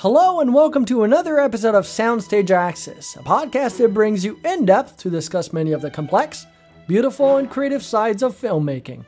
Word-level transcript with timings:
Hello 0.00 0.40
and 0.40 0.54
welcome 0.54 0.86
to 0.86 1.02
another 1.02 1.38
episode 1.38 1.74
of 1.74 1.84
Soundstage 1.84 2.48
Access, 2.48 3.16
a 3.16 3.18
podcast 3.18 3.76
that 3.76 3.92
brings 3.92 4.24
you 4.24 4.40
in 4.46 4.64
depth 4.64 4.96
to 4.96 5.10
discuss 5.10 5.52
many 5.52 5.72
of 5.72 5.82
the 5.82 5.90
complex, 5.90 6.46
beautiful, 6.88 7.36
and 7.36 7.50
creative 7.50 7.82
sides 7.82 8.22
of 8.22 8.34
filmmaking. 8.34 9.04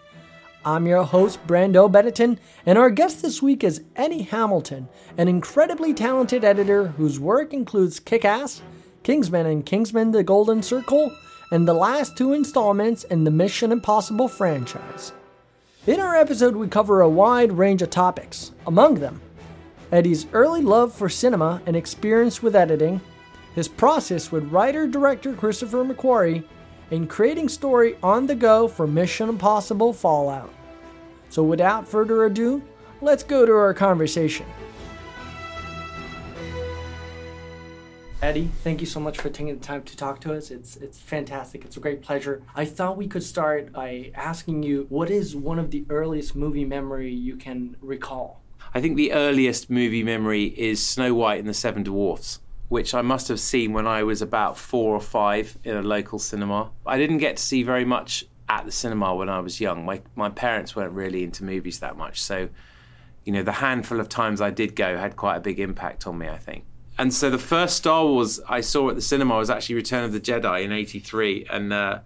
I'm 0.67 0.87
your 0.87 1.05
host, 1.05 1.47
Brando 1.47 1.91
Benetton, 1.91 2.37
and 2.67 2.77
our 2.77 2.91
guest 2.91 3.23
this 3.23 3.41
week 3.41 3.65
is 3.65 3.85
Eddie 3.97 4.25
Hamilton, 4.25 4.87
an 5.17 5.29
incredibly 5.29 5.95
talented 5.95 6.45
editor 6.45 6.89
whose 6.89 7.19
work 7.19 7.55
includes 7.55 7.99
Kick 7.99 8.27
Ass, 8.27 8.61
Kingsman 9.03 9.47
and 9.47 9.65
Kingsman 9.65 10.11
The 10.11 10.23
Golden 10.23 10.63
Circle, 10.63 11.11
and 11.51 11.67
the 11.67 11.73
last 11.73 12.19
two 12.19 12.35
installments 12.35 13.05
in 13.05 13.25
the 13.25 13.31
Mission 13.31 13.73
Impossible 13.73 14.29
franchise. 14.29 15.15
In 15.87 16.01
our 16.01 16.15
episode, 16.15 16.55
we 16.55 16.69
cover 16.69 17.01
a 17.01 17.09
wide 17.09 17.53
range 17.53 17.81
of 17.81 17.89
topics, 17.89 18.53
among 18.67 18.97
them, 18.97 19.23
Eddie's 19.93 20.27
early 20.33 20.63
love 20.63 20.91
for 20.91 21.11
cinema 21.11 21.61
and 21.67 21.77
experience 21.77 22.43
with 22.43 22.57
editing, 22.57 22.99
his 23.55 23.69
process 23.69 24.33
with 24.33 24.51
writer 24.51 24.87
director 24.87 25.35
Christopher 25.35 25.85
McQuarrie, 25.85 26.45
and 26.91 27.11
creating 27.11 27.51
story 27.51 27.99
on 28.03 28.27
the 28.27 28.35
go 28.35 28.67
for 28.69 28.87
Mission 28.87 29.29
Impossible 29.29 29.93
Fallout. 29.93 30.51
So, 31.29 31.43
without 31.43 31.87
further 31.87 32.25
ado, 32.25 32.63
let's 33.03 33.23
go 33.23 33.45
to 33.45 33.53
our 33.53 33.75
conversation. 33.75 34.47
Eddie, 38.23 38.49
thank 38.63 38.81
you 38.81 38.87
so 38.87 38.99
much 38.99 39.19
for 39.19 39.29
taking 39.29 39.59
the 39.59 39.61
time 39.61 39.83
to 39.83 39.97
talk 39.97 40.21
to 40.23 40.33
us. 40.33 40.51
It's 40.51 40.77
it's 40.77 40.99
fantastic. 40.99 41.67
It's 41.67 41.77
a 41.77 41.81
great 41.81 42.01
pleasure. 42.01 42.43
I 42.55 42.65
thought 42.65 42.97
we 42.97 43.09
could 43.09 43.25
start 43.25 43.73
by 43.73 44.13
asking 44.15 44.63
you 44.63 44.87
what 44.89 45.11
is 45.11 45.37
one 45.37 45.59
of 45.59 45.71
the 45.71 45.85
earliest 45.91 46.35
movie 46.35 46.65
memory 46.65 47.13
you 47.13 47.37
can 47.37 47.77
recall? 47.83 48.42
I 48.75 48.81
think 48.81 48.97
the 48.97 49.13
earliest 49.13 49.69
movie 49.69 50.03
memory 50.03 50.45
is 50.45 50.85
Snow 50.85 51.15
White 51.15 51.41
and 51.41 51.49
the 51.49 51.55
Seven 51.55 51.83
Dwarfs, 51.83 52.41
which 52.69 52.95
I 52.95 53.03
must 53.03 53.29
have 53.29 53.39
seen 53.39 53.75
when 53.75 53.87
I 53.87 54.03
was 54.03 54.23
about 54.23 54.57
four 54.57 54.95
or 54.95 55.01
five 55.01 55.59
in 55.63 55.77
a 55.77 55.83
local 55.83 56.19
cinema. 56.19 56.71
I 56.87 56.97
didn't 56.97 57.19
get 57.19 57.37
to 57.37 57.43
see 57.43 57.63
very 57.63 57.85
much 57.85 58.25
at 58.49 58.65
the 58.65 58.73
cinema 58.73 59.15
when 59.15 59.29
I 59.29 59.41
was 59.41 59.61
young. 59.61 59.85
My 59.85 60.01
my 60.17 60.31
parents 60.31 60.75
weren't 60.75 60.93
really 60.93 61.23
into 61.23 61.45
movies 61.45 61.81
that 61.81 61.99
much, 61.99 62.23
so 62.23 62.49
you 63.25 63.33
know 63.33 63.43
the 63.43 63.53
handful 63.53 64.01
of 64.01 64.09
times 64.09 64.41
I 64.41 64.51
did 64.51 64.75
go 64.75 64.97
had 64.97 65.17
quite 65.17 65.37
a 65.37 65.41
big 65.41 65.61
impact 65.61 66.07
on 66.07 66.17
me. 66.17 66.29
I 66.29 66.39
think. 66.39 66.65
And 66.97 67.13
so 67.13 67.29
the 67.29 67.39
first 67.39 67.77
Star 67.77 68.05
Wars 68.07 68.41
I 68.49 68.63
saw 68.63 68.89
at 68.89 68.97
the 68.97 69.03
cinema 69.03 69.37
was 69.37 69.51
actually 69.51 69.75
Return 69.75 70.05
of 70.05 70.13
the 70.13 70.21
Jedi 70.21 70.65
in 70.65 70.73
'83, 70.73 71.47
and 71.51 71.73
uh, 71.75 71.99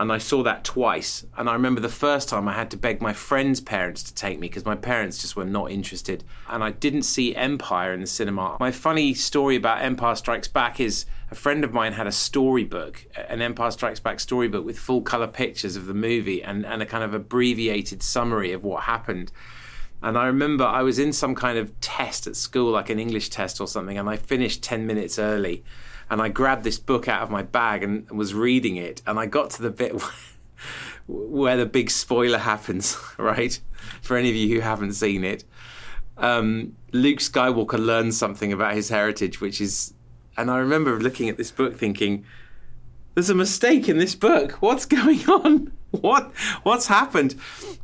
and 0.00 0.10
I 0.10 0.16
saw 0.16 0.42
that 0.44 0.64
twice. 0.64 1.26
And 1.36 1.46
I 1.46 1.52
remember 1.52 1.78
the 1.82 1.90
first 1.90 2.30
time 2.30 2.48
I 2.48 2.54
had 2.54 2.70
to 2.70 2.78
beg 2.78 3.02
my 3.02 3.12
friend's 3.12 3.60
parents 3.60 4.02
to 4.04 4.14
take 4.14 4.40
me 4.40 4.48
because 4.48 4.64
my 4.64 4.74
parents 4.74 5.18
just 5.18 5.36
were 5.36 5.44
not 5.44 5.70
interested. 5.70 6.24
And 6.48 6.64
I 6.64 6.70
didn't 6.70 7.02
see 7.02 7.36
Empire 7.36 7.92
in 7.92 8.00
the 8.00 8.06
cinema. 8.06 8.56
My 8.58 8.70
funny 8.70 9.12
story 9.12 9.56
about 9.56 9.82
Empire 9.82 10.16
Strikes 10.16 10.48
Back 10.48 10.80
is 10.80 11.04
a 11.30 11.34
friend 11.34 11.64
of 11.64 11.74
mine 11.74 11.92
had 11.92 12.06
a 12.06 12.12
storybook, 12.12 13.06
an 13.28 13.42
Empire 13.42 13.70
Strikes 13.70 14.00
Back 14.00 14.20
storybook 14.20 14.64
with 14.64 14.78
full 14.78 15.02
color 15.02 15.26
pictures 15.26 15.76
of 15.76 15.84
the 15.84 15.92
movie 15.92 16.42
and, 16.42 16.64
and 16.64 16.80
a 16.80 16.86
kind 16.86 17.04
of 17.04 17.12
abbreviated 17.12 18.02
summary 18.02 18.52
of 18.52 18.64
what 18.64 18.84
happened. 18.84 19.30
And 20.02 20.16
I 20.16 20.24
remember 20.24 20.64
I 20.64 20.80
was 20.80 20.98
in 20.98 21.12
some 21.12 21.34
kind 21.34 21.58
of 21.58 21.78
test 21.82 22.26
at 22.26 22.36
school, 22.36 22.72
like 22.72 22.88
an 22.88 22.98
English 22.98 23.28
test 23.28 23.60
or 23.60 23.68
something, 23.68 23.98
and 23.98 24.08
I 24.08 24.16
finished 24.16 24.62
10 24.62 24.86
minutes 24.86 25.18
early 25.18 25.62
and 26.10 26.20
I 26.20 26.28
grabbed 26.28 26.64
this 26.64 26.78
book 26.78 27.08
out 27.08 27.22
of 27.22 27.30
my 27.30 27.42
bag 27.42 27.82
and 27.84 28.10
was 28.10 28.34
reading 28.34 28.76
it, 28.76 29.00
and 29.06 29.18
I 29.18 29.26
got 29.26 29.50
to 29.50 29.62
the 29.62 29.70
bit 29.70 29.94
where, 29.94 30.10
where 31.06 31.56
the 31.56 31.66
big 31.66 31.90
spoiler 31.90 32.38
happens, 32.38 32.98
right? 33.18 33.58
For 34.02 34.16
any 34.16 34.28
of 34.28 34.34
you 34.34 34.56
who 34.56 34.60
haven't 34.60 34.94
seen 34.94 35.24
it, 35.24 35.44
um, 36.18 36.76
Luke 36.92 37.20
Skywalker 37.20 37.78
learns 37.78 38.18
something 38.18 38.52
about 38.52 38.74
his 38.74 38.88
heritage, 38.88 39.40
which 39.40 39.60
is, 39.60 39.94
and 40.36 40.50
I 40.50 40.58
remember 40.58 40.98
looking 41.00 41.28
at 41.28 41.36
this 41.36 41.50
book 41.50 41.78
thinking, 41.78 42.24
there's 43.14 43.30
a 43.30 43.34
mistake 43.34 43.88
in 43.88 43.98
this 43.98 44.14
book. 44.14 44.52
What's 44.60 44.86
going 44.86 45.28
on? 45.28 45.72
what 45.90 46.32
what's 46.62 46.86
happened? 46.86 47.34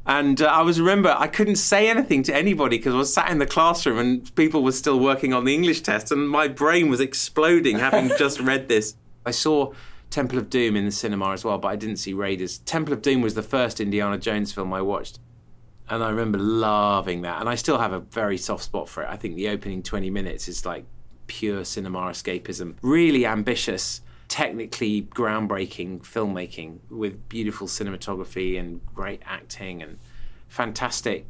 And 0.06 0.40
uh, 0.40 0.46
I 0.46 0.62
was 0.62 0.80
remember 0.80 1.14
I 1.18 1.26
couldn't 1.26 1.56
say 1.56 1.88
anything 1.88 2.22
to 2.24 2.34
anybody 2.34 2.78
because 2.78 2.94
I 2.94 2.98
was 2.98 3.12
sat 3.12 3.30
in 3.30 3.38
the 3.38 3.46
classroom 3.46 3.98
and 3.98 4.34
people 4.36 4.62
were 4.62 4.72
still 4.72 5.00
working 5.00 5.32
on 5.32 5.44
the 5.44 5.54
English 5.54 5.80
test, 5.80 6.12
and 6.12 6.28
my 6.28 6.48
brain 6.48 6.88
was 6.88 7.00
exploding 7.00 7.78
having 7.78 8.10
just 8.18 8.40
read 8.40 8.68
this. 8.68 8.94
I 9.24 9.32
saw 9.32 9.72
Temple 10.10 10.38
of 10.38 10.48
Doom 10.48 10.76
in 10.76 10.84
the 10.84 10.92
cinema 10.92 11.32
as 11.32 11.44
well, 11.44 11.58
but 11.58 11.68
I 11.68 11.76
didn't 11.76 11.96
see 11.96 12.12
Raiders. 12.12 12.58
Temple 12.58 12.94
of 12.94 13.02
Doom 13.02 13.22
was 13.22 13.34
the 13.34 13.42
first 13.42 13.80
Indiana 13.80 14.18
Jones 14.18 14.52
film 14.52 14.72
I 14.72 14.82
watched. 14.82 15.18
And 15.88 16.02
I 16.02 16.10
remember 16.10 16.38
loving 16.38 17.22
that. 17.22 17.40
And 17.40 17.48
I 17.48 17.54
still 17.54 17.78
have 17.78 17.92
a 17.92 18.00
very 18.00 18.38
soft 18.38 18.64
spot 18.64 18.88
for 18.88 19.04
it. 19.04 19.08
I 19.08 19.16
think 19.16 19.36
the 19.36 19.48
opening 19.48 19.82
20 19.82 20.10
minutes 20.10 20.48
is 20.48 20.66
like 20.66 20.84
pure 21.28 21.64
cinema 21.64 21.98
escapism. 22.00 22.74
Really 22.82 23.24
ambitious 23.24 24.00
technically 24.28 25.02
groundbreaking 25.02 26.00
filmmaking 26.00 26.78
with 26.90 27.28
beautiful 27.28 27.66
cinematography 27.66 28.58
and 28.58 28.80
great 28.94 29.22
acting 29.24 29.82
and 29.82 29.98
fantastic 30.48 31.26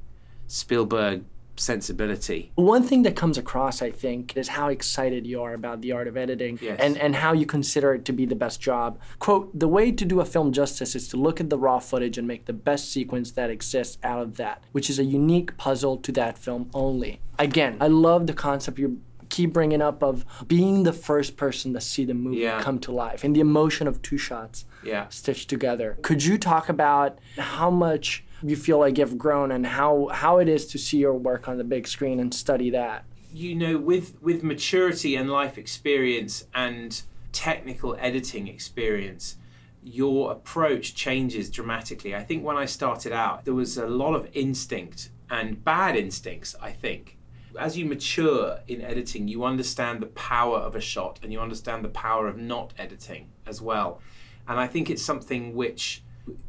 Spielberg 0.47 1.25
sensibility. 1.59 2.53
One 2.55 2.83
thing 2.83 3.03
that 3.03 3.17
comes 3.17 3.39
across, 3.39 3.83
I 3.83 3.91
think, 3.91 4.37
is 4.37 4.49
how 4.49 4.69
excited 4.69 5.27
you 5.27 5.43
are 5.43 5.55
about 5.55 5.81
the 5.81 5.93
art 5.93 6.09
of 6.09 6.17
editing 6.17 6.59
yes. 6.61 6.79
and, 6.81 6.97
and 6.99 7.17
how 7.17 7.33
you 7.33 7.47
consider 7.47 7.95
it 7.95 8.05
to 8.07 8.12
be 8.12 8.27
the 8.27 8.34
best 8.34 8.61
job. 8.61 8.99
Quote, 9.19 9.59
the 9.59 9.69
way 9.69 9.91
to 9.91 10.05
do 10.05 10.21
a 10.21 10.25
film 10.25 10.53
justice 10.53 10.95
is 10.95 11.09
to 11.09 11.17
look 11.17 11.41
at 11.41 11.51
the 11.51 11.59
raw 11.59 11.78
footage 11.78 12.19
and 12.19 12.28
make 12.28 12.45
the 12.45 12.53
best 12.53 12.91
sequence 12.91 13.33
that 13.33 13.51
exists 13.51 13.99
out 14.03 14.21
of 14.21 14.37
that, 14.37 14.63
which 14.73 14.91
is 14.91 14.99
a 14.99 15.05
unique 15.05 15.57
puzzle 15.57 15.97
to 15.99 16.13
that 16.13 16.39
film 16.39 16.71
only. 16.75 17.21
Again, 17.39 17.77
I 17.81 17.89
love 17.89 18.27
the 18.27 18.33
concept 18.33 18.78
you're 18.78 18.93
keep 19.36 19.52
bringing 19.52 19.82
up 19.82 20.02
of 20.02 20.24
being 20.48 20.84
the 20.84 20.92
first 20.94 21.36
person 21.36 21.74
to 21.74 21.80
see 21.80 22.06
the 22.06 22.14
movie 22.14 22.38
yeah. 22.38 22.62
come 22.62 22.78
to 22.78 22.91
life 22.91 23.22
and 23.22 23.36
the 23.36 23.41
emotion 23.41 23.86
of 23.86 24.00
two 24.00 24.16
shots 24.16 24.64
yeah. 24.82 25.06
stitched 25.10 25.50
together. 25.50 25.98
Could 26.00 26.24
you 26.24 26.38
talk 26.38 26.70
about 26.70 27.19
how 27.36 27.70
much 27.70 28.24
you 28.42 28.56
feel 28.56 28.78
like 28.78 28.97
you've 28.97 29.19
grown 29.19 29.52
and 29.52 29.66
how, 29.66 30.08
how 30.10 30.38
it 30.38 30.48
is 30.48 30.66
to 30.69 30.78
see 30.78 30.97
your 30.97 31.12
work 31.12 31.48
on 31.48 31.58
the 31.58 31.64
big 31.64 31.86
screen 31.86 32.19
and 32.19 32.32
study 32.32 32.70
that? 32.70 33.04
You 33.30 33.54
know, 33.54 33.76
with, 33.76 34.16
with 34.22 34.42
maturity 34.42 35.16
and 35.16 35.30
life 35.30 35.58
experience 35.58 36.47
and 36.54 37.03
technical 37.32 37.94
editing 38.00 38.48
experience, 38.48 39.36
your 39.82 40.32
approach 40.32 40.94
changes 40.94 41.50
dramatically. 41.50 42.14
I 42.14 42.22
think 42.22 42.42
when 42.42 42.56
I 42.56 42.64
started 42.64 43.12
out, 43.12 43.44
there 43.44 43.53
was 43.53 43.76
a 43.76 43.86
lot 43.86 44.14
of 44.14 44.30
instinct 44.32 45.10
and 45.28 45.62
bad 45.62 45.94
instincts, 45.94 46.54
I 46.62 46.70
think 46.72 47.16
as 47.59 47.77
you 47.77 47.87
mature 47.87 48.61
in 48.69 48.83
editing, 48.83 49.28
you 49.28 49.44
understand 49.44 50.00
the 50.00 50.06
power 50.06 50.59
of 50.59 50.75
a 50.75 50.81
shot 50.81 51.21
and 51.22 51.33
you 51.33 51.41
understand 51.41 51.84
the 51.84 51.89
power 51.89 52.27
of 52.28 52.37
not 52.37 52.72
editing 52.78 53.31
as 53.47 53.61
well. 53.61 54.00
And 54.49 54.61
I 54.61 54.67
think 54.67 54.91
it's 54.91 55.03
something 55.03 55.55
which 55.55 56.03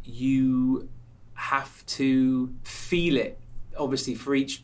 you 0.03 0.89
have 1.33 1.85
to 1.85 2.53
feel 2.63 3.17
it, 3.17 3.39
obviously 3.77 4.15
for 4.15 4.35
each 4.35 4.63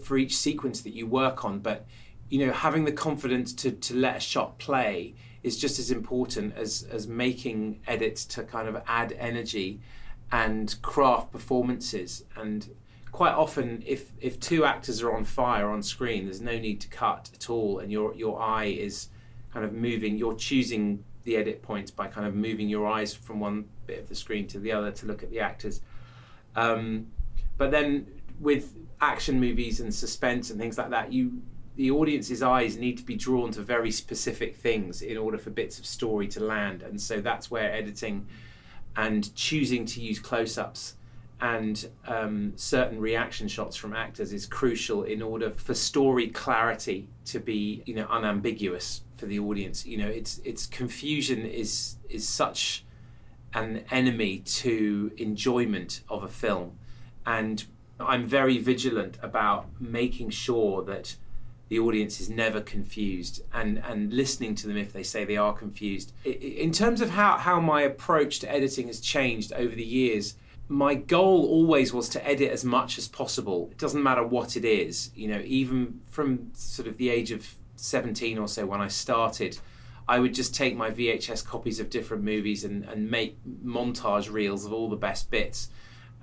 for 0.00 0.16
each 0.16 0.36
sequence 0.36 0.82
that 0.82 0.92
you 0.92 1.06
work 1.06 1.44
on. 1.44 1.58
But 1.58 1.86
you 2.28 2.46
know, 2.46 2.52
having 2.52 2.84
the 2.84 2.92
confidence 2.92 3.52
to 3.54 3.72
to 3.72 3.94
let 3.94 4.16
a 4.16 4.20
shot 4.20 4.58
play 4.58 5.14
is 5.42 5.58
just 5.58 5.78
as 5.78 5.90
important 5.90 6.56
as 6.56 6.86
as 6.90 7.06
making 7.06 7.80
edits 7.86 8.24
to 8.26 8.44
kind 8.44 8.68
of 8.68 8.82
add 8.86 9.14
energy 9.18 9.80
and 10.30 10.80
craft 10.80 11.30
performances 11.30 12.24
and 12.36 12.70
quite 13.12 13.32
often 13.32 13.82
if 13.86 14.10
if 14.20 14.40
two 14.40 14.64
actors 14.64 15.02
are 15.02 15.12
on 15.12 15.24
fire 15.24 15.68
on 15.68 15.82
screen 15.82 16.24
there's 16.24 16.40
no 16.40 16.58
need 16.58 16.80
to 16.80 16.88
cut 16.88 17.30
at 17.34 17.48
all 17.50 17.78
and 17.78 17.92
your 17.92 18.14
your 18.14 18.40
eye 18.40 18.64
is 18.64 19.08
kind 19.52 19.64
of 19.64 19.72
moving 19.72 20.16
you're 20.16 20.34
choosing 20.34 21.04
the 21.24 21.36
edit 21.36 21.62
points 21.62 21.90
by 21.90 22.06
kind 22.06 22.26
of 22.26 22.34
moving 22.34 22.68
your 22.68 22.86
eyes 22.86 23.14
from 23.14 23.40
one 23.40 23.66
bit 23.86 24.00
of 24.00 24.08
the 24.08 24.14
screen 24.14 24.46
to 24.48 24.58
the 24.58 24.72
other 24.72 24.90
to 24.90 25.06
look 25.06 25.22
at 25.22 25.30
the 25.30 25.40
actors. 25.40 25.80
Um, 26.56 27.08
but 27.56 27.70
then 27.70 28.06
with 28.40 28.74
action 29.00 29.40
movies 29.40 29.80
and 29.80 29.94
suspense 29.94 30.50
and 30.50 30.60
things 30.60 30.78
like 30.78 30.90
that 30.90 31.12
you 31.12 31.42
the 31.74 31.90
audience's 31.90 32.42
eyes 32.42 32.76
need 32.76 32.98
to 32.98 33.02
be 33.02 33.16
drawn 33.16 33.50
to 33.50 33.62
very 33.62 33.90
specific 33.90 34.56
things 34.56 35.00
in 35.00 35.16
order 35.16 35.38
for 35.38 35.48
bits 35.50 35.78
of 35.78 35.86
story 35.86 36.28
to 36.28 36.38
land 36.38 36.82
and 36.82 37.00
so 37.00 37.20
that's 37.20 37.50
where 37.50 37.72
editing 37.72 38.26
and 38.96 39.34
choosing 39.34 39.86
to 39.86 40.00
use 40.00 40.18
close-ups 40.18 40.94
and 41.42 41.88
um, 42.06 42.52
certain 42.54 43.00
reaction 43.00 43.48
shots 43.48 43.76
from 43.76 43.92
actors 43.92 44.32
is 44.32 44.46
crucial 44.46 45.02
in 45.02 45.20
order 45.20 45.50
for 45.50 45.74
story 45.74 46.28
clarity 46.28 47.08
to 47.24 47.40
be 47.40 47.82
you 47.84 47.94
know 47.94 48.06
unambiguous 48.08 49.02
for 49.16 49.26
the 49.26 49.38
audience 49.38 49.84
you 49.84 49.98
know 49.98 50.06
it's 50.06 50.40
it's 50.44 50.66
confusion 50.66 51.44
is 51.44 51.96
is 52.08 52.26
such 52.26 52.84
an 53.54 53.84
enemy 53.90 54.38
to 54.38 55.10
enjoyment 55.18 56.00
of 56.08 56.22
a 56.22 56.28
film 56.28 56.78
and 57.26 57.64
I'm 58.00 58.26
very 58.26 58.58
vigilant 58.58 59.18
about 59.20 59.66
making 59.80 60.30
sure 60.30 60.82
that 60.84 61.16
the 61.68 61.78
audience 61.78 62.20
is 62.20 62.28
never 62.28 62.60
confused 62.60 63.42
and, 63.52 63.78
and 63.78 64.12
listening 64.12 64.54
to 64.56 64.66
them 64.66 64.76
if 64.76 64.92
they 64.92 65.02
say 65.02 65.24
they 65.24 65.36
are 65.36 65.52
confused. 65.52 66.12
In 66.24 66.72
terms 66.72 67.00
of 67.00 67.10
how, 67.10 67.38
how 67.38 67.60
my 67.60 67.82
approach 67.82 68.40
to 68.40 68.52
editing 68.52 68.88
has 68.88 69.00
changed 69.00 69.52
over 69.52 69.74
the 69.74 69.84
years, 69.84 70.34
my 70.72 70.94
goal 70.94 71.44
always 71.44 71.92
was 71.92 72.08
to 72.08 72.26
edit 72.26 72.50
as 72.50 72.64
much 72.64 72.96
as 72.96 73.06
possible. 73.06 73.68
It 73.70 73.78
doesn't 73.78 74.02
matter 74.02 74.26
what 74.26 74.56
it 74.56 74.64
is, 74.64 75.10
you 75.14 75.28
know, 75.28 75.42
even 75.44 76.00
from 76.08 76.50
sort 76.54 76.88
of 76.88 76.96
the 76.96 77.10
age 77.10 77.30
of 77.30 77.54
17 77.76 78.38
or 78.38 78.48
so 78.48 78.64
when 78.64 78.80
I 78.80 78.88
started, 78.88 79.58
I 80.08 80.18
would 80.18 80.34
just 80.34 80.54
take 80.54 80.74
my 80.74 80.90
VHS 80.90 81.44
copies 81.44 81.78
of 81.78 81.90
different 81.90 82.24
movies 82.24 82.64
and, 82.64 82.84
and 82.84 83.10
make 83.10 83.36
montage 83.62 84.32
reels 84.32 84.64
of 84.64 84.72
all 84.72 84.88
the 84.88 84.96
best 84.96 85.30
bits. 85.30 85.68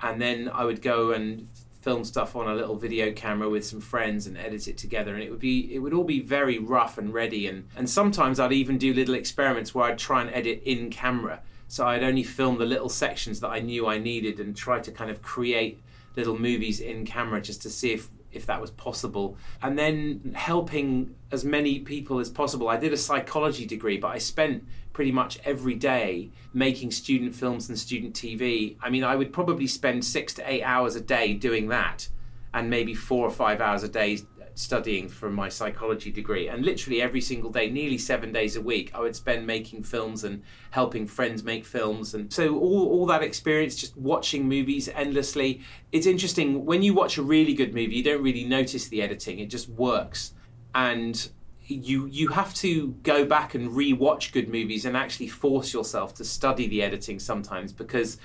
And 0.01 0.19
then 0.19 0.49
I 0.51 0.65
would 0.65 0.81
go 0.81 1.11
and 1.11 1.47
film 1.81 2.03
stuff 2.03 2.35
on 2.35 2.47
a 2.47 2.55
little 2.55 2.75
video 2.75 3.11
camera 3.11 3.49
with 3.49 3.63
some 3.63 3.81
friends 3.81 4.25
and 4.25 4.35
edit 4.35 4.67
it 4.67 4.77
together 4.77 5.13
and 5.13 5.23
it 5.23 5.29
would 5.29 5.39
be 5.39 5.73
it 5.73 5.79
would 5.79 5.93
all 5.93 6.03
be 6.03 6.19
very 6.19 6.59
rough 6.59 6.97
and 6.97 7.13
ready 7.13 7.47
and 7.47 7.69
and 7.77 7.89
sometimes 7.89 8.37
I'd 8.37 8.51
even 8.51 8.77
do 8.77 8.93
little 8.93 9.15
experiments 9.15 9.73
where 9.73 9.85
I'd 9.85 9.97
try 9.97 10.19
and 10.19 10.29
edit 10.31 10.61
in 10.65 10.89
camera 10.89 11.39
so 11.69 11.85
I'd 11.85 12.03
only 12.03 12.23
film 12.23 12.57
the 12.57 12.65
little 12.65 12.89
sections 12.89 13.39
that 13.41 13.49
I 13.49 13.59
knew 13.59 13.87
I 13.87 13.99
needed 13.99 14.39
and 14.39 14.57
try 14.57 14.79
to 14.79 14.91
kind 14.91 15.11
of 15.11 15.21
create 15.21 15.81
little 16.15 16.37
movies 16.37 16.81
in 16.81 17.05
camera 17.05 17.39
just 17.39 17.61
to 17.61 17.69
see 17.69 17.93
if 17.93 18.09
if 18.31 18.45
that 18.45 18.61
was 18.61 18.71
possible. 18.71 19.37
And 19.61 19.77
then 19.77 20.33
helping 20.35 21.15
as 21.31 21.43
many 21.43 21.79
people 21.79 22.19
as 22.19 22.29
possible. 22.29 22.69
I 22.69 22.77
did 22.77 22.93
a 22.93 22.97
psychology 22.97 23.65
degree, 23.65 23.97
but 23.97 24.09
I 24.09 24.19
spent 24.19 24.63
pretty 24.93 25.11
much 25.11 25.39
every 25.45 25.75
day 25.75 26.29
making 26.53 26.91
student 26.91 27.33
films 27.33 27.69
and 27.69 27.77
student 27.77 28.13
TV. 28.13 28.75
I 28.81 28.89
mean, 28.89 29.03
I 29.03 29.15
would 29.15 29.33
probably 29.33 29.67
spend 29.67 30.05
six 30.05 30.33
to 30.35 30.51
eight 30.51 30.63
hours 30.63 30.95
a 30.95 31.01
day 31.01 31.33
doing 31.33 31.69
that, 31.69 32.07
and 32.53 32.69
maybe 32.69 32.93
four 32.93 33.25
or 33.25 33.31
five 33.31 33.61
hours 33.61 33.83
a 33.83 33.89
day 33.89 34.19
studying 34.59 35.07
for 35.07 35.29
my 35.29 35.47
psychology 35.47 36.11
degree. 36.11 36.49
And 36.49 36.65
literally 36.65 37.01
every 37.01 37.21
single 37.21 37.49
day, 37.49 37.69
nearly 37.69 37.97
seven 37.97 38.33
days 38.33 38.57
a 38.57 38.61
week, 38.61 38.91
I 38.93 38.99
would 38.99 39.15
spend 39.15 39.47
making 39.47 39.83
films 39.83 40.25
and 40.25 40.43
helping 40.71 41.07
friends 41.07 41.43
make 41.43 41.65
films. 41.65 42.13
And 42.13 42.31
so 42.31 42.59
all, 42.59 42.89
all 42.89 43.05
that 43.05 43.23
experience, 43.23 43.75
just 43.75 43.95
watching 43.95 44.49
movies 44.49 44.89
endlessly. 44.89 45.61
It's 45.93 46.05
interesting 46.05 46.65
when 46.65 46.83
you 46.83 46.93
watch 46.93 47.17
a 47.17 47.21
really 47.21 47.53
good 47.53 47.73
movie, 47.73 47.95
you 47.95 48.03
don't 48.03 48.21
really 48.21 48.43
notice 48.43 48.89
the 48.89 49.01
editing, 49.01 49.39
it 49.39 49.49
just 49.49 49.69
works. 49.69 50.33
And 50.75 51.29
you 51.65 52.07
you 52.07 52.29
have 52.29 52.53
to 52.55 52.95
go 53.03 53.25
back 53.25 53.53
and 53.53 53.75
re-watch 53.75 54.31
good 54.31 54.49
movies 54.49 54.85
and 54.85 54.97
actually 54.97 55.27
force 55.27 55.71
yourself 55.71 56.15
to 56.15 56.25
study 56.25 56.67
the 56.67 56.81
editing 56.81 57.19
sometimes 57.19 57.71
because 57.71 58.17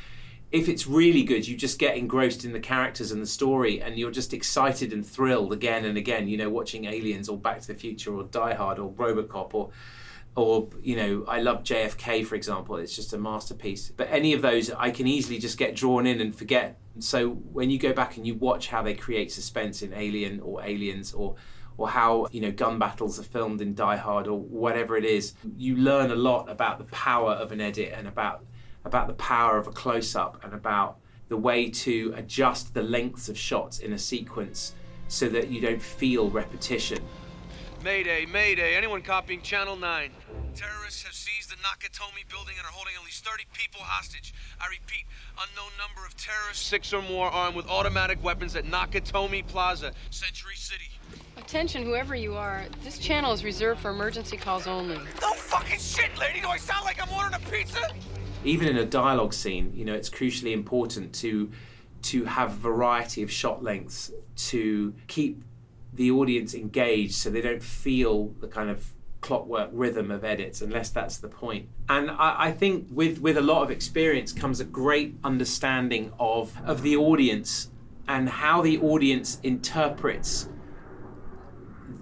if 0.55 0.69
it's 0.69 0.87
really 0.87 1.25
good, 1.25 1.49
you 1.49 1.57
just 1.57 1.81
get 1.81 1.97
engrossed 1.97 2.45
in 2.45 2.53
the 2.53 2.61
characters 2.61 3.11
and 3.11 3.21
the 3.21 3.27
story, 3.27 3.83
and 3.83 3.99
you're 3.99 4.13
just 4.13 4.33
excited 4.33 4.93
and 4.93 5.05
thrilled 5.05 5.53
again 5.53 5.85
and 5.85 5.99
again. 5.99 6.29
You 6.29 6.37
know, 6.37 6.49
watching 6.49 6.85
Aliens 6.85 7.29
or 7.29 7.37
Back 7.37 7.61
to 7.63 7.67
the 7.67 7.75
Future 7.75 8.15
or 8.15 8.23
Die 8.23 8.55
Hard 8.55 8.79
or 8.79 8.93
RoboCop 8.93 9.53
or 9.53 9.71
or 10.37 10.69
you 10.81 10.95
know, 10.95 11.25
I 11.27 11.41
love 11.41 11.65
JFK 11.65 12.25
for 12.25 12.37
example. 12.37 12.77
It's 12.77 12.95
just 12.95 13.13
a 13.13 13.19
masterpiece. 13.19 13.91
But 13.97 14.09
any 14.13 14.33
of 14.33 14.43
those, 14.43 14.71
I 14.71 14.93
can 14.93 15.09
easily 15.09 15.41
just 15.41 15.59
get 15.59 15.75
drawn 15.75 16.07
in 16.07 16.21
and 16.21 16.33
forget. 16.33 16.79
So 17.01 17.31
when 17.31 17.69
you 17.69 17.81
go 17.81 17.93
back 17.93 18.17
and 18.17 18.25
you 18.25 18.35
watch 18.35 18.69
how 18.69 18.81
they 18.81 18.95
create 18.95 19.33
suspense 19.33 19.83
in 19.83 19.93
Alien 19.93 20.39
or 20.39 20.63
Aliens 20.63 21.13
or 21.13 21.35
or 21.77 21.89
how 21.89 22.29
you 22.31 22.41
know 22.41 22.53
gun 22.53 22.79
battles 22.79 23.19
are 23.19 23.25
filmed 23.25 23.61
in 23.61 23.75
Die 23.75 23.97
Hard 23.97 24.29
or 24.29 24.39
whatever 24.39 24.97
it 24.97 25.05
is, 25.05 25.35
you 25.57 25.75
learn 25.75 26.13
a 26.13 26.17
lot 26.31 26.49
about 26.49 26.79
the 26.79 26.85
power 26.85 27.33
of 27.33 27.51
an 27.51 27.61
edit 27.61 27.93
and 27.93 28.07
about 28.07 28.45
about 28.85 29.07
the 29.07 29.15
power 29.15 29.57
of 29.57 29.67
a 29.67 29.73
close 29.73 30.15
up 30.15 30.43
and 30.45 30.53
about 30.53 30.99
the 31.29 31.37
way 31.37 31.71
to 31.71 32.13
adjust 32.17 32.75
the 32.75 32.83
lengths 32.83 33.29
of 33.29 33.39
shots 33.39 33.79
in 33.79 33.93
a 33.93 33.99
sequence 33.99 34.75
so 35.09 35.29
that 35.29 35.49
you 35.49 35.61
don't 35.61 35.83
feel 35.83 36.31
repetition. 36.31 36.99
Mayday, 37.83 38.25
Mayday, 38.25 38.77
anyone 38.77 39.03
copying 39.03 39.43
Channel 39.43 39.77
9? 39.77 40.11
Terrorists 40.55 41.03
have 41.03 41.13
seized 41.13 41.51
the 41.51 41.57
Nakatomi 41.57 42.27
building 42.31 42.55
and 42.57 42.67
are 42.67 42.73
holding 42.73 42.95
at 42.99 43.05
least 43.05 43.27
30 43.27 43.45
people 43.53 43.81
hostage. 43.83 44.33
I 44.59 44.67
repeat, 44.69 45.05
unknown 45.33 45.71
number 45.79 46.07
of 46.07 46.17
terrorists, 46.17 46.65
six 46.65 46.95
or 46.95 47.03
more 47.03 47.27
armed 47.27 47.57
with 47.57 47.69
automatic 47.69 48.23
weapons 48.25 48.57
at 48.57 48.65
Nakatomi 48.65 49.47
Plaza, 49.47 49.93
Century 50.11 50.57
City. 50.57 50.91
Attention, 51.37 51.83
whoever 51.83 52.15
you 52.15 52.35
are, 52.37 52.65
this 52.83 52.97
channel 52.97 53.33
is 53.33 53.45
reserved 53.45 53.81
for 53.81 53.91
emergency 53.91 54.39
calls 54.39 54.67
only. 54.67 54.99
No 55.21 55.35
fucking 55.35 55.79
shit, 55.79 56.17
lady! 56.19 56.41
Do 56.41 56.49
I 56.49 56.57
sound 56.57 56.87
like 56.87 57.03
I'm 57.03 57.13
ordering 57.13 57.35
a 57.35 57.51
pizza? 57.51 57.81
Even 58.45 58.69
in 58.69 58.77
a 58.77 58.85
dialogue 58.85 59.33
scene, 59.33 59.73
you 59.75 59.85
know, 59.85 59.95
it's 59.95 60.11
crucially 60.11 60.53
important 60.53 61.15
to 61.17 61.51
to 62.03 62.27
have 62.27 62.53
variety 62.53 63.23
of 63.23 63.33
shot 63.33 63.63
lengths 63.63 64.13
to 64.37 64.95
keep 65.07 65.43
the 65.95 66.11
audience 66.11 66.55
engaged 66.55 67.15
so 67.15 67.31
they 67.31 67.41
don't 67.41 67.63
feel 67.63 68.29
the 68.41 68.47
kind 68.47 68.69
of 68.69 68.93
clockwork 69.23 69.71
rhythm 69.73 70.11
of 70.11 70.23
edits 70.23 70.61
unless 70.61 70.91
that's 70.91 71.17
the 71.17 71.29
point. 71.29 71.67
And 71.89 72.11
I, 72.11 72.35
I, 72.39 72.53
think 72.53 72.89
with, 72.91 73.21
with 73.21 73.39
a 73.39 73.41
lot 73.41 73.63
of 73.63 73.71
experience 73.71 74.35
comes 74.35 74.61
a 74.61 74.67
great 74.67 75.15
understanding 75.25 76.13
of, 76.21 76.59
of 76.67 76.83
the 76.83 76.95
audience 76.95 77.71
and 78.07 78.29
how 78.29 78.61
the 78.61 78.79
audience 78.81 79.41
interprets 79.43 80.51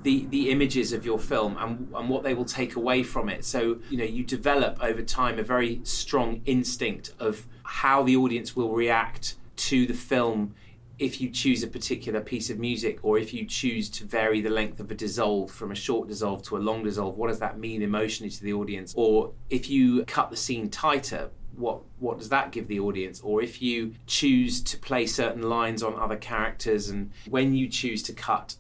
the 0.03 0.27
the 0.27 0.51
images 0.51 0.93
of 0.93 1.05
your 1.05 1.19
film 1.19 1.57
and 1.59 1.89
and 1.95 2.09
what 2.09 2.23
they 2.23 2.35
will 2.35 2.45
take 2.45 2.77
away 2.77 3.03
from 3.03 3.29
it. 3.29 3.45
So 3.45 3.79
you 3.91 3.99
know 3.99 4.05
you 4.05 4.25
develop 4.25 4.83
over 4.83 5.03
time 5.03 5.39
a 5.39 5.43
very 5.43 5.81
strong 5.85 6.43
instinct 6.45 7.13
of 7.19 7.47
how 7.65 8.03
the 8.03 8.17
audience 8.17 8.57
will 8.57 8.71
react 8.71 9.37
to 9.57 9.87
the 9.87 9.95
film 9.95 10.55
if 10.99 11.21
you 11.21 11.31
choose 11.31 11.63
a 11.63 11.67
particular 11.67 12.21
piece 12.21 12.49
of 12.51 12.59
music 12.59 12.99
or 13.03 13.19
if 13.19 13.33
you 13.35 13.45
choose 13.45 13.89
to 13.89 14.05
vary 14.05 14.41
the 14.41 14.51
length 14.51 14.79
of 14.79 14.91
a 14.91 14.95
dissolve 14.95 15.51
from 15.51 15.73
a 15.73 15.75
short 15.75 16.07
dissolve 16.07 16.43
to 16.43 16.57
a 16.57 16.59
long 16.59 16.85
dissolve. 16.85 17.17
What 17.17 17.29
does 17.29 17.41
that 17.41 17.59
mean 17.59 17.83
emotionally 17.83 18.31
to 18.31 18.43
the 18.43 18.53
audience? 18.53 18.93
Or 18.97 19.33
if 19.51 19.69
you 19.69 20.05
cut 20.05 20.31
the 20.31 20.37
scene 20.37 20.71
tighter 20.71 21.31
what 21.57 21.83
what 21.99 22.19
does 22.19 22.31
that 22.31 22.51
give 22.51 22.69
the 22.69 22.81
audience? 22.81 23.21
Or 23.21 23.43
if 23.43 23.61
you 23.61 23.95
choose 24.07 24.63
to 24.63 24.79
play 24.79 25.07
certain 25.07 25.43
lines 25.43 25.83
on 25.83 25.95
other 25.99 26.17
characters 26.17 26.89
and 26.89 27.11
when 27.29 27.55
you 27.55 27.69
choose 27.69 28.03
to 28.05 28.13
cut 28.13 28.57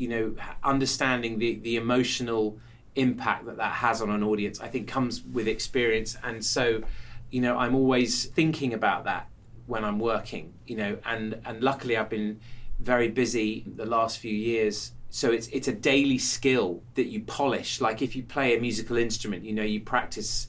you 0.00 0.08
know, 0.08 0.34
understanding 0.64 1.38
the, 1.38 1.56
the 1.56 1.76
emotional 1.76 2.58
impact 2.96 3.44
that 3.44 3.58
that 3.58 3.72
has 3.72 4.00
on 4.00 4.08
an 4.08 4.22
audience, 4.22 4.58
I 4.58 4.68
think 4.68 4.88
comes 4.88 5.22
with 5.22 5.46
experience. 5.46 6.16
And 6.24 6.42
so, 6.42 6.82
you 7.30 7.42
know, 7.42 7.58
I'm 7.58 7.74
always 7.74 8.24
thinking 8.24 8.72
about 8.72 9.04
that 9.04 9.28
when 9.66 9.84
I'm 9.84 9.98
working, 9.98 10.54
you 10.66 10.76
know, 10.76 10.98
and, 11.04 11.38
and 11.44 11.62
luckily 11.62 11.98
I've 11.98 12.08
been 12.08 12.40
very 12.78 13.08
busy 13.08 13.66
the 13.76 13.84
last 13.84 14.18
few 14.18 14.34
years. 14.34 14.92
So 15.10 15.30
it's 15.30 15.48
it's 15.48 15.68
a 15.68 15.72
daily 15.72 16.18
skill 16.18 16.82
that 16.94 17.06
you 17.08 17.20
polish. 17.20 17.80
Like 17.80 18.00
if 18.00 18.16
you 18.16 18.22
play 18.22 18.56
a 18.56 18.60
musical 18.60 18.96
instrument, 18.96 19.44
you 19.44 19.52
know, 19.52 19.62
you 19.62 19.80
practice 19.80 20.48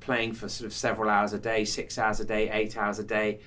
playing 0.00 0.32
for 0.32 0.48
sort 0.48 0.66
of 0.66 0.72
several 0.72 1.08
hours 1.08 1.32
a 1.32 1.38
day, 1.38 1.64
six 1.64 1.96
hours 1.96 2.18
a 2.18 2.24
day, 2.24 2.50
eight 2.50 2.76
hours 2.76 2.98
a 2.98 3.04
day 3.04 3.38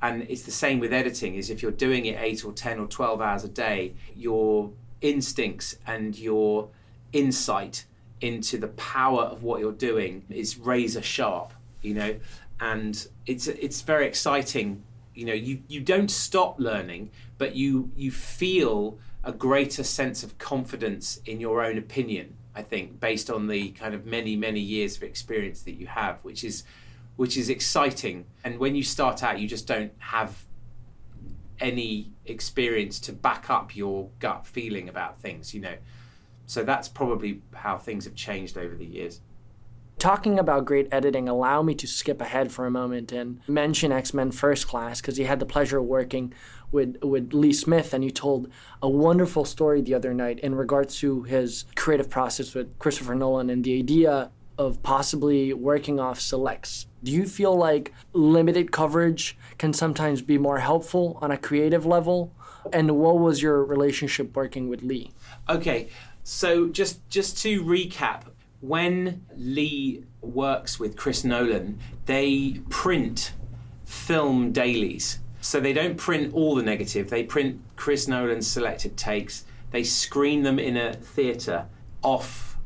and 0.00 0.22
it's 0.28 0.42
the 0.42 0.50
same 0.50 0.78
with 0.78 0.92
editing 0.92 1.34
is 1.34 1.50
if 1.50 1.60
you're 1.62 1.72
doing 1.72 2.06
it 2.06 2.16
8 2.20 2.44
or 2.44 2.52
10 2.52 2.78
or 2.78 2.86
12 2.86 3.20
hours 3.20 3.44
a 3.44 3.48
day 3.48 3.94
your 4.14 4.70
instincts 5.00 5.76
and 5.86 6.18
your 6.18 6.68
insight 7.12 7.84
into 8.20 8.58
the 8.58 8.68
power 8.68 9.22
of 9.22 9.42
what 9.42 9.60
you're 9.60 9.72
doing 9.72 10.24
is 10.28 10.58
razor 10.58 11.02
sharp 11.02 11.52
you 11.82 11.94
know? 11.94 12.16
And 12.60 13.06
it's 13.26 13.46
it's 13.46 13.82
very 13.82 14.06
exciting. 14.06 14.82
You 15.14 15.26
know 15.26 15.34
you 15.34 15.62
you 15.66 15.80
don't 15.80 16.10
stop 16.10 16.60
learning 16.60 17.10
but 17.38 17.56
you 17.56 17.90
you 17.96 18.12
feel 18.12 18.98
a 19.24 19.32
greater 19.32 19.82
sense 19.82 20.22
of 20.22 20.38
confidence 20.38 21.20
in 21.26 21.40
your 21.40 21.64
own 21.64 21.76
opinion 21.76 22.36
i 22.54 22.62
think 22.62 23.00
based 23.00 23.28
on 23.28 23.48
the 23.48 23.70
kind 23.70 23.96
of 23.96 24.06
many 24.06 24.36
many 24.36 24.60
years 24.60 24.96
of 24.96 25.02
experience 25.02 25.62
that 25.62 25.72
you 25.72 25.88
have 25.88 26.24
which 26.24 26.44
is 26.44 26.62
which 27.16 27.36
is 27.36 27.50
exciting. 27.50 28.26
And 28.44 28.60
when 28.60 28.76
you 28.76 28.84
start 28.84 29.24
out 29.24 29.40
you 29.40 29.48
just 29.48 29.66
don't 29.66 29.92
have 29.98 30.44
any 31.60 32.12
experience 32.26 32.98
to 33.00 33.12
back 33.12 33.50
up 33.50 33.74
your 33.76 34.10
gut 34.18 34.46
feeling 34.46 34.88
about 34.88 35.18
things, 35.18 35.54
you 35.54 35.60
know. 35.60 35.76
So 36.46 36.64
that's 36.64 36.88
probably 36.88 37.42
how 37.54 37.76
things 37.76 38.04
have 38.04 38.14
changed 38.14 38.56
over 38.56 38.74
the 38.74 38.86
years. 38.86 39.20
Talking 39.98 40.38
about 40.38 40.64
great 40.64 40.88
editing, 40.92 41.28
allow 41.28 41.60
me 41.60 41.74
to 41.74 41.86
skip 41.86 42.20
ahead 42.20 42.52
for 42.52 42.66
a 42.66 42.70
moment 42.70 43.10
and 43.10 43.40
mention 43.48 43.90
X 43.90 44.14
Men 44.14 44.30
First 44.30 44.68
Class 44.68 45.00
because 45.00 45.18
you 45.18 45.26
had 45.26 45.40
the 45.40 45.46
pleasure 45.46 45.78
of 45.78 45.86
working 45.86 46.32
with 46.70 47.02
with 47.02 47.32
Lee 47.32 47.52
Smith 47.52 47.92
and 47.92 48.04
you 48.04 48.10
told 48.10 48.48
a 48.80 48.88
wonderful 48.88 49.44
story 49.44 49.82
the 49.82 49.94
other 49.94 50.14
night 50.14 50.38
in 50.38 50.54
regards 50.54 50.98
to 51.00 51.24
his 51.24 51.64
creative 51.74 52.08
process 52.08 52.54
with 52.54 52.78
Christopher 52.78 53.16
Nolan 53.16 53.50
and 53.50 53.64
the 53.64 53.76
idea 53.76 54.30
of 54.58 54.82
possibly 54.82 55.52
working 55.54 56.00
off 56.00 56.20
selects. 56.20 56.86
Do 57.02 57.12
you 57.12 57.26
feel 57.26 57.54
like 57.54 57.94
limited 58.12 58.72
coverage 58.72 59.38
can 59.56 59.72
sometimes 59.72 60.20
be 60.20 60.36
more 60.36 60.58
helpful 60.58 61.16
on 61.22 61.30
a 61.30 61.38
creative 61.38 61.86
level? 61.86 62.34
And 62.72 62.98
what 62.98 63.18
was 63.18 63.40
your 63.40 63.64
relationship 63.64 64.36
working 64.36 64.68
with 64.68 64.82
Lee? 64.82 65.12
Okay, 65.48 65.88
so 66.24 66.68
just 66.68 67.08
just 67.08 67.38
to 67.42 67.62
recap, 67.62 68.22
when 68.60 69.24
Lee 69.36 70.04
works 70.20 70.80
with 70.80 70.96
Chris 70.96 71.24
Nolan, 71.24 71.78
they 72.06 72.60
print 72.68 73.32
film 73.84 74.52
dailies. 74.52 75.20
So 75.40 75.60
they 75.60 75.72
don't 75.72 75.96
print 75.96 76.34
all 76.34 76.56
the 76.56 76.62
negative, 76.62 77.10
they 77.10 77.22
print 77.22 77.60
Chris 77.76 78.08
Nolan's 78.08 78.46
selected 78.46 78.96
takes. 78.96 79.44
They 79.70 79.84
screen 79.84 80.42
them 80.42 80.58
in 80.58 80.76
a 80.76 80.94
theatre 80.94 81.66
off 82.02 82.58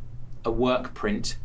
a 0.45 0.51
work 0.51 0.95
print 0.95 1.37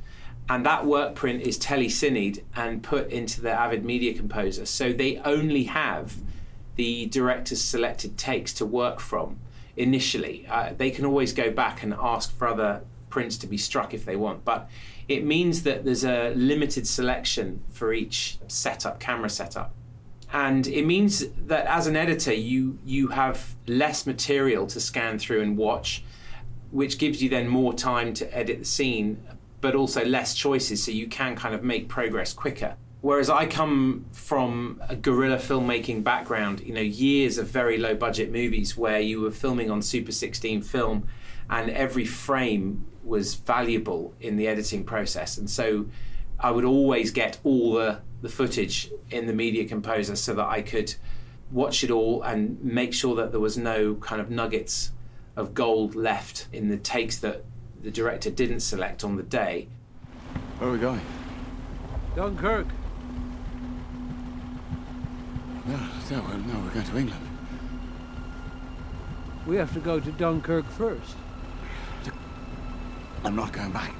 and 0.50 0.66
that 0.66 0.86
work 0.86 1.16
print 1.16 1.42
is 1.42 1.60
telecined 1.60 2.44
and 2.56 2.82
put 2.82 3.10
into 3.12 3.42
the 3.42 3.52
Avid 3.52 3.84
Media 3.84 4.14
Composer. 4.14 4.66
So 4.66 4.94
they 4.94 5.18
only 5.20 5.66
have 5.66 6.18
the 6.76 7.08
director's 7.08 7.62
selected 7.62 8.18
takes 8.18 8.54
to 8.54 8.66
work 8.66 9.00
from 9.00 9.40
initially. 9.76 10.46
Uh, 10.50 10.74
they 10.78 10.90
can 10.90 11.06
always 11.06 11.34
go 11.34 11.52
back 11.52 11.84
and 11.84 11.94
ask 11.94 12.36
for 12.36 12.48
other 12.48 12.82
prints 13.10 13.38
to 13.38 13.48
be 13.48 13.58
struck 13.58 13.94
if 13.94 14.06
they 14.06 14.16
want, 14.16 14.46
but 14.46 14.70
it 15.08 15.26
means 15.26 15.64
that 15.64 15.86
there's 15.86 16.04
a 16.04 16.34
limited 16.36 16.88
selection 16.88 17.64
for 17.70 17.94
each 17.94 18.38
setup, 18.48 19.00
camera 19.00 19.30
setup. 19.30 19.74
And 20.34 20.68
it 20.68 20.86
means 20.86 21.26
that 21.30 21.66
as 21.68 21.88
an 21.88 21.96
editor, 21.96 22.34
you 22.34 22.80
you 22.86 23.08
have 23.08 23.56
less 23.66 24.06
material 24.06 24.68
to 24.68 24.80
scan 24.80 25.20
through 25.20 25.42
and 25.42 25.58
watch, 25.58 26.04
which 26.70 26.98
gives 26.98 27.24
you 27.24 27.30
then 27.30 27.48
more 27.48 27.74
time 27.74 28.14
to 28.16 28.38
edit 28.38 28.60
the 28.60 28.66
scene, 28.66 29.26
but 29.62 29.76
also 29.76 30.06
less 30.06 30.34
choices, 30.34 30.84
so 30.84 30.92
you 30.92 31.08
can 31.08 31.36
kind 31.36 31.56
of 31.56 31.64
make 31.64 31.88
progress 31.88 32.34
quicker. 32.34 32.76
Whereas 33.02 33.30
I 33.30 33.46
come 33.46 34.06
from 34.12 34.82
a 34.90 34.96
guerrilla 34.96 35.38
filmmaking 35.38 36.04
background, 36.04 36.62
you 36.62 36.74
know, 36.74 36.82
years 36.82 37.38
of 37.38 37.48
very 37.48 37.78
low 37.78 37.96
budget 37.96 38.32
movies 38.32 38.76
where 38.76 39.00
you 39.00 39.22
were 39.22 39.32
filming 39.32 39.70
on 39.70 39.82
Super 39.82 40.12
16 40.12 40.64
film 40.64 41.08
and 41.50 41.70
every 41.70 42.06
frame 42.06 42.86
was 43.04 43.36
valuable 43.36 44.14
in 44.20 44.36
the 44.36 44.48
editing 44.48 44.84
process. 44.84 45.38
And 45.38 45.50
so 45.50 45.86
I 46.40 46.52
would 46.52 46.66
always 46.66 47.12
get 47.12 47.40
all 47.44 47.74
the, 47.74 48.02
the 48.22 48.30
footage 48.30 48.92
in 49.12 49.28
the 49.28 49.34
media 49.34 49.66
composer 49.66 50.16
so 50.16 50.34
that 50.34 50.48
I 50.48 50.62
could 50.62 50.96
watch 51.52 51.84
it 51.84 51.92
all 51.92 52.22
and 52.24 52.62
make 52.64 52.94
sure 52.94 53.16
that 53.16 53.32
there 53.32 53.40
was 53.40 53.58
no 53.58 53.96
kind 53.96 54.20
of 54.20 54.30
nuggets 54.30 54.92
of 55.36 55.54
gold 55.54 55.96
left 55.96 56.48
in 56.52 56.68
the 56.68 56.78
takes 56.78 57.18
that 57.20 57.46
the 57.82 57.92
director 57.92 58.30
didn't 58.30 58.62
select 58.62 59.04
on 59.04 59.16
the 59.16 59.24
day. 59.24 59.68
Where 60.58 60.70
are 60.70 60.74
we 60.74 60.80
going? 60.80 61.02
Dunkirk. 62.16 62.68
No, 65.66 65.76
no, 65.76 66.22
we're, 66.22 66.38
no, 66.38 66.60
we're 66.60 66.72
going 66.72 66.86
to 66.86 66.98
England. 66.98 67.28
We 69.46 69.56
have 69.58 69.74
to 69.74 69.80
go 69.80 70.00
to 70.00 70.12
Dunkirk 70.12 70.70
first. 70.70 71.16
I'm 73.24 73.36
not 73.36 73.52
going 73.52 73.72
back. 73.72 73.94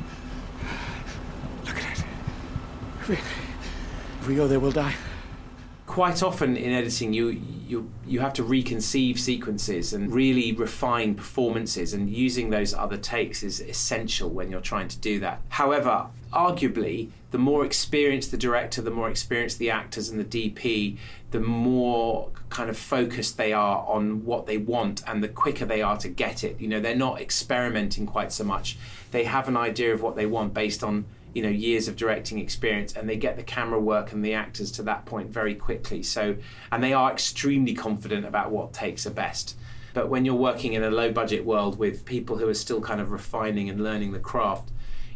Look 1.66 1.78
at 1.78 2.00
it. 2.00 2.06
If 3.02 3.10
we, 3.10 3.16
if 3.16 4.28
we 4.28 4.36
go 4.36 4.48
there, 4.48 4.60
we'll 4.60 4.72
die. 4.72 4.96
Quite 5.98 6.22
often 6.22 6.56
in 6.56 6.74
editing, 6.74 7.12
you 7.12 7.42
you 7.68 7.90
you 8.06 8.20
have 8.20 8.34
to 8.34 8.44
reconceive 8.44 9.18
sequences 9.18 9.94
and 9.94 10.14
really 10.14 10.54
refine 10.54 11.16
performances, 11.16 11.92
and 11.92 12.08
using 12.08 12.52
those 12.52 12.72
other 12.72 12.98
takes 12.98 13.42
is 13.42 13.62
essential 13.62 14.30
when 14.30 14.52
you're 14.52 14.62
trying 14.62 14.90
to 14.90 14.98
do 15.00 15.20
that. 15.22 15.42
However, 15.50 16.06
arguably, 16.32 17.10
the 17.32 17.40
more 17.40 17.66
experienced 17.66 18.30
the 18.30 18.38
director, 18.38 18.80
the 18.80 18.92
more 18.92 19.10
experienced 19.10 19.58
the 19.58 19.72
actors 19.72 20.08
and 20.10 20.20
the 20.20 20.52
DP, 20.52 21.00
the 21.32 21.40
more 21.40 22.30
kind 22.50 22.70
of 22.70 22.78
focused 22.78 23.38
they 23.38 23.52
are 23.52 23.84
on 23.88 24.24
what 24.24 24.46
they 24.46 24.60
want 24.60 25.02
and 25.08 25.24
the 25.24 25.28
quicker 25.28 25.66
they 25.66 25.82
are 25.82 25.98
to 25.98 26.10
get 26.10 26.44
it. 26.44 26.62
You 26.62 26.68
know, 26.68 26.80
they're 26.80 26.96
not 26.96 27.20
experimenting 27.20 28.06
quite 28.06 28.32
so 28.32 28.44
much. 28.44 28.78
They 29.10 29.24
have 29.24 29.48
an 29.48 29.58
idea 29.58 29.96
of 29.96 30.04
what 30.04 30.16
they 30.16 30.28
want 30.28 30.54
based 30.54 30.84
on, 30.84 31.06
you 31.38 31.44
know, 31.44 31.50
years 31.50 31.88
of 31.88 31.96
directing 31.96 32.40
experience 32.40 32.94
and 32.94 33.08
they 33.08 33.16
get 33.16 33.38
the 33.38 33.44
camera 33.44 33.80
work 33.80 34.12
and 34.12 34.26
the 34.26 34.34
actors 34.34 34.72
to 34.72 34.82
that 34.82 35.06
point 35.06 35.30
very 35.30 35.54
quickly. 35.54 36.02
So, 36.02 36.36
and 36.72 36.84
they 36.84 36.94
are 36.94 37.12
extremely 37.12 37.76
confident 37.76 38.26
about 38.26 38.50
what 38.50 38.74
takes 38.74 39.06
are 39.06 39.12
best. 39.12 39.56
But 39.94 40.10
when 40.10 40.26
you're 40.26 40.34
working 40.34 40.74
in 40.74 40.82
a 40.82 40.90
low 40.90 41.12
budget 41.12 41.46
world 41.46 41.78
with 41.78 42.06
people 42.06 42.40
who 42.40 42.50
are 42.50 42.56
still 42.56 42.82
kind 42.82 43.00
of 43.00 43.12
refining 43.12 43.70
and 43.70 43.84
learning 43.84 44.14
the 44.14 44.20
craft, 44.20 44.72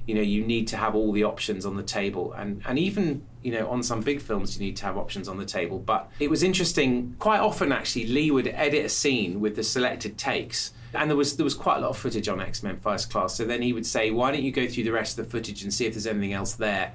you 0.05 0.13
know 0.13 0.21
you 0.21 0.43
need 0.45 0.67
to 0.67 0.77
have 0.77 0.93
all 0.93 1.11
the 1.11 1.23
options 1.23 1.65
on 1.65 1.75
the 1.75 1.83
table 1.83 2.33
and 2.33 2.61
and 2.65 2.79
even 2.79 3.23
you 3.43 3.51
know 3.51 3.69
on 3.69 3.83
some 3.83 4.01
big 4.01 4.19
films 4.19 4.57
you 4.57 4.65
need 4.65 4.75
to 4.75 4.83
have 4.83 4.97
options 4.97 5.27
on 5.27 5.37
the 5.37 5.45
table 5.45 5.77
but 5.77 6.09
it 6.19 6.27
was 6.27 6.41
interesting 6.41 7.15
quite 7.19 7.39
often 7.39 7.71
actually 7.71 8.07
lee 8.07 8.31
would 8.31 8.47
edit 8.47 8.83
a 8.83 8.89
scene 8.89 9.39
with 9.39 9.55
the 9.55 9.61
selected 9.63 10.17
takes 10.17 10.73
and 10.93 11.09
there 11.09 11.17
was 11.17 11.37
there 11.37 11.43
was 11.43 11.55
quite 11.55 11.77
a 11.77 11.79
lot 11.81 11.89
of 11.89 11.97
footage 11.97 12.27
on 12.27 12.41
x-men 12.41 12.77
first 12.77 13.11
class. 13.11 13.35
So 13.35 13.45
then 13.45 13.61
he 13.61 13.73
would 13.73 13.85
say 13.85 14.11
why 14.11 14.31
don't 14.31 14.43
you 14.43 14.51
go 14.51 14.67
through 14.67 14.83
the 14.83 14.91
rest 14.91 15.17
of 15.17 15.25
the 15.25 15.31
footage 15.31 15.63
and 15.63 15.73
see 15.73 15.85
if 15.85 15.93
there's 15.93 16.07
anything 16.07 16.33
else 16.33 16.53
there? 16.53 16.93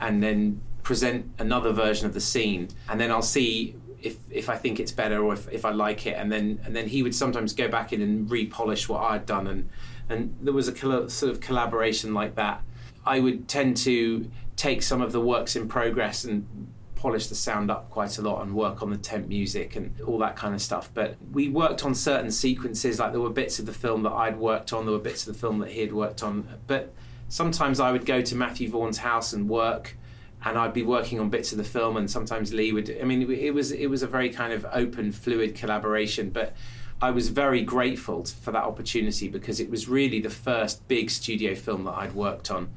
And 0.00 0.22
then 0.22 0.60
present 0.82 1.32
another 1.38 1.72
version 1.72 2.06
of 2.06 2.14
the 2.14 2.20
scene. 2.20 2.68
And 2.88 3.00
then 3.00 3.10
i'll 3.10 3.22
see 3.22 3.76
if, 4.04 4.18
if 4.30 4.48
I 4.48 4.56
think 4.56 4.78
it's 4.78 4.92
better 4.92 5.24
or 5.24 5.32
if, 5.32 5.50
if 5.50 5.64
I 5.64 5.70
like 5.70 6.06
it, 6.06 6.16
and 6.16 6.30
then 6.30 6.60
and 6.64 6.76
then 6.76 6.88
he 6.88 7.02
would 7.02 7.14
sometimes 7.14 7.54
go 7.54 7.68
back 7.68 7.92
in 7.92 8.02
and 8.02 8.28
repolish 8.28 8.88
what 8.88 9.00
I'd 9.00 9.26
done. 9.26 9.46
And 9.46 9.68
and 10.08 10.36
there 10.40 10.52
was 10.52 10.68
a 10.68 10.76
sort 11.08 11.32
of 11.32 11.40
collaboration 11.40 12.12
like 12.12 12.34
that. 12.34 12.62
I 13.06 13.20
would 13.20 13.48
tend 13.48 13.76
to 13.78 14.30
take 14.56 14.82
some 14.82 15.00
of 15.00 15.12
the 15.12 15.20
works 15.20 15.56
in 15.56 15.68
progress 15.68 16.24
and 16.24 16.68
polish 17.04 17.26
the 17.26 17.34
sound 17.34 17.70
up 17.70 17.90
quite 17.90 18.16
a 18.16 18.22
lot 18.22 18.40
and 18.40 18.54
work 18.54 18.80
on 18.82 18.88
the 18.88 18.96
temp 18.96 19.28
music 19.28 19.76
and 19.76 20.00
all 20.00 20.16
that 20.16 20.36
kind 20.36 20.54
of 20.54 20.62
stuff. 20.62 20.88
But 20.94 21.16
we 21.32 21.50
worked 21.50 21.84
on 21.84 21.94
certain 21.94 22.30
sequences, 22.30 22.98
like 22.98 23.12
there 23.12 23.20
were 23.20 23.28
bits 23.28 23.58
of 23.58 23.66
the 23.66 23.74
film 23.74 24.04
that 24.04 24.12
I'd 24.12 24.38
worked 24.38 24.72
on, 24.72 24.86
there 24.86 24.94
were 24.94 24.98
bits 24.98 25.26
of 25.26 25.34
the 25.34 25.38
film 25.38 25.58
that 25.58 25.72
he 25.72 25.82
had 25.82 25.92
worked 25.92 26.22
on. 26.22 26.48
But 26.66 26.94
sometimes 27.28 27.78
I 27.78 27.92
would 27.92 28.06
go 28.06 28.22
to 28.22 28.34
Matthew 28.34 28.70
Vaughn's 28.70 28.96
house 28.96 29.34
and 29.34 29.50
work. 29.50 29.98
And 30.46 30.56
I'd 30.56 30.72
be 30.72 30.82
working 30.82 31.20
on 31.20 31.28
bits 31.28 31.52
of 31.52 31.58
the 31.58 31.64
film, 31.64 31.96
and 31.96 32.10
sometimes 32.10 32.52
Lee 32.52 32.70
would. 32.70 32.94
I 33.00 33.04
mean, 33.04 33.30
it 33.30 33.54
was 33.54 33.72
it 33.72 33.86
was 33.86 34.02
a 34.02 34.06
very 34.06 34.28
kind 34.28 34.52
of 34.52 34.66
open, 34.72 35.10
fluid 35.10 35.54
collaboration. 35.54 36.28
But 36.28 36.54
I 37.00 37.12
was 37.12 37.30
very 37.30 37.62
grateful 37.62 38.26
for 38.26 38.52
that 38.52 38.64
opportunity 38.64 39.26
because 39.28 39.58
it 39.58 39.70
was 39.70 39.88
really 39.88 40.20
the 40.20 40.28
first 40.28 40.86
big 40.86 41.08
studio 41.10 41.54
film 41.54 41.84
that 41.84 41.92
I'd 41.92 42.14
worked 42.14 42.50
on. 42.50 42.68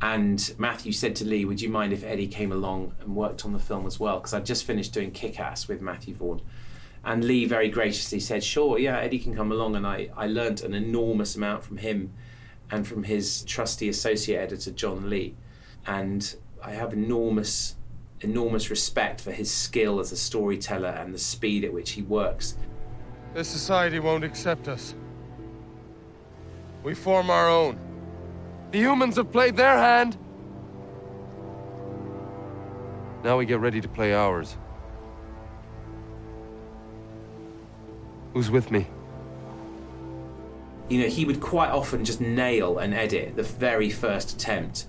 And 0.00 0.54
Matthew 0.58 0.92
said 0.92 1.16
to 1.16 1.24
Lee, 1.24 1.44
Would 1.44 1.60
you 1.60 1.68
mind 1.68 1.92
if 1.92 2.04
Eddie 2.04 2.26
came 2.26 2.52
along 2.52 2.94
and 3.00 3.14
worked 3.16 3.44
on 3.44 3.52
the 3.52 3.58
film 3.58 3.86
as 3.86 3.98
well? 3.98 4.18
Because 4.18 4.34
I'd 4.34 4.46
just 4.46 4.64
finished 4.64 4.92
doing 4.92 5.10
Kick 5.10 5.40
Ass 5.40 5.68
with 5.68 5.80
Matthew 5.80 6.14
Vaughn. 6.14 6.42
And 7.04 7.24
Lee 7.24 7.44
very 7.44 7.68
graciously 7.68 8.20
said, 8.20 8.42
Sure, 8.42 8.78
yeah, 8.78 8.98
Eddie 8.98 9.18
can 9.18 9.34
come 9.34 9.52
along. 9.52 9.76
And 9.76 9.86
I, 9.86 10.10
I 10.16 10.26
learnt 10.26 10.62
an 10.62 10.74
enormous 10.74 11.36
amount 11.36 11.62
from 11.62 11.78
him 11.78 12.12
and 12.70 12.86
from 12.86 13.04
his 13.04 13.44
trusty 13.44 13.88
associate 13.88 14.38
editor, 14.38 14.70
John 14.70 15.08
Lee. 15.08 15.36
And 15.86 16.34
I 16.62 16.72
have 16.72 16.92
enormous, 16.92 17.76
enormous 18.20 18.70
respect 18.70 19.20
for 19.20 19.32
his 19.32 19.50
skill 19.50 20.00
as 20.00 20.12
a 20.12 20.16
storyteller 20.16 20.88
and 20.88 21.14
the 21.14 21.18
speed 21.18 21.64
at 21.64 21.72
which 21.72 21.92
he 21.92 22.02
works. 22.02 22.56
This 23.34 23.48
society 23.48 24.00
won't 24.00 24.24
accept 24.24 24.68
us. 24.68 24.94
We 26.82 26.94
form 26.94 27.30
our 27.30 27.48
own. 27.48 27.78
The 28.74 28.80
humans 28.80 29.14
have 29.18 29.30
played 29.30 29.54
their 29.54 29.78
hand. 29.78 30.18
Now 33.22 33.38
we 33.38 33.46
get 33.46 33.60
ready 33.60 33.80
to 33.80 33.86
play 33.86 34.12
ours. 34.12 34.56
Who's 38.32 38.50
with 38.50 38.72
me? 38.72 38.88
You 40.88 41.02
know, 41.02 41.06
he 41.06 41.24
would 41.24 41.40
quite 41.40 41.70
often 41.70 42.04
just 42.04 42.20
nail 42.20 42.78
an 42.80 42.92
edit 42.92 43.36
the 43.36 43.44
very 43.44 43.90
first 43.90 44.32
attempt 44.32 44.86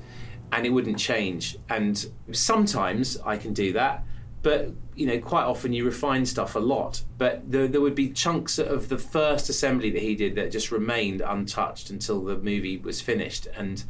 and 0.51 0.65
it 0.65 0.71
wouldn't 0.71 0.97
change. 0.97 1.55
And 1.69 2.03
sometimes 2.31 3.19
I 3.23 3.37
can 3.37 3.53
do 3.53 3.71
that, 3.73 4.03
but 4.45 4.69
you 4.93 5.07
know, 5.07 5.17
quite 5.17 5.43
often 5.43 5.73
you 5.73 5.83
refine 5.83 6.23
stuff 6.23 6.55
a 6.55 6.59
lot, 6.59 7.01
but 7.17 7.51
there, 7.51 7.67
there, 7.67 7.81
would 7.81 7.95
be 7.95 8.11
chunks 8.11 8.59
of 8.59 8.89
the 8.89 8.97
first 8.99 9.49
assembly 9.49 9.89
that 9.89 10.03
he 10.03 10.13
did 10.13 10.35
that 10.35 10.51
just 10.51 10.71
remained 10.71 11.19
untouched 11.19 11.89
until 11.89 12.23
the 12.23 12.37
movie 12.37 12.77
was 12.77 13.01
finished. 13.01 13.47
And, 13.57 13.83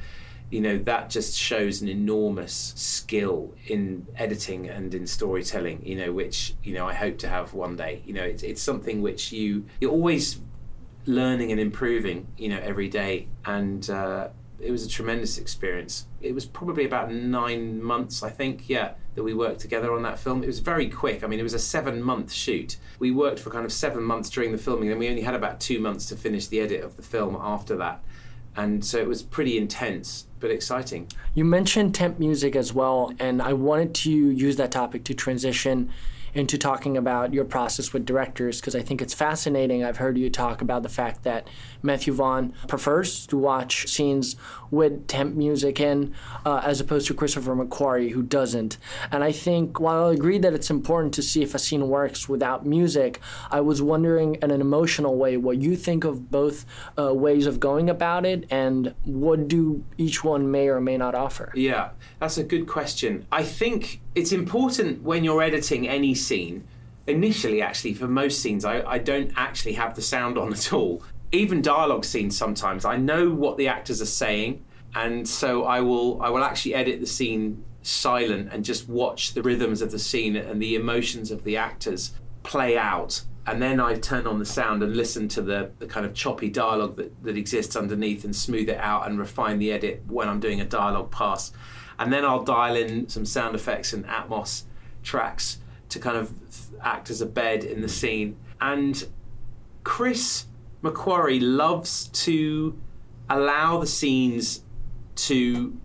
you 0.49 0.61
know, 0.61 0.77
that 0.77 1.09
just 1.09 1.37
shows 1.37 1.81
an 1.81 1.89
enormous 1.89 2.71
skill 2.77 3.53
in 3.67 4.07
editing 4.15 4.69
and 4.69 4.95
in 4.95 5.05
storytelling, 5.07 5.85
you 5.85 5.97
know, 5.97 6.13
which, 6.13 6.55
you 6.63 6.73
know, 6.73 6.87
I 6.87 6.93
hope 6.93 7.17
to 7.17 7.27
have 7.27 7.53
one 7.53 7.75
day. 7.75 8.01
You 8.05 8.13
know, 8.13 8.23
it's, 8.23 8.41
it's 8.41 8.61
something 8.61 9.01
which 9.01 9.33
you, 9.33 9.65
you're 9.81 9.91
always 9.91 10.39
learning 11.05 11.51
and 11.51 11.59
improving, 11.59 12.27
you 12.37 12.47
know, 12.47 12.59
every 12.63 12.87
day. 12.87 13.27
And, 13.43 13.89
uh, 13.89 14.29
it 14.61 14.71
was 14.71 14.85
a 14.85 14.89
tremendous 14.89 15.37
experience. 15.37 16.07
It 16.21 16.33
was 16.33 16.45
probably 16.45 16.85
about 16.85 17.11
nine 17.11 17.83
months, 17.83 18.23
I 18.23 18.29
think, 18.29 18.69
yeah, 18.69 18.93
that 19.15 19.23
we 19.23 19.33
worked 19.33 19.59
together 19.59 19.93
on 19.93 20.03
that 20.03 20.19
film. 20.19 20.43
It 20.43 20.47
was 20.47 20.59
very 20.59 20.89
quick. 20.89 21.23
I 21.23 21.27
mean, 21.27 21.39
it 21.39 21.43
was 21.43 21.53
a 21.53 21.59
seven 21.59 22.01
month 22.01 22.31
shoot. 22.31 22.77
We 22.99 23.11
worked 23.11 23.39
for 23.39 23.49
kind 23.49 23.65
of 23.65 23.71
seven 23.73 24.03
months 24.03 24.29
during 24.29 24.51
the 24.51 24.57
filming, 24.57 24.89
and 24.91 24.99
we 24.99 25.09
only 25.09 25.21
had 25.21 25.33
about 25.33 25.59
two 25.59 25.79
months 25.79 26.05
to 26.07 26.15
finish 26.15 26.47
the 26.47 26.59
edit 26.59 26.83
of 26.83 26.95
the 26.97 27.01
film 27.01 27.37
after 27.39 27.75
that. 27.77 28.03
And 28.57 28.85
so 28.85 28.99
it 28.99 29.07
was 29.07 29.21
pretty 29.21 29.57
intense, 29.57 30.27
but 30.39 30.49
exciting. 30.49 31.07
You 31.33 31.43
mentioned 31.43 31.93
temp 31.93 32.19
music 32.19 32.55
as 32.55 32.73
well, 32.73 33.13
and 33.19 33.41
I 33.41 33.53
wanted 33.53 33.93
to 33.95 34.11
use 34.11 34.55
that 34.57 34.71
topic 34.71 35.03
to 35.05 35.13
transition 35.13 35.91
into 36.35 36.57
talking 36.57 36.97
about 36.97 37.33
your 37.33 37.45
process 37.45 37.93
with 37.93 38.05
directors 38.05 38.59
because 38.59 38.75
I 38.75 38.81
think 38.81 39.01
it's 39.01 39.13
fascinating. 39.13 39.83
I've 39.83 39.97
heard 39.97 40.17
you 40.17 40.29
talk 40.29 40.61
about 40.61 40.83
the 40.83 40.89
fact 40.89 41.23
that 41.23 41.47
Matthew 41.81 42.13
Vaughn 42.13 42.53
prefers 42.67 43.25
to 43.27 43.37
watch 43.37 43.87
scenes 43.87 44.35
with 44.69 45.07
temp 45.07 45.35
music 45.35 45.79
in 45.79 46.13
uh, 46.45 46.61
as 46.63 46.81
opposed 46.81 47.07
to 47.07 47.13
Christopher 47.13 47.55
McQuarrie 47.55 48.11
who 48.11 48.21
doesn't. 48.21 48.77
And 49.11 49.23
I 49.23 49.31
think 49.31 49.79
while 49.79 50.07
I 50.07 50.13
agree 50.13 50.37
that 50.39 50.53
it's 50.53 50.69
important 50.69 51.13
to 51.13 51.21
see 51.21 51.41
if 51.41 51.55
a 51.55 51.59
scene 51.59 51.87
works 51.87 52.27
without 52.27 52.65
music, 52.65 53.21
I 53.49 53.61
was 53.61 53.81
wondering 53.81 54.35
in 54.35 54.51
an 54.51 54.59
emotional 54.59 55.15
way 55.15 55.37
what 55.37 55.61
you 55.61 55.77
think 55.77 56.03
of 56.03 56.29
both 56.29 56.65
uh, 56.99 57.13
ways 57.13 57.45
of 57.45 57.61
going 57.61 57.89
about 57.89 58.25
it 58.25 58.45
and 58.51 58.93
what 59.05 59.47
do 59.47 59.85
each 59.97 60.23
one 60.23 60.51
may 60.51 60.67
or 60.67 60.81
may 60.81 60.97
not 60.97 61.15
offer. 61.15 61.53
Yeah, 61.55 61.91
that's 62.19 62.37
a 62.37 62.43
good 62.43 62.67
question. 62.67 63.25
I 63.31 63.43
think 63.43 64.01
it's 64.15 64.31
important 64.31 65.03
when 65.03 65.23
you're 65.23 65.41
editing 65.41 65.87
any 65.87 66.15
scene. 66.15 66.67
Initially, 67.07 67.61
actually, 67.61 67.93
for 67.93 68.07
most 68.07 68.41
scenes, 68.41 68.65
I, 68.65 68.81
I 68.81 68.97
don't 68.97 69.31
actually 69.35 69.73
have 69.73 69.95
the 69.95 70.01
sound 70.01 70.37
on 70.37 70.53
at 70.53 70.73
all. 70.73 71.03
Even 71.31 71.61
dialogue 71.61 72.05
scenes, 72.05 72.37
sometimes 72.37 72.85
I 72.85 72.97
know 72.97 73.29
what 73.29 73.57
the 73.57 73.67
actors 73.67 74.01
are 74.01 74.07
saying, 74.07 74.63
and 74.95 75.27
so 75.27 75.65
I 75.65 75.81
will 75.81 76.21
I 76.21 76.29
will 76.29 76.43
actually 76.43 76.75
edit 76.75 77.01
the 77.01 77.07
scene 77.07 77.63
silent 77.81 78.49
and 78.51 78.63
just 78.63 78.87
watch 78.87 79.33
the 79.33 79.43
rhythms 79.43 79.81
of 79.81 79.91
the 79.91 79.99
scene 79.99 80.35
and 80.35 80.61
the 80.61 80.75
emotions 80.75 81.29
of 81.29 81.43
the 81.43 81.57
actors 81.57 82.13
play 82.41 82.77
out 82.77 83.23
and 83.47 83.61
then 83.61 83.79
I 83.79 83.95
turn 83.95 84.25
on 84.25 84.39
the 84.39 84.45
sound 84.45 84.81
and 84.81 84.95
listen 84.95 85.27
to 85.29 85.41
the, 85.41 85.71
the 85.77 85.85
kind 85.85 86.05
of 86.05 86.15
choppy 86.15 86.49
dialogue 86.49 86.95
that, 86.95 87.23
that 87.23 87.37
exists 87.37 87.75
underneath 87.75 88.23
and 88.23 88.35
smooth 88.35 88.69
it 88.69 88.79
out 88.79 89.07
and 89.07 89.19
refine 89.19 89.59
the 89.59 89.71
edit 89.71 90.03
when 90.07 90.27
I'm 90.27 90.39
doing 90.39 90.61
a 90.61 90.65
dialogue 90.65 91.11
pass. 91.11 91.51
And 91.97 92.11
then 92.11 92.25
I'll 92.25 92.43
dial 92.43 92.75
in 92.75 93.07
some 93.09 93.25
sound 93.25 93.55
effects 93.55 93.93
and 93.93 94.05
Atmos 94.05 94.63
tracks 95.03 95.59
to 95.89 95.99
kind 95.99 96.17
of 96.17 96.33
act 96.81 97.09
as 97.09 97.21
a 97.21 97.25
bed 97.25 97.63
in 97.63 97.81
the 97.81 97.89
scene. 97.89 98.37
And 98.59 99.07
Chris 99.83 100.45
McQuarrie 100.83 101.39
loves 101.41 102.07
to 102.09 102.77
allow 103.29 103.79
the 103.79 103.87
scenes 103.87 104.63
to 105.15 105.77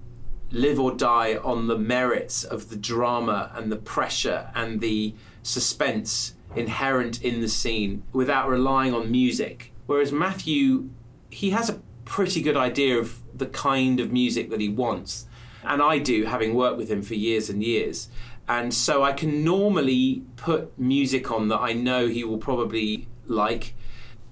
live 0.50 0.81
or 0.81 0.93
die 0.93 1.37
on 1.37 1.69
the 1.69 1.79
merits 1.79 2.43
of 2.43 2.71
the 2.71 2.76
drama 2.76 3.52
and 3.55 3.71
the 3.71 3.76
pressure 3.76 4.50
and 4.55 4.81
the 4.81 5.14
suspense 5.43 6.35
inherent 6.57 7.23
in 7.23 7.40
the 7.40 7.49
scene 7.49 8.02
without 8.12 8.49
relying 8.49 8.93
on 8.93 9.11
music. 9.11 9.73
Whereas 9.87 10.12
Matthew, 10.12 10.90
he 11.31 11.50
has 11.50 11.71
a 11.71 11.81
pretty 12.05 12.43
good 12.43 12.57
idea 12.57 12.99
of 12.99 13.23
the 13.33 13.47
kind 13.47 14.00
of 14.00 14.12
music 14.12 14.50
that 14.50 14.61
he 14.61 14.69
wants. 14.69 15.26
And 15.64 15.83
I 15.83 15.99
do, 15.99 16.25
having 16.25 16.55
worked 16.55 16.79
with 16.79 16.90
him 16.90 17.02
for 17.02 17.14
years 17.14 17.50
and 17.50 17.62
years. 17.62 18.09
And 18.49 18.75
so 18.75 19.02
I 19.02 19.12
can 19.12 19.45
normally 19.45 20.25
put 20.37 20.76
music 20.79 21.31
on 21.31 21.49
that 21.49 21.61
I 21.61 21.73
know 21.73 22.09
he 22.09 22.25
will 22.25 22.38
probably 22.38 23.07
like. 23.26 23.75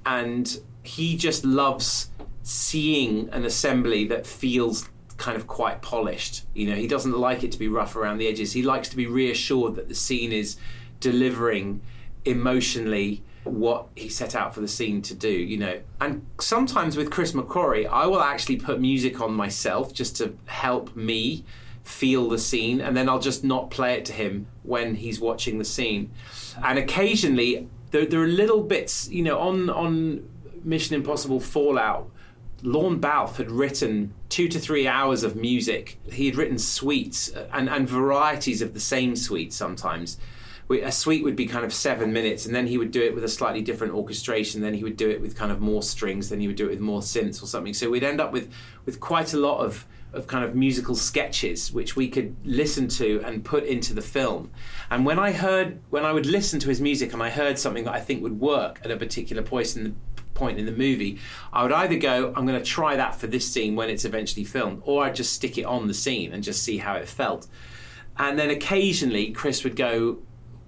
And 0.05 0.59
he 0.83 1.17
just 1.17 1.45
loves 1.45 2.11
seeing 2.43 3.29
an 3.31 3.45
assembly 3.45 4.07
that 4.07 4.27
feels 4.27 4.89
kind 5.19 5.37
of 5.37 5.47
quite 5.47 5.83
polished. 5.83 6.47
You 6.55 6.71
know, 6.71 6.77
he 6.77 6.87
doesn't 6.87 7.17
like 7.17 7.45
it 7.45 7.53
to 7.53 7.59
be 7.59 7.69
rough 7.69 7.95
around 7.95 8.19
the 8.19 8.27
edges. 8.27 8.53
He 8.53 8.63
likes 8.63 8.89
to 8.89 8.97
be 8.97 9.07
reassured 9.07 9.75
that 9.75 9.89
the 9.89 9.95
scene 9.95 10.33
is 10.33 10.57
delivering 11.01 11.83
emotionally 12.25 13.23
what 13.45 13.89
he 13.95 14.09
set 14.09 14.35
out 14.35 14.55
for 14.55 14.61
the 14.61 14.69
scene 14.69 15.03
to 15.03 15.15
do, 15.15 15.31
you 15.31 15.57
know. 15.57 15.81
And 16.01 16.27
sometimes 16.41 16.97
with 16.97 17.11
Chris 17.11 17.33
McQuarrie, 17.33 17.87
I 17.87 18.07
will 18.07 18.21
actually 18.21 18.57
put 18.57 18.81
music 18.81 19.21
on 19.21 19.33
myself 19.35 19.93
just 19.93 20.17
to 20.17 20.37
help 20.47 20.95
me 20.97 21.45
feel 21.83 22.29
the 22.29 22.39
scene, 22.39 22.81
and 22.81 22.97
then 22.97 23.09
I'll 23.09 23.19
just 23.19 23.45
not 23.45 23.71
play 23.71 23.95
it 23.95 24.05
to 24.07 24.13
him 24.13 24.47
when 24.63 24.97
he's 24.97 25.21
watching 25.21 25.59
the 25.59 25.65
scene. 25.65 26.11
And 26.63 26.79
occasionally, 26.79 27.69
there, 27.91 28.05
there 28.05 28.23
are 28.23 28.29
little 28.29 28.63
bits, 28.63 29.09
you 29.09 29.23
know, 29.23 29.39
on 29.39 29.71
on 29.71 30.29
Mission 30.65 30.95
Impossible 30.95 31.41
Fallout. 31.41 32.11
Lorne 32.63 32.99
Balfe 32.99 33.37
had 33.37 33.53
written 33.53 34.13
two 34.29 34.49
to 34.49 34.59
three 34.59 34.87
hours 34.87 35.23
of 35.23 35.37
music. 35.37 35.99
He 36.11 36.27
had 36.27 36.37
written 36.37 36.59
suites 36.59 37.33
uh, 37.33 37.49
and, 37.53 37.69
and 37.69 37.89
varieties 37.89 38.61
of 38.61 38.75
the 38.75 38.81
same 38.81 39.15
suite 39.15 39.53
sometimes 39.53 40.19
a 40.71 40.93
suite 40.93 41.25
would 41.25 41.37
be 41.37 41.47
kind 41.47 41.65
of 41.65 41.73
seven 41.73 42.13
minutes, 42.13 42.45
and 42.45 42.55
then 42.55 42.67
he 42.67 42.77
would 42.77 42.91
do 42.91 43.03
it 43.03 43.15
with 43.15 43.25
a 43.25 43.29
slightly 43.29 43.63
different 43.63 43.95
orchestration. 43.95 44.61
Then 44.61 44.75
he 44.75 44.85
would 44.85 44.97
do 44.97 45.09
it 45.09 45.21
with 45.21 45.37
kind 45.37 45.51
of 45.51 45.61
more 45.61 45.83
strings. 45.83 46.29
Then 46.29 46.41
he 46.41 46.47
would 46.47 46.57
do 46.57 46.67
it 46.67 46.71
with 46.71 46.81
more 46.81 47.01
synths 47.01 47.43
or 47.43 47.47
something. 47.47 47.73
So 47.73 47.89
we'd 47.91 48.05
end 48.05 48.21
up 48.21 48.33
with 48.33 48.53
with 48.85 49.01
quite 49.01 49.33
a 49.33 49.39
lot 49.39 49.61
of 49.61 49.87
of 50.13 50.27
kind 50.27 50.43
of 50.43 50.55
musical 50.55 50.95
sketches 50.95 51.71
which 51.71 51.95
we 51.95 52.09
could 52.09 52.35
listen 52.43 52.89
to 52.89 53.21
and 53.27 53.45
put 53.45 53.65
into 53.65 53.93
the 53.93 54.03
film. 54.03 54.51
And 54.91 55.05
when 55.05 55.19
I 55.19 55.33
heard 55.33 55.81
when 55.91 56.05
I 56.05 56.13
would 56.13 56.27
listen 56.27 56.61
to 56.61 56.69
his 56.69 56.81
music 56.81 57.13
and 57.13 57.23
I 57.23 57.31
heard 57.31 57.59
something 57.59 57.85
that 57.85 57.95
I 57.95 58.01
think 58.01 58.23
would 58.23 58.41
work 58.41 58.81
at 58.85 58.91
a 58.91 58.97
particular 58.97 59.43
point 59.43 59.77
in 59.77 59.85
the 59.85 59.93
point 60.35 60.59
in 60.59 60.67
the 60.67 60.73
movie, 60.73 61.19
I 61.53 61.63
would 61.63 61.73
either 61.73 61.97
go, 61.97 62.33
I'm 62.37 62.47
going 62.47 62.59
to 62.59 62.65
try 62.65 62.95
that 62.97 63.17
for 63.17 63.27
this 63.27 63.51
scene 63.51 63.75
when 63.75 63.91
it's 63.91 64.05
eventually 64.05 64.45
filmed, 64.45 64.83
or 64.85 65.05
I'd 65.05 65.17
just 65.17 65.33
stick 65.33 65.59
it 65.59 65.65
on 65.65 65.89
the 65.89 65.95
scene 65.95 66.33
and 66.33 66.45
just 66.45 66.63
see 66.63 66.79
how 66.79 66.95
it 66.95 67.09
felt. 67.09 67.49
And 68.17 68.39
then 68.39 68.49
occasionally 68.49 69.33
Chris 69.33 69.65
would 69.65 69.77
go, 69.77 70.19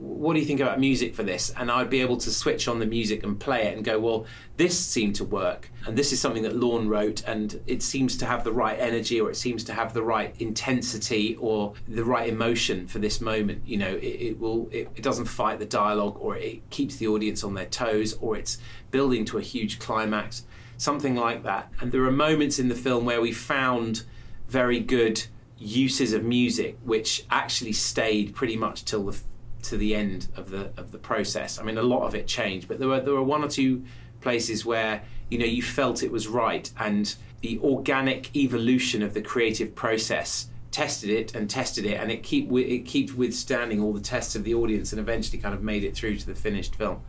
what 0.01 0.33
do 0.33 0.41
you 0.41 0.47
think 0.47 0.61
about 0.61 0.81
music 0.81 1.15
for 1.15 1.23
this? 1.23 1.53
And 1.59 1.71
I'd 1.71 1.91
be 1.91 2.01
able 2.01 2.17
to 2.17 2.31
switch 2.31 2.69
on 2.69 2.79
the 2.79 2.87
music 2.87 3.23
and 3.23 3.39
play 3.39 3.67
it 3.67 3.77
and 3.77 3.85
go, 3.85 4.01
well, 4.01 4.25
this 4.57 4.79
seemed 4.79 5.15
to 5.17 5.25
work. 5.25 5.71
And 5.87 5.97
this 5.97 6.11
is 6.11 6.19
something 6.19 6.43
that 6.45 6.57
Lorne 6.57 6.89
wrote, 6.89 7.23
and 7.27 7.61
it 7.67 7.83
seems 7.83 8.17
to 8.17 8.25
have 8.25 8.43
the 8.43 8.53
right 8.53 8.79
energy 8.81 9.21
or 9.21 9.31
it 9.31 9.37
seems 9.37 9.63
to 9.65 9.75
have 9.75 9.93
the 9.93 10.03
right 10.03 10.35
intensity 10.39 11.37
or 11.39 11.75
the 11.87 12.03
right 12.03 12.31
emotion 12.31 12.87
for 12.87 12.99
this 12.99 13.21
moment. 13.21 13.61
You 13.67 13.77
know, 13.77 13.95
it, 13.95 14.03
it 14.03 14.41
will, 14.41 14.71
it, 14.73 14.89
it 14.97 15.03
doesn't 15.03 15.27
fight 15.27 15.59
the 15.59 15.67
dialogue 15.67 16.17
or 16.19 16.35
it 16.35 16.69
keeps 16.71 16.97
the 16.97 17.07
audience 17.07 17.45
on 17.45 17.53
their 17.53 17.67
toes 17.67 18.15
or 18.23 18.39
it's 18.39 18.57
building 18.91 19.27
to 19.27 19.37
a 19.37 19.43
huge 19.43 19.81
climax, 19.81 20.45
something 20.79 21.15
like 21.15 21.43
that. 21.43 21.71
And 21.79 21.93
there 21.93 22.05
are 22.05 22.11
moments 22.11 22.59
in 22.59 22.69
the 22.69 22.75
film 22.75 23.05
where 23.05 23.21
we 23.21 23.33
found 23.33 24.05
very 24.49 24.81
good 24.81 25.27
uses 25.59 26.15
of 26.15 26.25
music 26.25 26.79
which 26.85 27.27
actually 27.31 27.73
stayed 27.73 28.35
pretty 28.35 28.57
much 28.57 28.83
till 28.87 29.05
the 29.05 29.21
to 29.62 29.77
the 29.77 29.94
end 29.94 30.29
of 30.37 30.51
the 30.51 30.70
of 30.77 30.92
the 30.92 30.99
process. 30.99 31.59
I 31.59 31.62
mean, 31.62 31.79
a 31.79 31.83
lot 31.83 32.07
of 32.07 32.14
it 32.14 32.27
changed, 32.27 32.68
but 32.68 32.79
there 32.79 32.88
were 32.88 33.01
there 33.01 33.14
were 33.14 33.23
one 33.23 33.44
or 33.44 33.49
two 33.49 33.85
places 34.20 34.64
where 34.64 35.03
you 35.29 35.38
know 35.38 35.46
you 35.46 35.62
felt 35.62 36.03
it 36.03 36.12
was 36.12 36.29
right, 36.29 36.70
and 36.79 37.14
the 37.40 37.59
organic 37.61 38.35
evolution 38.37 39.03
of 39.03 39.14
the 39.14 39.23
creative 39.23 39.75
process 39.75 40.49
tested 40.70 41.11
it 41.11 41.35
and 41.35 41.51
tested 41.51 41.85
it, 41.85 42.01
and 42.01 42.11
it 42.11 42.23
keep 42.23 42.51
it 42.53 42.87
keeps 42.87 43.12
withstanding 43.12 43.81
all 43.81 43.92
the 43.92 44.01
tests 44.01 44.35
of 44.35 44.44
the 44.44 44.55
audience, 44.55 44.92
and 44.92 45.01
eventually 45.01 45.38
kind 45.38 45.55
of 45.55 45.62
made 45.62 45.85
it 45.85 45.94
through 45.94 46.16
to 46.16 46.27
the 46.27 46.35
finished 46.35 46.75
film. 46.77 47.03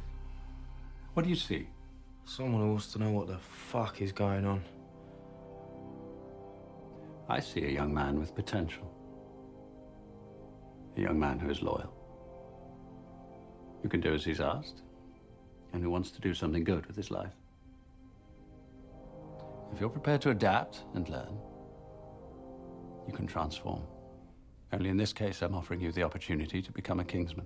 What 1.13 1.23
do 1.23 1.29
you 1.29 1.35
see? 1.35 1.67
Someone 2.25 2.61
who 2.61 2.69
wants 2.69 2.93
to 2.93 2.99
know 2.99 3.11
what 3.11 3.27
the 3.27 3.37
fuck 3.37 4.01
is 4.01 4.11
going 4.11 4.45
on. 4.45 4.63
I 7.27 7.39
see 7.39 7.65
a 7.65 7.69
young 7.69 7.93
man 7.93 8.19
with 8.19 8.35
potential. 8.35 8.89
A 10.97 11.01
young 11.01 11.19
man 11.19 11.39
who 11.39 11.49
is 11.49 11.61
loyal 11.61 12.00
who 13.81 13.89
can 13.89 13.99
do 13.99 14.13
as 14.13 14.23
he's 14.23 14.39
asked, 14.39 14.81
and 15.73 15.81
who 15.83 15.89
wants 15.89 16.11
to 16.11 16.21
do 16.21 16.33
something 16.33 16.63
good 16.63 16.85
with 16.85 16.95
his 16.95 17.11
life. 17.11 17.33
If 19.73 19.79
you're 19.79 19.89
prepared 19.89 20.21
to 20.21 20.31
adapt 20.31 20.83
and 20.95 21.07
learn, 21.09 21.37
you 23.07 23.13
can 23.13 23.25
transform. 23.25 23.81
Only 24.73 24.89
in 24.89 24.97
this 24.97 25.13
case, 25.13 25.41
I'm 25.41 25.55
offering 25.55 25.81
you 25.81 25.91
the 25.91 26.03
opportunity 26.03 26.61
to 26.61 26.71
become 26.71 26.99
a 26.99 27.03
Kingsman. 27.03 27.45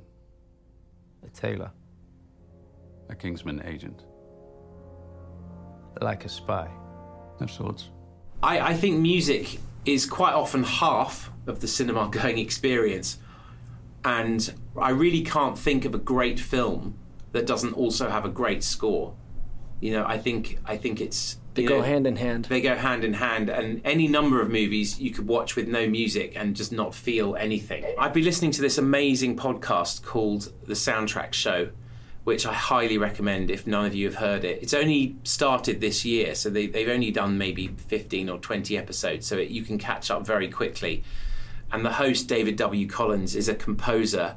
A 1.25 1.29
tailor? 1.29 1.71
A 3.09 3.15
Kingsman 3.15 3.63
agent. 3.65 4.03
Like 6.01 6.25
a 6.25 6.29
spy? 6.29 6.69
Of 7.39 7.51
sorts. 7.51 7.89
I, 8.41 8.59
I 8.59 8.73
think 8.73 8.99
music 8.99 9.59
is 9.85 10.05
quite 10.05 10.33
often 10.33 10.63
half 10.63 11.29
of 11.47 11.59
the 11.59 11.67
cinema 11.67 12.09
going 12.11 12.37
experience 12.37 13.17
and 14.05 14.53
I 14.79 14.91
really 14.91 15.21
can't 15.21 15.57
think 15.57 15.83
of 15.83 15.95
a 15.95 15.97
great 15.97 16.39
film 16.39 16.97
that 17.31 17.47
doesn't 17.47 17.73
also 17.73 18.09
have 18.09 18.23
a 18.23 18.29
great 18.29 18.63
score. 18.63 19.15
You 19.81 19.91
know, 19.91 20.05
I 20.05 20.19
think 20.19 20.59
I 20.63 20.77
think 20.77 21.01
it's 21.01 21.39
they 21.55 21.63
go 21.63 21.77
know, 21.77 21.83
hand 21.83 22.05
in 22.05 22.15
hand. 22.15 22.45
They 22.45 22.61
go 22.61 22.75
hand 22.75 23.03
in 23.03 23.13
hand, 23.13 23.49
and 23.49 23.81
any 23.83 24.07
number 24.07 24.41
of 24.41 24.49
movies 24.49 24.99
you 24.99 25.11
could 25.11 25.27
watch 25.27 25.55
with 25.55 25.67
no 25.67 25.87
music 25.87 26.33
and 26.35 26.55
just 26.55 26.71
not 26.71 26.93
feel 26.93 27.35
anything. 27.35 27.83
I've 27.97 28.13
been 28.13 28.23
listening 28.23 28.51
to 28.51 28.61
this 28.61 28.77
amazing 28.77 29.37
podcast 29.37 30.03
called 30.03 30.53
The 30.65 30.73
Soundtrack 30.73 31.33
Show, 31.33 31.69
which 32.25 32.45
I 32.45 32.53
highly 32.53 32.97
recommend 32.97 33.49
if 33.49 33.65
none 33.65 33.85
of 33.85 33.95
you 33.95 34.05
have 34.05 34.15
heard 34.15 34.43
it. 34.43 34.61
It's 34.61 34.73
only 34.73 35.15
started 35.23 35.81
this 35.81 36.05
year, 36.05 36.35
so 36.35 36.49
they, 36.49 36.67
have 36.67 36.89
only 36.89 37.11
done 37.11 37.37
maybe 37.37 37.67
15 37.67 38.29
or 38.29 38.37
20 38.37 38.77
episodes, 38.77 39.25
so 39.25 39.37
it, 39.37 39.49
you 39.49 39.63
can 39.63 39.77
catch 39.77 40.11
up 40.11 40.25
very 40.25 40.49
quickly 40.49 41.03
and 41.71 41.85
the 41.85 41.93
host 41.93 42.27
David 42.27 42.55
W. 42.57 42.87
Collins 42.87 43.35
is 43.35 43.49
a 43.49 43.55
composer 43.55 44.35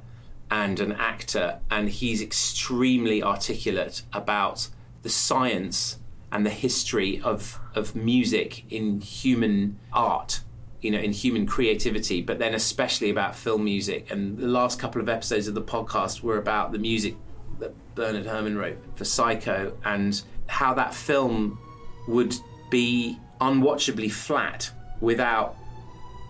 and 0.50 0.80
an 0.80 0.92
actor, 0.92 1.60
and 1.70 1.88
he's 1.88 2.22
extremely 2.22 3.22
articulate 3.22 4.02
about 4.12 4.68
the 5.02 5.08
science 5.10 5.98
and 6.32 6.44
the 6.44 6.50
history 6.50 7.20
of 7.22 7.58
of 7.74 7.94
music 7.94 8.64
in 8.70 9.00
human 9.00 9.78
art. 9.92 10.40
you 10.80 10.92
know, 10.92 10.98
in 11.00 11.10
human 11.10 11.44
creativity, 11.44 12.22
but 12.22 12.38
then 12.38 12.54
especially 12.54 13.10
about 13.10 13.34
film 13.34 13.64
music. 13.64 14.12
And 14.12 14.38
the 14.38 14.46
last 14.46 14.78
couple 14.78 15.02
of 15.02 15.08
episodes 15.08 15.48
of 15.48 15.54
the 15.54 15.62
podcast 15.62 16.22
were 16.22 16.38
about 16.38 16.70
the 16.70 16.78
music 16.78 17.16
that 17.58 17.74
Bernard 17.96 18.26
Herrmann 18.26 18.56
wrote 18.56 18.78
for 18.94 19.04
Psycho 19.04 19.76
and 19.84 20.22
how 20.46 20.74
that 20.74 20.94
film 20.94 21.58
would 22.06 22.36
be 22.70 23.18
unwatchably 23.40 24.08
flat 24.08 24.70
without 25.00 25.56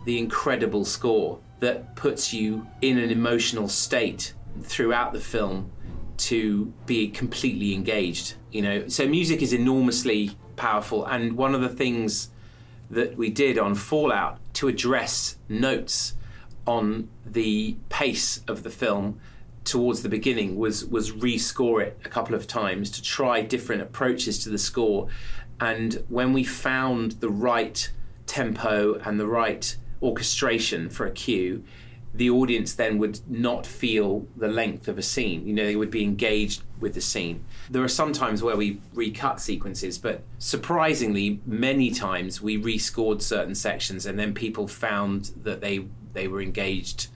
the 0.08 0.18
incredible 0.18 0.86
score 0.86 1.38
that 1.60 1.94
puts 1.94 2.32
you 2.32 2.66
in 2.80 2.96
an 2.96 3.10
emotional 3.10 3.68
state 3.68 4.32
throughout 4.62 5.12
the 5.12 5.20
film 5.20 5.70
to 6.16 6.72
be 6.86 7.08
completely 7.08 7.74
engaged 7.74 8.34
you 8.50 8.62
know? 8.62 8.88
So 8.88 9.06
music 9.06 9.42
is 9.42 9.52
enormously 9.52 10.30
powerful 10.56 11.04
and 11.04 11.34
one 11.34 11.54
of 11.54 11.60
the 11.60 11.68
things 11.68 12.30
that 12.90 13.18
we 13.18 13.28
did 13.28 13.58
on 13.58 13.74
fallout 13.74 14.38
to 14.54 14.68
address 14.68 15.36
notes 15.46 16.14
on 16.66 17.10
the 17.26 17.76
pace 17.90 18.40
of 18.48 18.62
the 18.62 18.70
film 18.70 19.20
towards 19.64 20.02
the 20.02 20.08
beginning 20.08 20.56
was 20.56 20.86
was 20.86 21.12
rescore 21.12 21.82
it 21.82 21.98
a 22.02 22.08
couple 22.08 22.34
of 22.34 22.46
times 22.46 22.90
to 22.92 23.02
try 23.02 23.42
different 23.42 23.82
approaches 23.82 24.42
to 24.42 24.48
the 24.48 24.56
score. 24.56 25.08
And 25.60 26.02
when 26.08 26.32
we 26.32 26.44
found 26.44 27.12
the 27.20 27.28
right 27.28 27.90
tempo 28.24 28.94
and 29.04 29.20
the 29.20 29.26
right 29.26 29.76
orchestration 30.02 30.88
for 30.90 31.06
a 31.06 31.10
cue 31.10 31.64
the 32.14 32.30
audience 32.30 32.74
then 32.74 32.98
would 32.98 33.20
not 33.30 33.66
feel 33.66 34.26
the 34.36 34.48
length 34.48 34.88
of 34.88 34.98
a 34.98 35.02
scene. 35.02 35.46
You 35.46 35.54
know, 35.54 35.64
they 35.64 35.76
would 35.76 35.90
be 35.90 36.02
engaged 36.02 36.62
with 36.80 36.94
the 36.94 37.00
scene. 37.00 37.44
There 37.70 37.82
are 37.82 37.88
some 37.88 38.12
times 38.12 38.42
where 38.42 38.56
we 38.56 38.80
recut 38.94 39.40
sequences, 39.40 39.98
but 39.98 40.22
surprisingly, 40.38 41.40
many 41.46 41.90
times 41.90 42.40
we 42.40 42.60
rescored 42.60 43.22
certain 43.22 43.54
sections, 43.54 44.06
and 44.06 44.18
then 44.18 44.34
people 44.34 44.66
found 44.66 45.32
that 45.42 45.60
they 45.60 45.86
they 46.12 46.28
were 46.28 46.40
engaged 46.40 47.08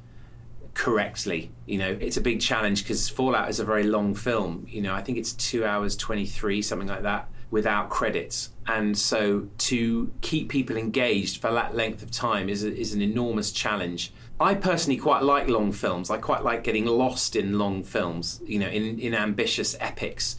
correctly. 0.74 1.50
You 1.66 1.78
know, 1.78 1.96
it's 2.00 2.16
a 2.16 2.20
big 2.20 2.40
challenge 2.40 2.82
because 2.84 3.08
Fallout 3.08 3.48
is 3.48 3.60
a 3.60 3.64
very 3.64 3.84
long 3.84 4.14
film. 4.14 4.66
You 4.68 4.82
know, 4.82 4.94
I 4.94 5.02
think 5.02 5.16
it's 5.16 5.32
two 5.32 5.64
hours 5.64 5.96
twenty 5.96 6.26
three, 6.26 6.60
something 6.60 6.88
like 6.88 7.02
that, 7.02 7.30
without 7.52 7.90
credits. 7.90 8.48
And 8.66 8.98
so 8.98 9.46
to 9.58 10.10
keep 10.22 10.48
people 10.48 10.76
engaged 10.76 11.40
for 11.40 11.52
that 11.52 11.76
length 11.76 12.02
of 12.02 12.10
time 12.10 12.48
is 12.48 12.64
a, 12.64 12.74
is 12.74 12.94
an 12.94 13.02
enormous 13.02 13.52
challenge. 13.52 14.12
I 14.40 14.54
personally 14.54 14.98
quite 14.98 15.22
like 15.22 15.48
long 15.48 15.70
films. 15.70 16.10
I 16.10 16.16
quite 16.16 16.42
like 16.42 16.64
getting 16.64 16.86
lost 16.86 17.36
in 17.36 17.58
long 17.58 17.84
films, 17.84 18.40
you 18.44 18.58
know, 18.58 18.68
in, 18.68 18.98
in 18.98 19.14
ambitious 19.14 19.76
epics. 19.78 20.36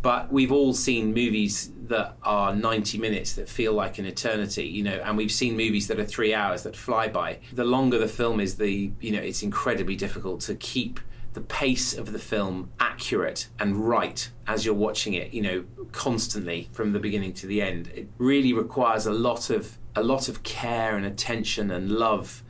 But 0.00 0.32
we've 0.32 0.52
all 0.52 0.72
seen 0.72 1.14
movies 1.14 1.70
that 1.88 2.16
are 2.22 2.54
90 2.54 2.98
minutes 2.98 3.34
that 3.34 3.48
feel 3.48 3.74
like 3.74 3.98
an 3.98 4.06
eternity, 4.06 4.64
you 4.64 4.82
know, 4.82 5.00
and 5.04 5.16
we've 5.16 5.32
seen 5.32 5.56
movies 5.56 5.88
that 5.88 6.00
are 6.00 6.04
three 6.04 6.32
hours 6.34 6.62
that 6.62 6.76
fly 6.76 7.08
by. 7.08 7.40
The 7.52 7.64
longer 7.64 7.98
the 7.98 8.08
film 8.08 8.40
is, 8.40 8.56
the, 8.56 8.90
you 9.00 9.12
know, 9.12 9.20
it's 9.20 9.42
incredibly 9.42 9.96
difficult 9.96 10.40
to 10.42 10.54
keep 10.54 11.00
the 11.34 11.40
pace 11.40 11.92
of 11.92 12.12
the 12.12 12.18
film 12.18 12.70
accurate 12.80 13.48
and 13.58 13.88
right 13.88 14.30
as 14.46 14.64
you're 14.64 14.74
watching 14.74 15.14
it, 15.14 15.34
you 15.34 15.42
know, 15.42 15.64
constantly 15.92 16.68
from 16.72 16.92
the 16.92 16.98
beginning 16.98 17.32
to 17.34 17.46
the 17.46 17.60
end. 17.60 17.90
It 17.94 18.08
really 18.18 18.52
requires 18.52 19.06
a 19.06 19.12
lot 19.12 19.50
of 19.50 19.78
a 19.96 20.02
lot 20.02 20.28
of 20.28 20.42
care 20.42 20.96
and 20.96 21.04
attention 21.06 21.70
and 21.70 21.90
love 21.90 22.42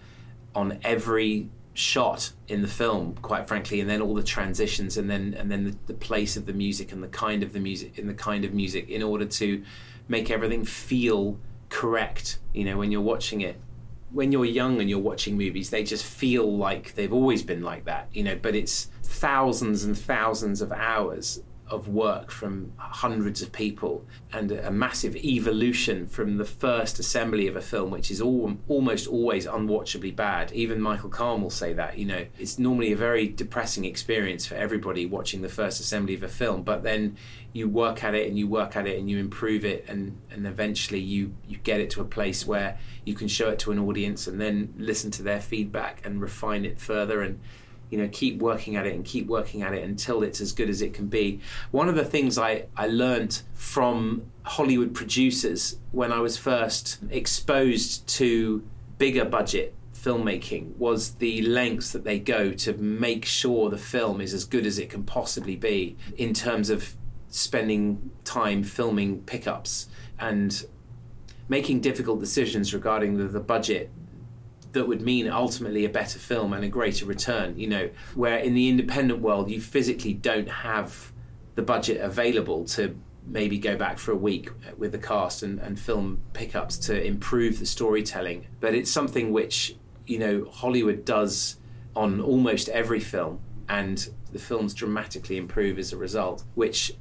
on 0.55 0.79
every 0.83 1.49
shot 1.75 2.33
in 2.47 2.63
the 2.63 2.69
film 2.69 3.17
quite 3.21 3.49
frankly 3.49 3.81
and 3.81 3.91
then 3.91 4.01
all 4.01 4.15
the 4.15 4.23
transitions 4.23 4.97
and 4.97 5.11
then 5.11 5.35
and 5.37 5.51
then 5.51 5.65
the, 5.65 5.77
the, 5.89 5.95
place 5.95 6.37
of 6.37 6.47
the 6.47 6.53
music 6.53 6.93
and 6.93 7.03
the 7.03 7.09
kind 7.09 7.43
of 7.43 7.53
the 7.53 7.59
music 7.59 7.99
in 7.99 8.07
the 8.07 8.15
kind 8.15 8.45
of 8.45 8.55
music 8.55 8.89
in 8.89 9.03
order 9.03 9.25
to 9.25 9.63
make 10.07 10.31
everything 10.31 10.65
feel 10.65 11.37
correct 11.71 12.39
you 12.53 12.65
know 12.65 12.77
when 12.77 12.93
you're 12.93 13.01
watching 13.01 13.41
it 13.41 13.61
when 14.15 14.31
you're 14.31 14.45
young 14.45 14.81
and 14.81 14.89
you're 14.89 14.99
watching 14.99 15.37
movies 15.37 15.71
they 15.71 15.83
just 15.83 16.05
feel 16.05 16.57
like 16.57 16.95
they've 16.95 17.13
always 17.13 17.43
been 17.43 17.63
like 17.63 17.85
that 17.85 18.09
you 18.13 18.23
know 18.23 18.39
but 18.41 18.55
it's 18.55 18.89
thousands 19.03 19.85
and 19.85 19.99
thousands 19.99 20.63
of 20.63 20.71
hours 20.73 21.43
of 21.75 21.89
work 21.89 22.31
from 22.31 22.73
hundreds 22.77 23.43
of 23.43 23.53
people 23.53 24.07
and 24.33 24.51
a 24.53 24.71
massive 24.71 25.17
evolution 25.17 26.07
from 26.07 26.37
the 26.39 26.45
first 26.45 26.99
assembly 26.99 27.47
of 27.47 27.57
a 27.57 27.61
film, 27.61 27.91
which 27.91 28.11
is 28.11 28.21
all, 28.21 28.57
almost 28.69 29.07
always 29.07 29.47
unwatchably 29.47 30.15
bad. 30.15 30.53
Even 30.53 30.81
Michael 30.81 31.11
Kahn 31.11 31.43
will 31.43 31.51
say 31.51 31.73
that. 31.73 31.99
You 31.99 32.07
know, 32.07 32.27
it's 32.39 32.59
normally 32.59 32.93
a 32.93 32.97
very 32.97 33.29
depressing 33.29 33.85
experience 33.85 34.47
for 34.47 34.55
everybody 34.55 35.07
watching 35.07 35.43
the 35.43 35.49
first 35.49 35.81
assembly 35.81 36.15
of 36.15 36.23
a 36.23 36.29
film, 36.29 36.63
but 36.63 36.83
then 36.83 37.17
you 37.53 37.69
work 37.69 38.03
at 38.03 38.15
it 38.15 38.27
and 38.27 38.39
you 38.39 38.49
work 38.49 38.77
at 38.77 38.87
it 38.87 38.99
and 38.99 39.09
you 39.09 39.19
improve 39.19 39.65
it, 39.65 39.85
and, 39.89 40.21
and 40.31 40.47
eventually 40.47 41.01
you, 41.01 41.35
you 41.47 41.57
get 41.59 41.81
it 41.81 41.91
to 41.91 42.01
a 42.01 42.05
place 42.05 42.47
where 42.47 42.79
you 43.05 43.15
can 43.15 43.29
show 43.29 43.49
it 43.51 43.59
to 43.61 43.71
an 43.71 43.79
audience 43.79 44.27
and 44.27 44.41
then 44.41 44.75
listen 44.77 45.11
to 45.13 45.23
their 45.23 45.41
feedback 45.41 46.05
and 46.05 46.21
refine 46.21 46.65
it 46.65 46.81
further 46.81 47.23
and 47.23 47.39
you 47.91 47.99
know 47.99 48.09
keep 48.11 48.39
working 48.39 48.77
at 48.77 48.87
it 48.87 48.95
and 48.95 49.05
keep 49.05 49.27
working 49.27 49.63
at 49.63 49.75
it 49.75 49.85
until 49.85 50.23
it's 50.23 50.41
as 50.41 50.53
good 50.53 50.69
as 50.69 50.83
it 50.83 50.93
can 50.95 51.07
be. 51.07 51.41
One 51.71 51.89
of 51.89 51.95
the 51.95 52.05
things 52.05 52.39
i 52.39 52.67
i 52.77 52.87
learned 52.87 53.43
from 53.55 54.23
hollywood 54.43 54.95
producers 54.95 55.79
when 55.91 56.13
i 56.13 56.19
was 56.19 56.37
first 56.37 56.99
exposed 57.11 58.07
to 58.07 58.63
bigger 58.99 59.25
budget 59.25 59.75
filmmaking 60.05 60.77
was 60.77 61.13
the 61.15 61.41
lengths 61.43 61.93
that 61.93 62.05
they 62.05 62.19
go 62.19 62.53
to 62.53 62.75
make 62.75 63.25
sure 63.25 63.71
the 63.71 63.79
film 63.79 64.21
is 64.21 64.35
as 64.35 64.45
good 64.45 64.67
as 64.67 64.79
it 64.79 64.91
can 64.91 65.03
possibly 65.03 65.57
be 65.57 65.97
in 66.17 66.35
terms 66.35 66.69
of 66.69 66.95
spending 67.29 68.11
time 68.23 68.63
filming 68.63 69.23
pickups 69.23 69.89
and 70.21 70.67
making 71.49 71.81
difficult 71.81 72.21
decisions 72.21 72.75
regarding 72.75 73.17
the, 73.17 73.25
the 73.25 73.41
budget 73.41 73.91
that 74.75 74.87
would 74.87 75.01
mean 75.01 75.29
ultimately 75.29 75.85
a 75.85 75.89
better 75.89 76.19
film 76.19 76.53
and 76.53 76.65
a 76.65 76.69
greater 76.69 77.07
return. 77.07 77.59
You 77.59 77.69
know, 77.69 77.91
where 78.15 78.39
in 78.39 78.55
the 78.55 78.69
independent 78.69 79.21
world 79.21 79.51
you 79.51 79.61
physically 79.61 80.13
don't 80.13 80.49
have 80.49 81.13
the 81.55 81.63
budget 81.63 82.01
available 82.01 82.65
to 82.65 82.97
maybe 83.27 83.59
go 83.59 83.77
back 83.77 83.99
for 83.99 84.13
a 84.13 84.17
week 84.17 84.51
with 84.77 84.93
the 84.93 84.99
cast 84.99 85.43
and, 85.43 85.59
and 85.61 85.79
film 85.79 86.21
pickups 86.35 86.77
to 86.77 87.03
improve 87.03 87.59
the 87.59 87.67
storytelling. 87.67 88.47
But 88.61 88.75
it's 88.75 88.91
something 88.91 89.33
which, 89.33 89.77
you 90.07 90.19
know, 90.19 90.47
Hollywood 90.53 91.05
does 91.05 91.57
on 91.97 92.21
almost 92.21 92.69
every 92.69 93.01
film, 93.01 93.41
and 93.69 94.09
the 94.33 94.39
films 94.39 94.75
dramatically 94.75 95.37
improve 95.37 95.79
as 95.79 95.93
a 95.93 95.97
result, 95.97 96.45
which 96.55 96.93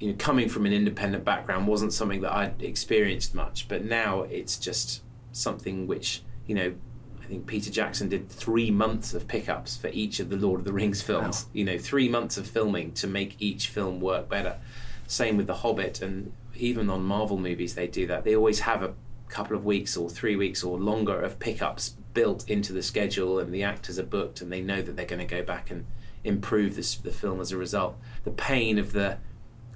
you 0.00 0.08
know, 0.08 0.16
coming 0.18 0.48
from 0.48 0.66
an 0.66 0.72
independent 0.72 1.24
background 1.24 1.66
wasn't 1.66 1.92
something 1.92 2.20
that 2.22 2.32
I'd 2.32 2.62
experienced 2.62 3.34
much, 3.34 3.68
but 3.68 3.84
now 3.84 4.22
it's 4.22 4.58
just 4.58 5.02
something 5.32 5.86
which, 5.86 6.22
you 6.46 6.54
know, 6.54 6.74
I 7.24 7.26
think 7.26 7.46
Peter 7.46 7.70
Jackson 7.70 8.10
did 8.10 8.28
three 8.28 8.70
months 8.70 9.14
of 9.14 9.26
pickups 9.26 9.78
for 9.78 9.88
each 9.88 10.20
of 10.20 10.28
the 10.28 10.36
Lord 10.36 10.60
of 10.60 10.66
the 10.66 10.74
Rings 10.74 11.00
films. 11.00 11.44
Wow. 11.44 11.50
You 11.54 11.64
know, 11.64 11.78
three 11.78 12.06
months 12.06 12.36
of 12.36 12.46
filming 12.46 12.92
to 12.92 13.06
make 13.06 13.36
each 13.38 13.68
film 13.68 13.98
work 13.98 14.28
better. 14.28 14.58
Same 15.06 15.38
with 15.38 15.46
The 15.46 15.54
Hobbit, 15.54 16.02
and 16.02 16.34
even 16.54 16.90
on 16.90 17.02
Marvel 17.02 17.38
movies, 17.38 17.74
they 17.74 17.86
do 17.86 18.06
that. 18.08 18.24
They 18.24 18.36
always 18.36 18.60
have 18.60 18.82
a 18.82 18.92
couple 19.28 19.56
of 19.56 19.64
weeks 19.64 19.96
or 19.96 20.10
three 20.10 20.36
weeks 20.36 20.62
or 20.62 20.78
longer 20.78 21.20
of 21.20 21.38
pickups 21.38 21.96
built 22.12 22.48
into 22.48 22.74
the 22.74 22.82
schedule, 22.82 23.38
and 23.38 23.54
the 23.54 23.62
actors 23.62 23.98
are 23.98 24.04
booked, 24.04 24.42
and 24.42 24.52
they 24.52 24.60
know 24.60 24.82
that 24.82 24.94
they're 24.94 25.06
going 25.06 25.26
to 25.26 25.34
go 25.36 25.42
back 25.42 25.70
and 25.70 25.86
improve 26.24 26.76
this, 26.76 26.94
the 26.96 27.10
film 27.10 27.40
as 27.40 27.52
a 27.52 27.56
result. 27.56 27.96
The 28.24 28.32
pain 28.32 28.78
of 28.78 28.92
the 28.92 29.18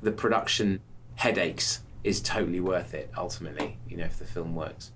the 0.01 0.13
production 0.13 0.81
headaches 1.17 1.81
is 2.05 2.21
totally 2.21 2.61
worth 2.61 2.95
it 2.95 3.11
ultimately. 3.17 3.79
You 3.89 3.97
know, 3.97 4.05
if 4.05 4.19
the 4.19 4.27
film 4.27 4.55
works. 4.55 4.93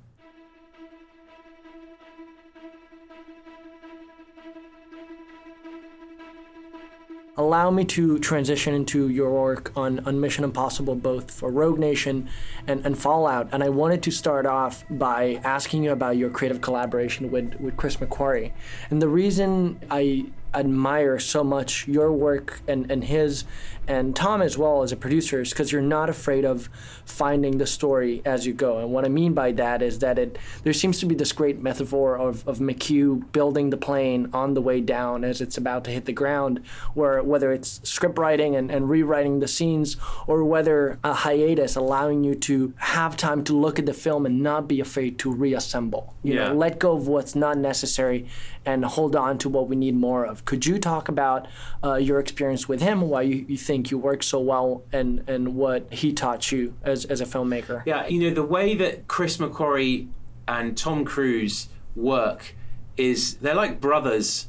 Allow 7.37 7.71
me 7.71 7.85
to 7.85 8.19
transition 8.19 8.75
into 8.75 9.09
your 9.09 9.31
work 9.31 9.73
on, 9.75 10.01
on 10.01 10.21
Mission 10.21 10.45
Impossible, 10.45 10.95
both 10.95 11.31
for 11.31 11.51
Rogue 11.51 11.79
Nation 11.79 12.29
and, 12.67 12.85
and 12.85 12.99
Fallout. 12.99 13.49
And 13.53 13.63
I 13.63 13.71
wanted 13.71 14.03
to 14.03 14.11
start 14.11 14.45
off 14.45 14.85
by 14.91 15.41
asking 15.43 15.83
you 15.85 15.93
about 15.93 16.17
your 16.17 16.31
creative 16.31 16.61
collaboration 16.61 17.31
with, 17.31 17.59
with 17.59 17.77
Chris 17.77 17.97
McQuarrie. 17.97 18.53
And 18.91 19.01
the 19.01 19.09
reason 19.09 19.81
I 19.91 20.27
admire 20.55 21.19
so 21.19 21.43
much 21.43 21.87
your 21.89 22.13
work 22.13 22.61
and, 22.69 22.91
and 22.91 23.05
his 23.05 23.45
and 23.89 24.15
Tom 24.15 24.41
as 24.43 24.57
well 24.57 24.83
as 24.83 24.93
a 24.93 24.97
producer 24.97 25.41
is 25.41 25.51
because 25.51 25.73
you're 25.73 25.83
not 25.83 26.09
afraid 26.09 26.45
of 26.45 26.69
finding 27.05 27.59
the 27.59 27.67
story 27.67 28.23
as 28.25 28.47
you 28.47 28.53
go. 28.53 28.79
And 28.79 28.93
what 28.93 29.05
I 29.05 29.09
mean 29.09 29.35
by 29.35 29.51
that 29.53 29.83
is 29.83 29.99
that 29.99 30.19
it 30.19 30.39
there 30.63 30.73
seems 30.73 31.01
to 31.01 31.07
be 31.07 31.17
this 31.17 31.33
great 31.33 31.61
metaphor 31.61 32.17
of, 32.17 32.47
of 32.47 32.59
McQ 32.59 33.33
building 33.33 33.71
the 33.71 33.77
plane 33.77 34.31
on 34.33 34.55
the 34.55 34.63
way 34.63 34.81
down 34.81 35.25
as 35.25 35.41
it's 35.41 35.57
about 35.57 35.83
to 35.85 35.91
hit 35.91 36.05
the 36.05 36.13
ground, 36.13 36.61
where 36.95 37.23
whether 37.23 37.53
it's 37.53 37.81
script 37.89 38.19
writing 38.19 38.55
and, 38.55 38.71
and 38.71 38.89
rewriting 38.89 39.41
the 39.41 39.49
scenes 39.49 39.97
or 40.29 40.45
whether 40.45 40.99
a 41.03 41.13
hiatus 41.13 41.75
allowing 41.75 42.23
you 42.23 42.37
to 42.37 42.73
have 42.77 43.17
time 43.17 43.43
to 43.45 43.53
look 43.53 43.81
at 43.81 43.87
the 43.87 43.95
film 43.95 44.27
and 44.27 44.43
not 44.43 44.69
be 44.69 44.79
afraid 44.79 45.19
to 45.19 45.33
reassemble. 45.33 46.15
You 46.23 46.35
yeah. 46.35 46.49
know, 46.49 46.55
let 46.55 46.79
go 46.79 46.93
of 46.93 47.09
what's 47.09 47.35
not 47.35 47.59
necessary 47.59 48.29
and 48.65 48.85
hold 48.85 49.17
on 49.17 49.39
to 49.39 49.49
what 49.49 49.69
we 49.69 49.77
need 49.77 49.95
more 49.95 50.25
of. 50.25 50.45
Could 50.45 50.67
you 50.67 50.79
talk 50.79 51.09
about 51.09 51.49
uh, 51.83 51.95
your 51.95 52.21
experience 52.21 52.69
with 52.69 52.81
him, 52.81 53.03
why 53.03 53.23
you, 53.23 53.45
you 53.49 53.57
think 53.57 53.91
you 53.91 53.99
work 53.99 54.23
so 54.23 54.41
well, 54.41 54.85
and, 54.93 55.29
and 55.29 55.55
what 55.55 55.93
he 55.93 56.13
taught 56.13 56.53
you 56.53 56.75
as, 56.83 57.05
as 57.07 57.21
a 57.21 57.27
filmmaker? 57.27 57.83
Yeah, 57.87 58.07
you 58.07 58.21
know, 58.21 58.35
the 58.35 58.45
way 58.45 58.75
that 58.75 59.09
Chris 59.09 59.39
McQuarrie 59.39 60.09
and 60.47 60.77
Tom 60.77 61.05
Cruise 61.05 61.69
work 61.97 62.55
is 62.97 63.37
they're 63.37 63.55
like 63.55 63.81
brothers 63.81 64.49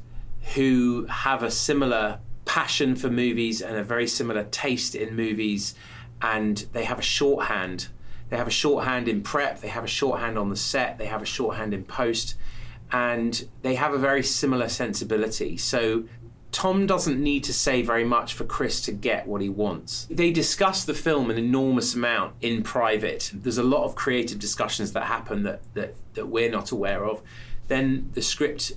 who 0.56 1.06
have 1.10 1.42
a 1.42 1.52
similar 1.52 2.20
passion 2.46 2.96
for 2.96 3.10
movies 3.10 3.62
and 3.62 3.78
a 3.78 3.84
very 3.84 4.08
similar 4.08 4.44
taste 4.44 4.96
in 4.96 5.16
movies, 5.16 5.76
and 6.22 6.66
they 6.74 6.84
have 6.84 7.00
a 7.00 7.04
shorthand. 7.04 7.88
They 8.30 8.38
have 8.38 8.48
a 8.48 8.52
shorthand 8.52 9.08
in 9.08 9.22
prep, 9.22 9.62
they 9.62 9.68
have 9.70 9.84
a 9.84 9.88
shorthand 9.88 10.38
on 10.38 10.50
the 10.50 10.56
set, 10.56 10.98
they 10.98 11.06
have 11.06 11.22
a 11.22 11.26
shorthand 11.26 11.74
in 11.74 11.84
post, 11.84 12.36
and 12.94 13.50
they 13.64 13.76
have 13.76 13.94
a 13.94 13.98
very 13.98 14.24
similar 14.24 14.70
sensibility. 14.70 15.58
So 15.58 16.04
Tom 16.52 16.86
doesn't 16.86 17.20
need 17.20 17.44
to 17.46 17.54
say 17.54 17.82
very 17.82 18.04
much 18.04 18.36
for 18.36 18.44
Chris 18.44 18.80
to 18.82 18.92
get 18.92 19.28
what 19.28 19.42
he 19.42 19.50
wants. 19.50 20.08
They 20.12 20.32
discuss 20.32 20.86
the 20.86 20.94
film 20.94 21.32
an 21.32 21.38
enormous 21.40 21.96
amount 21.96 22.36
in 22.40 22.62
private. 22.62 23.32
There's 23.34 23.58
a 23.58 23.64
lot 23.64 23.84
of 23.84 23.96
creative 23.96 24.38
discussions 24.38 24.94
that 24.94 25.06
happen 25.06 25.42
that, 25.42 25.62
that, 25.74 25.96
that 26.14 26.28
we're 26.28 26.52
not 26.52 26.72
aware 26.72 27.04
of. 27.04 27.24
Then 27.68 28.12
the 28.14 28.22
script 28.22 28.74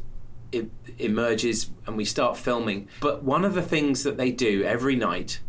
emerges 0.98 1.70
and 1.87 1.98
we 1.98 2.07
start 2.07 2.38
filming. 2.38 2.88
But 3.00 3.22
one 3.22 3.44
of 3.44 3.52
the 3.52 3.62
things 3.62 4.02
that 4.05 4.16
they 4.16 4.31
do 4.31 4.64
every 4.64 4.96
night 4.96 5.40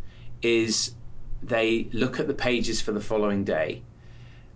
is 0.42 0.96
they 1.42 1.88
look 1.94 2.20
at 2.20 2.28
the 2.28 2.34
pages 2.34 2.82
for 2.82 2.92
the 2.92 3.00
following 3.00 3.46
day. 3.46 3.84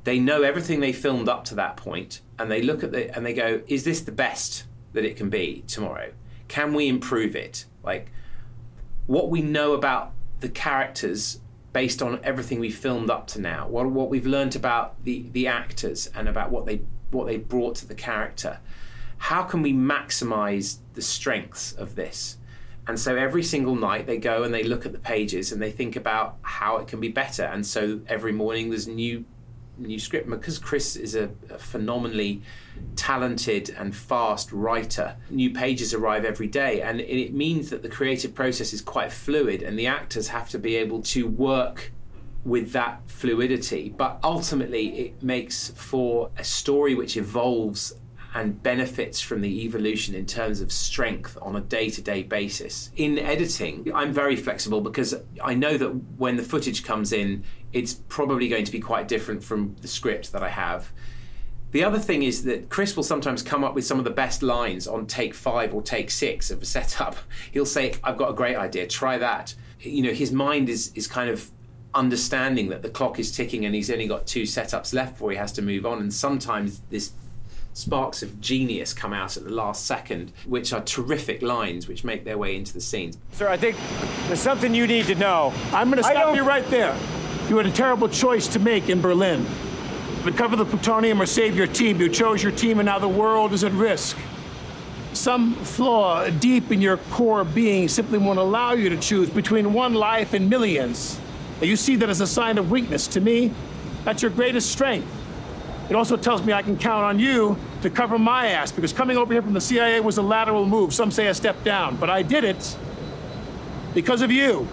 They 0.03 0.19
know 0.19 0.41
everything 0.41 0.79
they 0.79 0.93
filmed 0.93 1.29
up 1.29 1.45
to 1.45 1.55
that 1.55 1.77
point, 1.77 2.21
and 2.39 2.49
they 2.49 2.61
look 2.61 2.83
at 2.83 2.93
it 2.95 3.11
and 3.13 3.25
they 3.25 3.33
go, 3.33 3.61
"Is 3.67 3.83
this 3.83 4.01
the 4.01 4.11
best 4.11 4.65
that 4.93 5.05
it 5.05 5.15
can 5.15 5.29
be 5.29 5.63
tomorrow?" 5.67 6.11
can 6.51 6.73
we 6.73 6.89
improve 6.89 7.33
it? 7.33 7.65
Like 7.81 8.11
what 9.07 9.29
we 9.29 9.41
know 9.41 9.71
about 9.71 10.11
the 10.41 10.49
characters 10.49 11.39
based 11.71 12.01
on 12.01 12.19
everything 12.23 12.59
we 12.59 12.69
filmed 12.69 13.09
up 13.09 13.25
to 13.27 13.39
now, 13.39 13.69
what 13.69 13.89
what 13.89 14.09
we've 14.09 14.27
learned 14.27 14.57
about 14.57 15.01
the 15.05 15.29
the 15.31 15.47
actors 15.47 16.11
and 16.13 16.27
about 16.27 16.51
what 16.51 16.65
they 16.65 16.81
what 17.09 17.25
they 17.25 17.37
brought 17.37 17.75
to 17.75 17.87
the 17.87 17.95
character. 17.95 18.59
How 19.29 19.43
can 19.43 19.61
we 19.61 19.71
maximize 19.71 20.79
the 20.93 21.01
strengths 21.01 21.71
of 21.71 21.95
this? 21.95 22.37
And 22.85 22.99
so 22.99 23.15
every 23.15 23.43
single 23.43 23.75
night 23.75 24.05
they 24.05 24.17
go 24.17 24.43
and 24.43 24.53
they 24.53 24.63
look 24.63 24.85
at 24.85 24.91
the 24.91 24.99
pages 24.99 25.53
and 25.53 25.61
they 25.61 25.71
think 25.71 25.95
about 25.95 26.35
how 26.41 26.77
it 26.77 26.87
can 26.87 26.99
be 26.99 27.07
better. 27.07 27.43
And 27.43 27.65
so 27.65 28.01
every 28.07 28.33
morning 28.33 28.71
there's 28.71 28.87
new 28.87 29.23
new 29.81 29.99
script 29.99 30.29
because 30.29 30.59
Chris 30.59 30.95
is 30.95 31.15
a, 31.15 31.29
a, 31.49 31.57
phenomenally 31.57 32.41
talented 32.95 33.69
and 33.77 33.95
fast 33.95 34.51
writer. 34.51 35.15
New 35.29 35.51
pages 35.51 35.93
arrive 35.93 36.25
every 36.25 36.47
day, 36.47 36.81
and 36.81 37.01
it 37.01 37.33
means 37.33 37.69
that 37.69 37.81
the 37.81 37.89
creative 37.89 38.33
process 38.33 38.73
is 38.73 38.81
quite 38.81 39.11
fluid, 39.11 39.61
and 39.61 39.77
the 39.77 39.87
actors 39.87 40.29
have 40.29 40.49
to 40.49 40.59
be 40.59 40.75
able 40.75 41.01
to 41.01 41.27
work 41.27 41.91
with 42.43 42.71
that 42.71 43.01
fluidity. 43.07 43.93
But 43.95 44.19
ultimately, 44.23 44.99
it 44.99 45.23
makes 45.23 45.69
for 45.69 46.31
a 46.37 46.43
story 46.43 46.95
which 46.95 47.17
evolves 47.17 47.93
and 48.33 48.61
benefits 48.63 49.19
from 49.19 49.41
the 49.41 49.65
evolution 49.65 50.15
in 50.15 50.25
terms 50.25 50.61
of 50.61 50.71
strength 50.71 51.37
on 51.41 51.55
a 51.55 51.61
day 51.61 51.89
to 51.89 52.01
day 52.01 52.23
basis. 52.23 52.91
In 52.95 53.19
editing, 53.19 53.91
I'm 53.93 54.13
very 54.13 54.35
flexible 54.35 54.81
because 54.81 55.15
I 55.43 55.53
know 55.53 55.77
that 55.77 55.89
when 56.17 56.37
the 56.37 56.43
footage 56.43 56.83
comes 56.83 57.11
in, 57.11 57.43
it's 57.73 57.93
probably 57.93 58.47
going 58.47 58.65
to 58.65 58.71
be 58.71 58.79
quite 58.79 59.07
different 59.07 59.43
from 59.43 59.75
the 59.81 59.87
script 59.87 60.31
that 60.33 60.43
I 60.43 60.49
have. 60.49 60.91
The 61.71 61.85
other 61.85 61.99
thing 61.99 62.23
is 62.23 62.43
that 62.43 62.69
Chris 62.69 62.97
will 62.97 63.03
sometimes 63.03 63.41
come 63.41 63.63
up 63.63 63.73
with 63.75 63.85
some 63.85 63.97
of 63.97 64.03
the 64.03 64.11
best 64.11 64.43
lines 64.43 64.87
on 64.87 65.07
take 65.07 65.33
five 65.33 65.73
or 65.73 65.81
take 65.81 66.11
six 66.11 66.51
of 66.51 66.61
a 66.61 66.65
setup. 66.65 67.15
He'll 67.51 67.65
say, 67.65 67.93
I've 68.03 68.17
got 68.17 68.29
a 68.29 68.33
great 68.33 68.57
idea, 68.57 68.87
try 68.87 69.17
that. 69.17 69.55
You 69.79 70.03
know, 70.03 70.11
his 70.11 70.31
mind 70.31 70.67
is, 70.69 70.91
is 70.95 71.07
kind 71.07 71.29
of 71.29 71.49
understanding 71.93 72.69
that 72.69 72.81
the 72.81 72.89
clock 72.89 73.19
is 73.19 73.31
ticking 73.31 73.65
and 73.65 73.73
he's 73.73 73.89
only 73.89 74.07
got 74.07 74.27
two 74.27 74.43
setups 74.43 74.93
left 74.93 75.13
before 75.13 75.31
he 75.31 75.37
has 75.37 75.51
to 75.53 75.61
move 75.61 75.85
on. 75.85 75.99
And 75.99 76.13
sometimes 76.13 76.81
this 76.89 77.13
sparks 77.73 78.21
of 78.21 78.41
genius 78.41 78.93
come 78.93 79.13
out 79.13 79.37
at 79.37 79.45
the 79.45 79.49
last 79.49 79.85
second, 79.85 80.33
which 80.45 80.73
are 80.73 80.81
terrific 80.81 81.41
lines 81.41 81.87
which 81.87 82.03
make 82.03 82.25
their 82.25 82.37
way 82.37 82.55
into 82.55 82.73
the 82.73 82.81
scenes. 82.81 83.17
Sir, 83.31 83.47
I 83.47 83.55
think 83.55 83.77
there's 84.27 84.41
something 84.41 84.75
you 84.75 84.87
need 84.87 85.05
to 85.05 85.15
know. 85.15 85.53
I'm 85.71 85.89
going 85.89 86.03
to 86.03 86.09
stop 86.09 86.35
you 86.35 86.43
right 86.43 86.65
there. 86.67 86.97
You 87.51 87.57
had 87.57 87.65
a 87.65 87.71
terrible 87.71 88.07
choice 88.07 88.47
to 88.47 88.59
make 88.59 88.87
in 88.87 89.01
Berlin. 89.01 89.45
Recover 90.23 90.55
the 90.55 90.63
plutonium 90.63 91.21
or 91.21 91.25
save 91.25 91.53
your 91.53 91.67
team. 91.67 91.99
You 91.99 92.07
chose 92.07 92.41
your 92.41 92.53
team, 92.53 92.79
and 92.79 92.85
now 92.85 92.97
the 92.97 93.09
world 93.09 93.51
is 93.51 93.65
at 93.65 93.73
risk. 93.73 94.17
Some 95.11 95.55
flaw 95.55 96.29
deep 96.29 96.71
in 96.71 96.81
your 96.81 96.95
core 96.95 97.43
being 97.43 97.89
simply 97.89 98.19
won't 98.19 98.39
allow 98.39 98.71
you 98.71 98.87
to 98.87 98.95
choose 98.95 99.29
between 99.29 99.73
one 99.73 99.93
life 99.93 100.33
and 100.33 100.49
millions. 100.49 101.19
You 101.59 101.75
see 101.75 101.97
that 101.97 102.07
as 102.07 102.21
a 102.21 102.25
sign 102.25 102.57
of 102.57 102.71
weakness. 102.71 103.05
To 103.07 103.19
me, 103.19 103.51
that's 104.05 104.21
your 104.21 104.31
greatest 104.31 104.71
strength. 104.71 105.13
It 105.89 105.95
also 105.97 106.15
tells 106.15 106.45
me 106.45 106.53
I 106.53 106.61
can 106.61 106.77
count 106.77 107.03
on 107.03 107.19
you 107.19 107.57
to 107.81 107.89
cover 107.89 108.17
my 108.17 108.47
ass 108.47 108.71
because 108.71 108.93
coming 108.93 109.17
over 109.17 109.33
here 109.33 109.41
from 109.41 109.51
the 109.51 109.59
CIA 109.59 109.99
was 109.99 110.17
a 110.17 110.21
lateral 110.21 110.65
move. 110.65 110.93
Some 110.93 111.11
say 111.11 111.27
a 111.27 111.33
step 111.33 111.61
down, 111.65 111.97
but 111.97 112.09
I 112.09 112.21
did 112.21 112.45
it 112.45 112.77
because 113.93 114.21
of 114.21 114.31
you. 114.31 114.69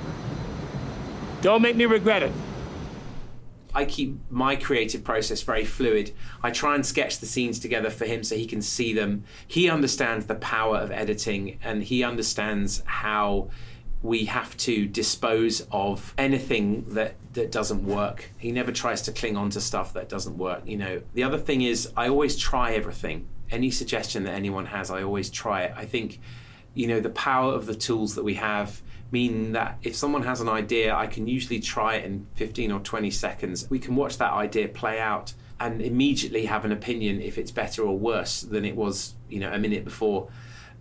Don't 1.43 1.61
make 1.61 1.75
me 1.75 1.85
regret 1.85 2.23
it. 2.23 2.33
I 3.75 3.85
keep 3.85 4.19
my 4.31 4.57
creative 4.57 5.05
process 5.05 5.43
very 5.43 5.65
fluid. 5.65 6.13
I 6.43 6.51
try 6.51 6.75
and 6.75 6.85
sketch 6.85 7.19
the 7.19 7.27
scenes 7.27 7.59
together 7.59 7.91
for 7.91 8.07
him 8.07 8.25
so 8.25 8.35
he 8.35 8.47
can 8.47 8.63
see 8.63 8.93
them. 8.93 9.25
He 9.47 9.69
understands 9.69 10.27
the 10.27 10.35
power 10.35 10.79
of 10.79 10.91
editing 10.91 11.59
and 11.63 11.83
he 11.83 12.03
understands 12.03 12.83
how 12.87 13.51
we 14.03 14.27
have 14.27 14.57
to 14.57 14.87
dispose 14.87 15.67
of 15.73 16.15
anything 16.17 16.85
that 16.95 17.15
that 17.33 17.53
doesn't 17.53 17.85
work. 17.85 18.31
He 18.39 18.53
never 18.53 18.73
tries 18.73 19.03
to 19.03 19.13
cling 19.13 19.37
on 19.37 19.51
to 19.51 19.61
stuff 19.61 19.93
that 19.93 20.09
doesn't 20.09 20.39
work. 20.39 20.63
You 20.67 20.77
know, 20.77 21.03
the 21.15 21.23
other 21.23 21.39
thing 21.39 21.63
is 21.63 21.91
I 21.97 22.09
always 22.09 22.37
try 22.37 22.73
everything. 22.73 23.29
Any 23.51 23.71
suggestion 23.71 24.25
that 24.25 24.35
anyone 24.35 24.67
has, 24.67 24.91
I 24.91 25.03
always 25.03 25.31
try 25.31 25.63
it. 25.63 25.73
I 25.77 25.85
think, 25.85 26.21
you 26.75 26.87
know, 26.87 27.01
the 27.01 27.11
power 27.11 27.55
of 27.55 27.67
the 27.67 27.75
tools 27.75 28.15
that 28.17 28.25
we 28.25 28.35
have 28.35 28.83
mean 29.11 29.47
hmm. 29.47 29.53
that 29.53 29.79
if 29.83 29.97
someone 29.97 30.23
has 30.23 30.41
an 30.41 30.49
idea, 30.49 30.95
I 30.95 31.07
can 31.07 31.27
usually 31.27 31.61
try 31.61 31.97
it 31.97 32.05
in 32.05 32.27
15 32.35 32.73
or 32.73 32.81
20 32.81 33.11
seconds. 33.11 33.69
We 33.71 33.79
can 33.79 33.97
watch 33.97 34.19
that 34.19 34.33
idea 34.33 34.69
play 34.69 35.01
out 35.01 35.35
and 35.61 35.83
immediately 35.83 36.47
have 36.47 36.65
an 36.65 36.73
opinion 36.73 37.21
if 37.21 37.37
it's 37.37 37.51
better 37.51 37.83
or 37.83 37.99
worse 37.99 38.43
than 38.43 38.65
it 38.65 38.77
was, 38.77 39.15
you 39.29 39.41
know, 39.41 39.53
a 39.53 39.59
minute 39.59 39.85
before. 39.85 40.29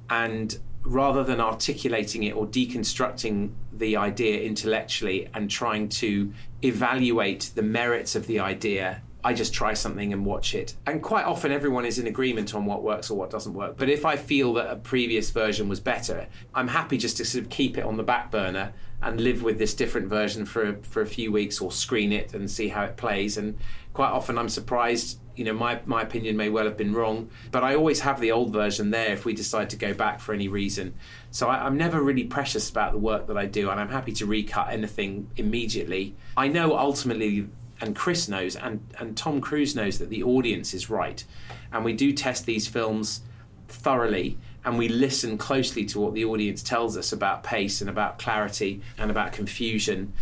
And 0.09 0.57
rather 0.83 1.23
than 1.23 1.41
articulating 1.41 2.23
it 2.23 2.35
or 2.35 2.45
deconstructing 2.45 3.51
the 3.73 3.97
idea 3.97 4.41
intellectually 4.41 5.29
and 5.33 5.49
trying 5.49 5.89
to 5.89 6.31
evaluate 6.61 7.51
the 7.55 7.61
merits 7.61 8.15
of 8.15 8.27
the 8.27 8.39
idea 8.39 9.01
I 9.23 9.33
just 9.33 9.53
try 9.53 9.73
something 9.73 10.13
and 10.13 10.25
watch 10.25 10.53
it. 10.53 10.75
And 10.85 11.01
quite 11.01 11.25
often, 11.25 11.51
everyone 11.51 11.85
is 11.85 11.99
in 11.99 12.07
agreement 12.07 12.53
on 12.53 12.65
what 12.65 12.83
works 12.83 13.09
or 13.09 13.17
what 13.17 13.29
doesn't 13.29 13.53
work. 13.53 13.75
But 13.77 13.89
if 13.89 14.05
I 14.05 14.15
feel 14.15 14.53
that 14.53 14.69
a 14.69 14.75
previous 14.75 15.31
version 15.31 15.67
was 15.67 15.79
better, 15.79 16.27
I'm 16.53 16.69
happy 16.69 16.97
just 16.97 17.17
to 17.17 17.25
sort 17.25 17.43
of 17.43 17.49
keep 17.49 17.77
it 17.77 17.83
on 17.83 17.97
the 17.97 18.03
back 18.03 18.31
burner 18.31 18.73
and 19.01 19.21
live 19.21 19.43
with 19.43 19.57
this 19.59 19.73
different 19.73 20.07
version 20.07 20.45
for 20.45 20.79
for 20.83 21.01
a 21.01 21.05
few 21.05 21.31
weeks 21.31 21.61
or 21.61 21.71
screen 21.71 22.11
it 22.11 22.33
and 22.33 22.49
see 22.49 22.69
how 22.69 22.83
it 22.83 22.95
plays. 22.95 23.37
And 23.37 23.57
quite 23.93 24.11
often, 24.11 24.37
I'm 24.37 24.49
surprised. 24.49 25.19
You 25.35 25.45
know, 25.45 25.53
my 25.53 25.81
my 25.85 26.01
opinion 26.01 26.37
may 26.37 26.49
well 26.49 26.65
have 26.65 26.77
been 26.77 26.93
wrong, 26.93 27.29
but 27.51 27.63
I 27.63 27.75
always 27.75 28.01
have 28.01 28.19
the 28.19 28.31
old 28.31 28.53
version 28.53 28.91
there 28.91 29.11
if 29.11 29.25
we 29.25 29.33
decide 29.33 29.69
to 29.71 29.75
go 29.75 29.93
back 29.93 30.19
for 30.19 30.33
any 30.33 30.47
reason. 30.47 30.93
So 31.31 31.47
I, 31.47 31.65
I'm 31.65 31.77
never 31.77 32.01
really 32.01 32.23
precious 32.23 32.69
about 32.69 32.91
the 32.91 32.99
work 32.99 33.27
that 33.27 33.37
I 33.37 33.45
do, 33.45 33.69
and 33.69 33.79
I'm 33.79 33.89
happy 33.89 34.13
to 34.13 34.25
recut 34.25 34.69
anything 34.69 35.29
immediately. 35.37 36.15
I 36.35 36.47
know 36.47 36.77
ultimately 36.77 37.49
and 37.81 37.95
Chris 37.95 38.27
knows 38.27 38.55
and, 38.55 38.81
and 38.99 39.15
Tom 39.15 39.41
Cruise 39.41 39.75
knows 39.75 39.99
that 39.99 40.09
the 40.09 40.23
audience 40.23 40.73
is 40.73 40.89
right. 40.89 41.23
And 41.71 41.85
we 41.85 41.93
do 41.93 42.13
test 42.13 42.45
these 42.45 42.67
films 42.67 43.21
thoroughly 43.67 44.37
and 44.65 44.77
we 44.77 44.87
listen 44.87 45.37
closely 45.37 45.85
to 45.85 45.99
what 45.99 46.13
the 46.13 46.25
audience 46.25 46.63
tells 46.63 46.97
us 46.97 47.11
about 47.11 47.43
pace 47.43 47.81
and 47.81 47.89
about 47.89 48.19
clarity 48.19 48.81
and 48.97 49.11
about 49.11 49.31
confusion 49.31 50.13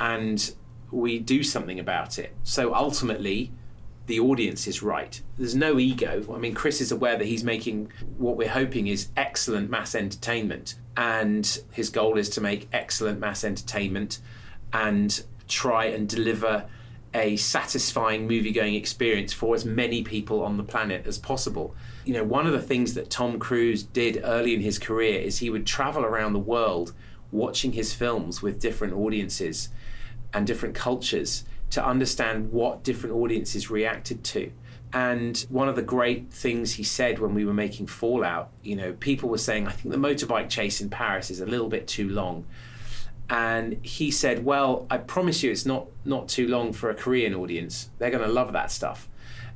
and 0.00 0.54
we 0.90 1.18
do 1.18 1.42
something 1.42 1.78
about 1.80 2.18
it. 2.18 2.34
So 2.42 2.74
ultimately, 2.74 3.52
the 4.06 4.20
audience 4.20 4.66
is 4.66 4.82
right. 4.82 5.20
There's 5.38 5.54
no 5.54 5.78
ego. 5.78 6.24
I 6.34 6.38
mean, 6.38 6.54
Chris 6.54 6.80
is 6.80 6.92
aware 6.92 7.16
that 7.16 7.24
he's 7.24 7.44
making 7.44 7.92
what 8.18 8.36
we're 8.36 8.48
hoping 8.48 8.88
is 8.88 9.08
excellent 9.16 9.70
mass 9.70 9.94
entertainment, 9.94 10.74
and 10.96 11.60
his 11.72 11.88
goal 11.88 12.18
is 12.18 12.28
to 12.30 12.40
make 12.40 12.68
excellent 12.72 13.20
mass 13.20 13.44
entertainment 13.44 14.18
and 14.72 15.22
try 15.48 15.86
and 15.86 16.08
deliver 16.08 16.66
a 17.14 17.36
satisfying 17.36 18.26
movie 18.26 18.52
going 18.52 18.74
experience 18.74 19.32
for 19.32 19.54
as 19.54 19.64
many 19.64 20.02
people 20.02 20.42
on 20.42 20.56
the 20.56 20.62
planet 20.62 21.06
as 21.06 21.18
possible. 21.18 21.74
You 22.04 22.14
know, 22.14 22.24
one 22.24 22.46
of 22.46 22.52
the 22.52 22.62
things 22.62 22.94
that 22.94 23.10
Tom 23.10 23.38
Cruise 23.38 23.82
did 23.82 24.20
early 24.24 24.54
in 24.54 24.60
his 24.60 24.78
career 24.78 25.20
is 25.20 25.38
he 25.38 25.50
would 25.50 25.66
travel 25.66 26.04
around 26.04 26.32
the 26.32 26.38
world 26.38 26.94
watching 27.30 27.72
his 27.72 27.92
films 27.92 28.42
with 28.42 28.60
different 28.60 28.94
audiences 28.94 29.68
and 30.32 30.46
different 30.46 30.74
cultures 30.74 31.44
to 31.70 31.84
understand 31.84 32.52
what 32.52 32.82
different 32.82 33.14
audiences 33.14 33.70
reacted 33.70 34.24
to. 34.24 34.52
And 34.94 35.38
one 35.48 35.68
of 35.68 35.76
the 35.76 35.82
great 35.82 36.32
things 36.32 36.74
he 36.74 36.82
said 36.82 37.18
when 37.18 37.34
we 37.34 37.46
were 37.46 37.54
making 37.54 37.86
Fallout, 37.86 38.50
you 38.62 38.76
know, 38.76 38.92
people 38.92 39.30
were 39.30 39.38
saying, 39.38 39.66
I 39.66 39.72
think 39.72 39.92
the 39.92 39.98
motorbike 39.98 40.50
chase 40.50 40.82
in 40.82 40.90
Paris 40.90 41.30
is 41.30 41.40
a 41.40 41.46
little 41.46 41.68
bit 41.68 41.86
too 41.86 42.08
long 42.10 42.46
and 43.28 43.78
he 43.82 44.10
said, 44.10 44.44
"Well, 44.44 44.86
I 44.90 44.98
promise 44.98 45.42
you, 45.42 45.50
it's 45.50 45.66
not 45.66 45.86
not 46.04 46.28
too 46.28 46.46
long 46.48 46.72
for 46.72 46.90
a 46.90 46.94
Korean 46.94 47.34
audience. 47.34 47.90
They're 47.98 48.10
going 48.10 48.26
to 48.26 48.32
love 48.32 48.52
that 48.52 48.70
stuff." 48.70 49.08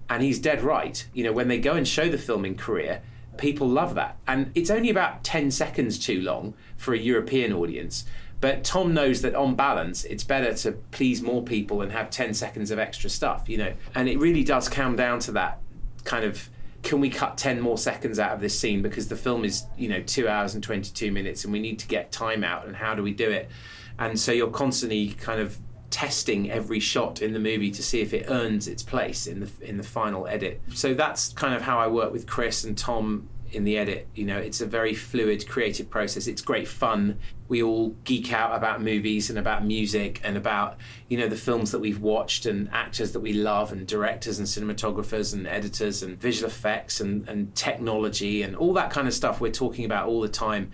And 0.09 0.22
he's 0.22 0.38
dead 0.38 0.62
right. 0.62 1.07
You 1.12 1.24
know, 1.24 1.33
when 1.33 1.48
they 1.48 1.59
go 1.59 1.74
and 1.74 1.87
show 1.87 2.09
the 2.09 2.18
film 2.18 2.44
in 2.44 2.57
Korea, 2.57 3.02
people 3.37 3.68
love 3.68 3.94
that. 3.96 4.16
And 4.26 4.50
it's 4.55 4.70
only 4.70 4.90
about 4.90 5.24
10 5.24 5.50
seconds 5.50 5.98
too 5.98 6.20
long 6.20 6.55
for 6.76 6.94
a 6.94 6.98
European 6.98 7.52
audience. 7.52 8.05
But 8.40 8.64
Tom 8.64 8.92
knows 8.92 9.22
that 9.22 9.35
on 9.35 9.55
balance, 9.55 10.05
it's 10.05 10.22
better 10.22 10.52
to 10.55 10.72
please 10.90 11.22
more 11.22 11.42
people 11.42 11.81
and 11.81 11.92
have 11.92 12.11
10 12.11 12.35
seconds 12.35 12.70
of 12.70 12.79
extra 12.79 13.09
stuff, 13.09 13.48
you 13.48 13.57
know. 13.57 13.72
And 13.94 14.09
it 14.09 14.18
really 14.18 14.44
does 14.44 14.68
come 14.68 14.94
down 14.94 15.20
to 15.20 15.33
that 15.33 15.59
kind 16.05 16.24
of 16.24 16.50
can 16.87 17.01
we 17.01 17.11
cut 17.11 17.37
10 17.37 17.61
more 17.61 17.77
seconds 17.77 18.20
out 18.20 18.33
of 18.33 18.40
this 18.40 18.57
scene 18.57 18.81
because 18.81 19.09
the 19.09 19.16
film 19.16 19.44
is, 19.44 19.64
you 19.77 19.88
know, 19.88 20.01
two 20.03 20.29
hours 20.29 20.55
and 20.55 20.62
22 20.62 21.11
minutes 21.11 21.42
and 21.42 21.53
we 21.53 21.59
need 21.59 21.81
to 21.81 21.88
get 21.88 22.12
time 22.12 22.44
out 22.44 22.64
and 22.64 22.77
how 22.77 22.94
do 22.94 23.03
we 23.03 23.12
do 23.12 23.29
it? 23.29 23.51
And 23.99 24.18
so 24.20 24.31
you're 24.31 24.51
constantly 24.51 25.09
kind 25.09 25.40
of 25.40 25.59
testing 25.90 26.49
every 26.49 26.79
shot 26.79 27.20
in 27.22 27.33
the 27.33 27.40
movie 27.40 27.72
to 27.72 27.83
see 27.83 28.03
if 28.03 28.14
it 28.14 28.27
earns 28.29 28.68
its 28.68 28.85
place 28.85 29.27
in 29.27 29.40
the 29.40 29.51
in 29.61 29.79
the 29.79 29.83
final 29.83 30.29
edit. 30.29 30.62
So 30.75 30.94
that's 30.94 31.33
kind 31.33 31.55
of 31.55 31.62
how 31.62 31.77
I 31.77 31.88
work 31.88 32.12
with 32.12 32.25
Chris 32.25 32.62
and 32.62 32.79
Tom 32.79 33.29
in 33.57 33.64
the 33.64 33.79
edit. 33.79 34.07
You 34.14 34.27
know, 34.27 34.37
it's 34.37 34.61
a 34.61 34.66
very 34.66 34.95
fluid, 34.95 35.49
creative 35.49 35.88
process. 35.88 36.27
It's 36.27 36.42
great 36.42 36.69
fun. 36.69 37.19
We 37.49 37.62
all 37.62 37.90
geek 38.05 38.33
out 38.33 38.55
about 38.55 38.83
movies 38.83 39.31
and 39.31 39.38
about 39.38 39.64
music 39.64 40.21
and 40.23 40.37
about, 40.37 40.77
you 41.09 41.16
know, 41.16 41.27
the 41.27 41.37
films 41.37 41.71
that 41.73 41.79
we've 41.79 42.01
watched 42.01 42.45
and 42.45 42.69
actors 42.71 43.12
that 43.12 43.21
we 43.21 43.33
love 43.33 43.73
and 43.73 43.87
directors 43.87 44.38
and 44.38 44.47
cinematographers 44.47 45.33
and 45.33 45.47
editors 45.47 46.03
and 46.03 46.21
visual 46.21 46.49
effects 46.49 47.01
and, 47.01 47.27
and 47.29 47.55
technology 47.55 48.42
and 48.42 48.55
all 48.55 48.75
that 48.75 48.90
kind 48.90 49.09
of 49.09 49.14
stuff 49.14 49.40
we're 49.40 49.51
talking 49.51 49.85
about 49.85 50.07
all 50.07 50.21
the 50.21 50.29
time. 50.29 50.71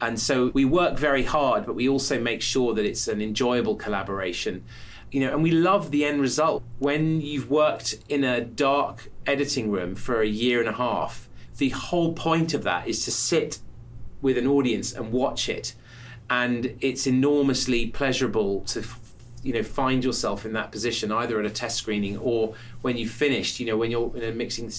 And 0.00 0.18
so 0.18 0.50
we 0.54 0.64
work 0.64 0.98
very 0.98 1.24
hard, 1.24 1.66
but 1.66 1.74
we 1.74 1.88
also 1.88 2.18
make 2.18 2.42
sure 2.42 2.74
that 2.74 2.84
it's 2.84 3.06
an 3.08 3.20
enjoyable 3.20 3.76
collaboration. 3.76 4.64
You 5.10 5.20
know, 5.20 5.32
and 5.34 5.42
we 5.42 5.50
love 5.50 5.90
the 5.90 6.06
end 6.06 6.22
result. 6.22 6.62
When 6.78 7.20
you've 7.20 7.50
worked 7.50 7.98
in 8.08 8.24
a 8.24 8.40
dark 8.40 9.10
editing 9.26 9.70
room 9.70 9.94
for 9.94 10.22
a 10.22 10.26
year 10.26 10.58
and 10.58 10.68
a 10.68 10.72
half, 10.72 11.28
the 11.58 11.70
whole 11.70 12.12
point 12.12 12.54
of 12.54 12.62
that 12.64 12.88
is 12.88 13.04
to 13.04 13.10
sit 13.10 13.58
with 14.20 14.38
an 14.38 14.46
audience 14.46 14.92
and 14.92 15.12
watch 15.12 15.48
it. 15.48 15.74
And 16.30 16.76
it's 16.80 17.06
enormously 17.06 17.88
pleasurable 17.88 18.60
to 18.62 18.84
you 19.42 19.52
know 19.52 19.62
find 19.62 20.04
yourself 20.04 20.46
in 20.46 20.52
that 20.52 20.70
position 20.70 21.10
either 21.10 21.40
at 21.40 21.44
a 21.44 21.50
test 21.50 21.76
screening 21.76 22.16
or 22.18 22.54
when 22.82 22.96
you've 22.96 23.10
finished 23.10 23.58
you 23.58 23.66
know 23.66 23.76
when 23.76 23.90
you're 23.90 24.16
in 24.16 24.22
a 24.22 24.30
mixing 24.30 24.70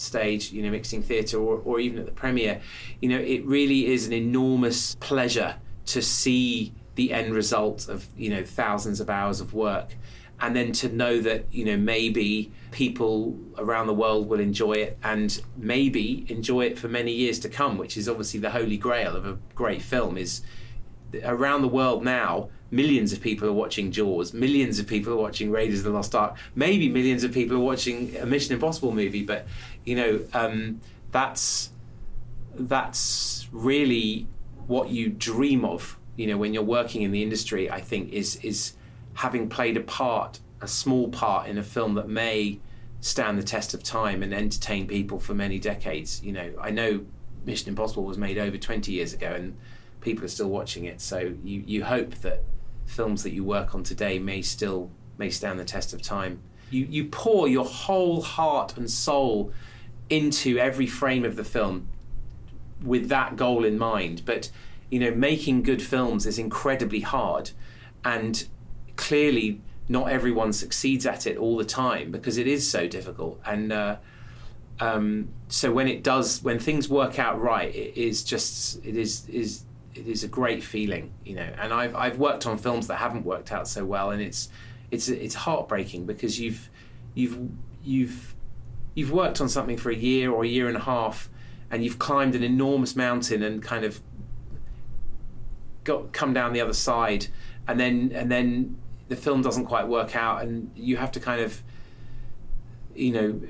stage, 0.00 0.50
you 0.50 0.62
know, 0.62 0.70
mixing 0.70 1.02
theatre 1.02 1.38
or, 1.38 1.60
or 1.64 1.78
even 1.78 1.98
at 1.98 2.06
the 2.06 2.12
premiere, 2.12 2.60
you 3.00 3.08
know, 3.08 3.18
it 3.18 3.44
really 3.44 3.86
is 3.86 4.06
an 4.06 4.12
enormous 4.12 4.94
pleasure 4.96 5.56
to 5.86 6.02
see 6.02 6.72
the 6.94 7.12
end 7.12 7.34
result 7.34 7.88
of, 7.88 8.06
you 8.16 8.30
know, 8.30 8.42
thousands 8.42 9.00
of 9.00 9.10
hours 9.10 9.40
of 9.40 9.52
work. 9.52 9.96
And 10.40 10.56
then 10.56 10.72
to 10.72 10.88
know 10.88 11.20
that, 11.20 11.52
you 11.52 11.64
know, 11.64 11.76
maybe 11.76 12.50
people 12.70 13.38
around 13.58 13.86
the 13.86 13.94
world 13.94 14.28
will 14.28 14.40
enjoy 14.40 14.72
it 14.72 14.98
and 15.02 15.40
maybe 15.56 16.24
enjoy 16.28 16.66
it 16.66 16.78
for 16.78 16.88
many 16.88 17.12
years 17.12 17.38
to 17.40 17.48
come, 17.48 17.76
which 17.76 17.96
is 17.96 18.08
obviously 18.08 18.40
the 18.40 18.50
holy 18.50 18.76
grail 18.76 19.16
of 19.16 19.26
a 19.26 19.38
great 19.54 19.82
film 19.82 20.16
is 20.16 20.42
around 21.24 21.62
the 21.62 21.68
world 21.68 22.04
now 22.04 22.48
millions 22.70 23.12
of 23.12 23.20
people 23.20 23.48
are 23.48 23.52
watching 23.52 23.90
Jaws, 23.90 24.32
millions 24.32 24.78
of 24.78 24.86
people 24.86 25.12
are 25.12 25.16
watching 25.16 25.50
Raiders 25.50 25.80
of 25.80 25.86
the 25.86 25.90
Lost 25.90 26.14
Ark, 26.14 26.36
maybe 26.54 26.88
millions 26.88 27.24
of 27.24 27.32
people 27.32 27.56
are 27.56 27.60
watching 27.60 28.16
a 28.16 28.26
Mission 28.26 28.54
Impossible 28.54 28.92
movie. 28.92 29.24
But 29.24 29.46
you 29.84 29.96
know, 29.96 30.20
um, 30.32 30.80
that's 31.10 31.70
that's 32.54 33.48
really 33.52 34.26
what 34.66 34.90
you 34.90 35.08
dream 35.08 35.64
of. 35.64 35.98
You 36.16 36.28
know, 36.28 36.36
when 36.36 36.54
you're 36.54 36.62
working 36.62 37.02
in 37.02 37.12
the 37.12 37.22
industry, 37.22 37.70
I 37.70 37.80
think 37.80 38.12
is 38.12 38.36
is 38.36 38.74
having 39.14 39.48
played 39.48 39.76
a 39.76 39.80
part, 39.80 40.40
a 40.60 40.68
small 40.68 41.08
part 41.08 41.48
in 41.48 41.58
a 41.58 41.62
film 41.62 41.94
that 41.94 42.08
may 42.08 42.60
stand 43.00 43.38
the 43.38 43.42
test 43.42 43.74
of 43.74 43.82
time 43.82 44.22
and 44.22 44.34
entertain 44.34 44.86
people 44.86 45.18
for 45.18 45.34
many 45.34 45.58
decades. 45.58 46.22
You 46.22 46.32
know, 46.32 46.52
I 46.60 46.70
know 46.70 47.04
Mission 47.44 47.70
Impossible 47.70 48.04
was 48.04 48.18
made 48.18 48.38
over 48.38 48.56
20 48.56 48.92
years 48.92 49.12
ago 49.14 49.32
and 49.32 49.56
people 50.00 50.24
are 50.24 50.28
still 50.28 50.48
watching 50.48 50.84
it. 50.84 51.00
So 51.00 51.34
you, 51.42 51.62
you 51.66 51.84
hope 51.84 52.14
that 52.16 52.42
films 52.86 53.22
that 53.22 53.32
you 53.32 53.44
work 53.44 53.74
on 53.74 53.82
today 53.82 54.18
may 54.18 54.42
still 54.42 54.90
may 55.16 55.30
stand 55.30 55.58
the 55.58 55.64
test 55.64 55.92
of 55.92 56.02
time. 56.02 56.40
You 56.70 56.86
you 56.88 57.04
pour 57.04 57.48
your 57.48 57.64
whole 57.64 58.22
heart 58.22 58.76
and 58.76 58.90
soul 58.90 59.52
into 60.08 60.58
every 60.58 60.86
frame 60.86 61.24
of 61.24 61.36
the 61.36 61.44
film 61.44 61.88
with 62.82 63.08
that 63.08 63.36
goal 63.36 63.64
in 63.64 63.78
mind. 63.78 64.22
But 64.24 64.50
you 64.90 64.98
know, 64.98 65.12
making 65.12 65.62
good 65.62 65.82
films 65.82 66.26
is 66.26 66.38
incredibly 66.38 67.00
hard, 67.00 67.50
and 68.04 68.46
clearly 69.00 69.60
not 69.88 70.10
everyone 70.10 70.52
succeeds 70.52 71.06
at 71.06 71.26
it 71.26 71.36
all 71.36 71.56
the 71.56 71.64
time 71.64 72.12
because 72.12 72.38
it 72.38 72.46
is 72.46 72.70
so 72.70 72.86
difficult. 72.86 73.40
And 73.44 73.72
uh, 73.72 73.96
um, 74.78 75.30
so 75.48 75.72
when 75.72 75.88
it 75.88 76.04
does, 76.04 76.42
when 76.42 76.58
things 76.58 76.88
work 76.88 77.18
out 77.18 77.40
right, 77.40 77.74
it 77.74 77.96
is 77.96 78.22
just 78.22 78.84
it 78.84 78.96
is 78.96 79.28
is 79.28 79.64
it 79.94 80.06
is 80.06 80.22
a 80.22 80.28
great 80.28 80.62
feeling, 80.62 81.12
you 81.24 81.34
know. 81.34 81.50
And 81.58 81.72
I've 81.72 81.96
I've 81.96 82.18
worked 82.18 82.46
on 82.46 82.58
films 82.58 82.86
that 82.86 82.96
haven't 82.96 83.24
worked 83.24 83.50
out 83.50 83.66
so 83.66 83.84
well, 83.84 84.10
and 84.10 84.22
it's 84.22 84.48
it's 84.90 85.08
it's 85.08 85.34
heartbreaking 85.34 86.06
because 86.06 86.38
you've 86.38 86.70
you've 87.14 87.38
you've 87.82 88.34
you've 88.94 89.10
worked 89.10 89.40
on 89.40 89.48
something 89.48 89.76
for 89.76 89.90
a 89.90 89.96
year 89.96 90.30
or 90.30 90.44
a 90.44 90.48
year 90.48 90.68
and 90.68 90.76
a 90.76 90.80
half, 90.80 91.28
and 91.70 91.82
you've 91.82 91.98
climbed 91.98 92.34
an 92.34 92.44
enormous 92.44 92.94
mountain 92.94 93.42
and 93.42 93.62
kind 93.62 93.84
of 93.84 94.00
got 95.84 96.12
come 96.12 96.32
down 96.32 96.52
the 96.52 96.60
other 96.60 96.74
side, 96.74 97.26
and 97.66 97.80
then 97.80 98.12
and 98.14 98.30
then 98.30 98.76
the 99.10 99.16
film 99.16 99.42
doesn't 99.42 99.66
quite 99.66 99.88
work 99.88 100.16
out, 100.16 100.42
and 100.42 100.70
you 100.74 100.96
have 100.96 101.12
to 101.12 101.20
kind 101.20 101.42
of 101.42 101.62
you 102.94 103.12
know 103.12 103.40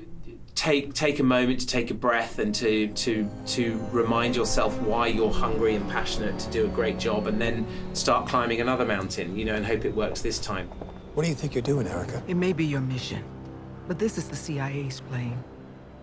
take 0.55 0.93
take 0.93 1.19
a 1.19 1.23
moment 1.23 1.59
to 1.61 1.67
take 1.67 1.91
a 1.91 1.93
breath 1.93 2.39
and 2.39 2.53
to 2.53 2.87
to 2.89 3.29
to 3.45 3.79
remind 3.91 4.35
yourself 4.35 4.77
why 4.81 5.07
you're 5.07 5.31
hungry 5.31 5.75
and 5.75 5.89
passionate 5.89 6.37
to 6.39 6.49
do 6.51 6.65
a 6.65 6.67
great 6.67 6.99
job 6.99 7.27
and 7.27 7.39
then 7.39 7.65
start 7.93 8.27
climbing 8.27 8.59
another 8.59 8.85
mountain 8.85 9.37
you 9.37 9.45
know 9.45 9.55
and 9.55 9.65
hope 9.65 9.85
it 9.85 9.95
works 9.95 10.21
this 10.21 10.39
time. 10.39 10.67
What 11.13 11.23
do 11.23 11.29
you 11.29 11.35
think 11.35 11.53
you're 11.53 11.61
doing 11.61 11.87
erica? 11.87 12.21
It 12.27 12.35
may 12.35 12.53
be 12.53 12.65
your 12.65 12.81
mission 12.81 13.23
but 13.87 13.97
this 13.99 14.17
is 14.17 14.27
the 14.27 14.35
cia's 14.35 15.01
plane. 15.01 15.41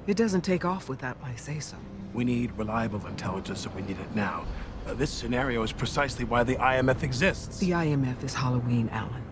It 0.06 0.16
doesn't 0.16 0.42
take 0.42 0.64
off 0.64 0.88
without 0.88 1.20
my 1.20 1.34
say 1.34 1.58
so 1.58 1.76
we 2.14 2.24
need 2.24 2.52
reliable 2.52 3.04
intelligence 3.06 3.66
and 3.66 3.74
we 3.74 3.82
need 3.82 3.98
it 3.98 4.14
now. 4.14 4.44
Uh, 4.86 4.94
this 4.94 5.10
scenario 5.10 5.62
is 5.62 5.72
precisely 5.72 6.24
why 6.24 6.42
the 6.42 6.56
imf 6.56 7.02
exists. 7.02 7.58
The 7.58 7.70
imf 7.70 8.22
is 8.24 8.34
halloween 8.34 8.88
Alan 8.92 9.27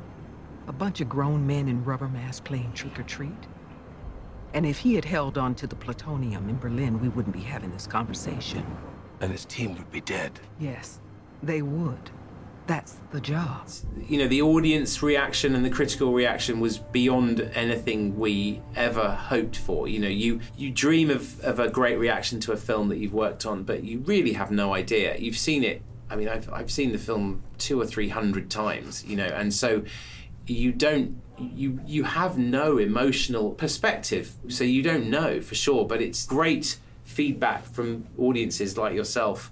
a 0.69 0.73
bunch 0.73 1.01
of 1.01 1.09
grown 1.09 1.47
men 1.47 1.69
in 1.69 1.85
rubber 1.85 2.09
masks 2.09 2.41
playing 2.41 2.73
trick-or-treat 2.73 3.47
and 4.57 4.65
if 4.65 4.79
he 4.79 4.95
had 4.95 5.05
held 5.05 5.37
on 5.37 5.55
to 5.57 5.67
the 5.67 5.77
plutonium 5.77 6.49
in 6.49 6.59
Berlin, 6.59 6.99
we 6.99 7.11
wouldn't 7.11 7.35
be 7.35 7.43
having 7.43 7.71
this 7.73 7.87
conversation. 7.87 8.65
And 9.21 9.31
his 9.31 9.45
team 9.45 9.77
would 9.77 9.91
be 9.91 10.01
dead. 10.01 10.41
Yes, 10.59 10.99
they 11.43 11.61
would. 11.61 12.11
That's 12.67 12.97
the 13.13 13.21
job. 13.21 13.69
You 14.09 14.19
know, 14.19 14.29
the 14.29 14.41
audience 14.41 15.03
reaction 15.03 15.55
and 15.55 15.63
the 15.63 15.69
critical 15.69 16.15
reaction 16.15 16.59
was 16.59 16.79
beyond 16.79 17.41
anything 17.55 18.19
we 18.19 18.63
ever 18.75 19.11
hoped 19.11 19.57
for. 19.57 19.89
You 19.89 19.99
know, 20.01 20.09
you 20.09 20.41
you 20.57 20.71
dream 20.71 21.11
of, 21.11 21.39
of 21.41 21.61
a 21.61 21.69
great 21.69 21.99
reaction 21.99 22.41
to 22.41 22.53
a 22.53 22.57
film 22.57 22.89
that 22.89 22.97
you've 22.97 23.15
worked 23.15 23.45
on, 23.45 23.63
but 23.63 23.85
you 23.85 23.99
really 24.01 24.33
have 24.33 24.51
no 24.51 24.73
idea. 24.73 25.19
You've 25.19 25.37
seen 25.37 25.65
it. 25.65 25.83
I 26.11 26.17
mean, 26.17 26.31
I've 26.31 26.51
I've 26.51 26.71
seen 26.71 26.93
the 26.93 26.99
film 26.99 27.43
two 27.59 27.79
or 27.79 27.87
three 27.87 28.09
hundred 28.09 28.51
times. 28.51 29.05
You 29.05 29.17
know, 29.17 29.27
and 29.27 29.53
so 29.53 29.85
you 30.47 30.73
don't 30.73 31.21
you 31.39 31.81
you 31.87 32.05
have 32.05 32.39
no 32.39 32.79
emotional 32.79 33.51
perspective, 33.51 34.35
so 34.49 34.65
you 34.65 34.83
don't 34.83 35.09
know 35.11 35.41
for 35.41 35.55
sure. 35.55 35.87
But 35.87 36.01
it's 36.01 36.27
great 36.27 36.79
feedback 37.05 37.65
from 37.65 38.07
audiences 38.19 38.77
like 38.77 38.95
yourself, 38.95 39.51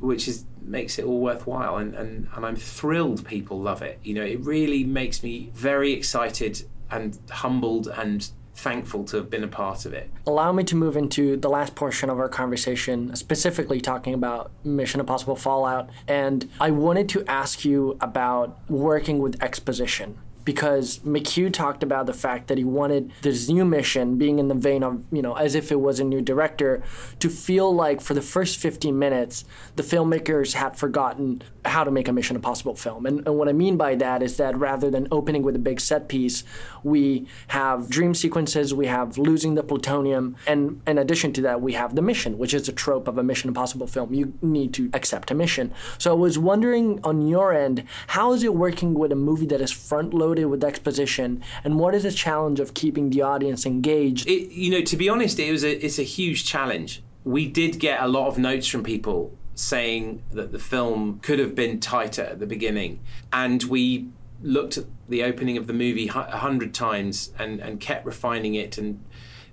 which 0.00 0.28
is 0.28 0.44
makes 0.62 0.98
it 0.98 1.04
all 1.04 1.20
worthwhile. 1.20 1.76
And, 1.76 1.94
and 1.94 2.28
and 2.34 2.46
I'm 2.46 2.56
thrilled 2.56 3.24
people 3.26 3.60
love 3.60 3.82
it. 3.82 3.98
You 4.02 4.14
know, 4.14 4.24
it 4.24 4.40
really 4.40 4.84
makes 4.84 5.22
me 5.22 5.50
very 5.54 5.92
excited 5.92 6.64
and 6.90 7.18
humbled 7.30 7.88
and 7.88 8.28
thankful 8.54 9.04
to 9.04 9.18
have 9.18 9.28
been 9.28 9.44
a 9.44 9.48
part 9.48 9.84
of 9.84 9.92
it. 9.92 10.10
Allow 10.26 10.52
me 10.52 10.64
to 10.64 10.76
move 10.76 10.96
into 10.96 11.36
the 11.36 11.50
last 11.50 11.74
portion 11.74 12.08
of 12.08 12.18
our 12.18 12.28
conversation, 12.28 13.14
specifically 13.14 13.82
talking 13.82 14.14
about 14.14 14.50
Mission 14.64 14.98
Impossible 14.98 15.36
Fallout. 15.36 15.90
And 16.08 16.48
I 16.58 16.70
wanted 16.70 17.08
to 17.10 17.24
ask 17.26 17.66
you 17.66 17.98
about 18.00 18.58
working 18.70 19.18
with 19.18 19.42
exposition 19.42 20.16
because 20.46 21.00
McQ 21.00 21.52
talked 21.52 21.82
about 21.82 22.06
the 22.06 22.14
fact 22.14 22.46
that 22.46 22.56
he 22.56 22.62
wanted 22.62 23.12
this 23.22 23.48
new 23.48 23.64
mission 23.64 24.16
being 24.16 24.38
in 24.38 24.46
the 24.46 24.54
vein 24.54 24.84
of, 24.84 25.02
you 25.10 25.20
know, 25.20 25.34
as 25.34 25.56
if 25.56 25.72
it 25.72 25.80
was 25.80 25.98
a 25.98 26.04
new 26.04 26.22
director, 26.22 26.82
to 27.18 27.28
feel 27.28 27.74
like 27.74 28.00
for 28.00 28.14
the 28.14 28.22
first 28.22 28.56
15 28.58 28.96
minutes, 28.96 29.44
the 29.74 29.82
filmmakers 29.82 30.54
had 30.54 30.78
forgotten 30.78 31.42
how 31.64 31.82
to 31.82 31.90
make 31.90 32.06
a 32.06 32.12
Mission 32.12 32.36
Impossible 32.36 32.76
film. 32.76 33.06
And, 33.06 33.26
and 33.26 33.36
what 33.36 33.48
I 33.48 33.52
mean 33.52 33.76
by 33.76 33.96
that 33.96 34.22
is 34.22 34.36
that 34.36 34.56
rather 34.56 34.88
than 34.88 35.08
opening 35.10 35.42
with 35.42 35.56
a 35.56 35.58
big 35.58 35.80
set 35.80 36.06
piece, 36.08 36.44
we 36.84 37.26
have 37.48 37.90
dream 37.90 38.14
sequences, 38.14 38.72
we 38.72 38.86
have 38.86 39.18
losing 39.18 39.56
the 39.56 39.64
plutonium, 39.64 40.36
and 40.46 40.80
in 40.86 40.96
addition 40.96 41.32
to 41.32 41.40
that, 41.42 41.60
we 41.60 41.72
have 41.72 41.96
the 41.96 42.02
mission, 42.02 42.38
which 42.38 42.54
is 42.54 42.68
a 42.68 42.72
trope 42.72 43.08
of 43.08 43.18
a 43.18 43.24
Mission 43.24 43.48
Impossible 43.48 43.88
film. 43.88 44.14
You 44.14 44.32
need 44.40 44.72
to 44.74 44.90
accept 44.94 45.32
a 45.32 45.34
mission. 45.34 45.74
So 45.98 46.12
I 46.12 46.14
was 46.14 46.38
wondering 46.38 47.00
on 47.02 47.26
your 47.26 47.52
end, 47.52 47.82
how 48.06 48.32
is 48.32 48.44
it 48.44 48.54
working 48.54 48.94
with 48.94 49.10
a 49.10 49.16
movie 49.16 49.46
that 49.46 49.60
is 49.60 49.72
front 49.72 50.14
loaded? 50.14 50.35
Loaded 50.36 50.50
with 50.50 50.64
exposition? 50.64 51.42
And 51.64 51.78
what 51.78 51.94
is 51.94 52.02
the 52.02 52.12
challenge 52.12 52.60
of 52.60 52.74
keeping 52.74 53.10
the 53.10 53.22
audience 53.22 53.66
engaged? 53.66 54.28
It, 54.28 54.52
you 54.52 54.70
know, 54.70 54.82
to 54.82 54.96
be 54.96 55.08
honest, 55.08 55.38
it 55.38 55.50
was 55.50 55.64
a, 55.64 55.84
it's 55.84 55.98
a 55.98 56.04
huge 56.04 56.44
challenge. 56.44 57.02
We 57.24 57.48
did 57.48 57.78
get 57.78 58.00
a 58.00 58.08
lot 58.08 58.28
of 58.28 58.38
notes 58.38 58.66
from 58.68 58.82
people 58.84 59.36
saying 59.54 60.22
that 60.32 60.52
the 60.52 60.58
film 60.58 61.18
could 61.20 61.38
have 61.38 61.54
been 61.54 61.80
tighter 61.80 62.22
at 62.22 62.40
the 62.40 62.46
beginning, 62.46 63.00
and 63.32 63.62
we 63.64 64.08
looked 64.42 64.76
at 64.76 64.84
the 65.08 65.24
opening 65.24 65.56
of 65.56 65.66
the 65.66 65.72
movie 65.72 66.08
a 66.08 66.36
hundred 66.36 66.74
times 66.74 67.32
and, 67.38 67.58
and 67.58 67.80
kept 67.80 68.04
refining 68.04 68.54
it 68.54 68.76
and 68.76 69.02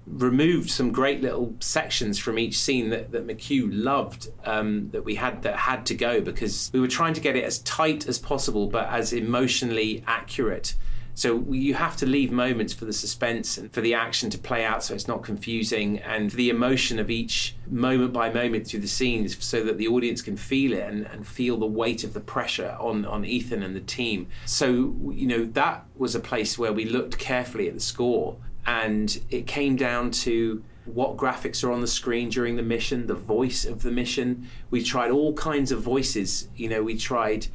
removed 0.05 0.69
some 0.69 0.91
great 0.91 1.21
little 1.21 1.55
sections 1.59 2.19
from 2.19 2.37
each 2.37 2.59
scene 2.59 2.89
that, 2.89 3.11
that 3.11 3.25
McQ 3.25 3.69
loved 3.71 4.29
um, 4.45 4.89
that 4.91 5.03
we 5.03 5.15
had 5.15 5.41
that 5.43 5.55
had 5.55 5.85
to 5.87 5.95
go 5.95 6.19
because 6.21 6.69
we 6.73 6.79
were 6.79 6.87
trying 6.87 7.13
to 7.13 7.21
get 7.21 7.35
it 7.35 7.43
as 7.43 7.59
tight 7.59 8.07
as 8.07 8.19
possible 8.19 8.67
but 8.67 8.87
as 8.89 9.13
emotionally 9.13 10.03
accurate. 10.05 10.75
So 11.15 11.45
you 11.51 11.75
have 11.75 11.95
to 11.97 12.07
leave 12.07 12.31
moments 12.31 12.73
for 12.73 12.85
the 12.85 12.93
suspense 12.93 13.57
and 13.57 13.71
for 13.71 13.81
the 13.81 13.93
action 13.93 14.31
to 14.31 14.37
play 14.37 14.65
out 14.65 14.83
so 14.83 14.95
it's 14.95 15.07
not 15.07 15.21
confusing 15.21 15.99
and 15.99 16.31
the 16.31 16.49
emotion 16.49 16.97
of 16.97 17.11
each 17.11 17.55
moment 17.67 18.13
by 18.13 18.33
moment 18.33 18.65
through 18.65 18.79
the 18.79 18.87
scenes 18.87 19.41
so 19.43 19.63
that 19.63 19.77
the 19.77 19.87
audience 19.87 20.23
can 20.23 20.35
feel 20.35 20.73
it 20.73 20.81
and, 20.81 21.05
and 21.05 21.27
feel 21.27 21.57
the 21.57 21.67
weight 21.67 22.03
of 22.03 22.13
the 22.13 22.19
pressure 22.19 22.75
on, 22.79 23.05
on 23.05 23.25
Ethan 23.25 23.61
and 23.61 23.75
the 23.75 23.81
team. 23.81 24.27
So, 24.45 24.95
you 25.13 25.27
know, 25.27 25.45
that 25.45 25.85
was 25.95 26.15
a 26.15 26.19
place 26.19 26.57
where 26.57 26.73
we 26.73 26.85
looked 26.85 27.19
carefully 27.19 27.67
at 27.67 27.75
the 27.75 27.79
score 27.79 28.37
and 28.65 29.21
it 29.29 29.47
came 29.47 29.75
down 29.75 30.11
to 30.11 30.63
what 30.85 31.15
graphics 31.15 31.63
are 31.63 31.71
on 31.71 31.81
the 31.81 31.87
screen 31.87 32.29
during 32.29 32.55
the 32.55 32.63
mission, 32.63 33.07
the 33.07 33.13
voice 33.13 33.65
of 33.65 33.83
the 33.83 33.91
mission. 33.91 34.47
We 34.69 34.83
tried 34.83 35.11
all 35.11 35.33
kinds 35.33 35.71
of 35.71 35.81
voices. 35.81 36.49
You 36.55 36.69
know, 36.69 36.83
we 36.83 36.97
tried. 36.97 37.47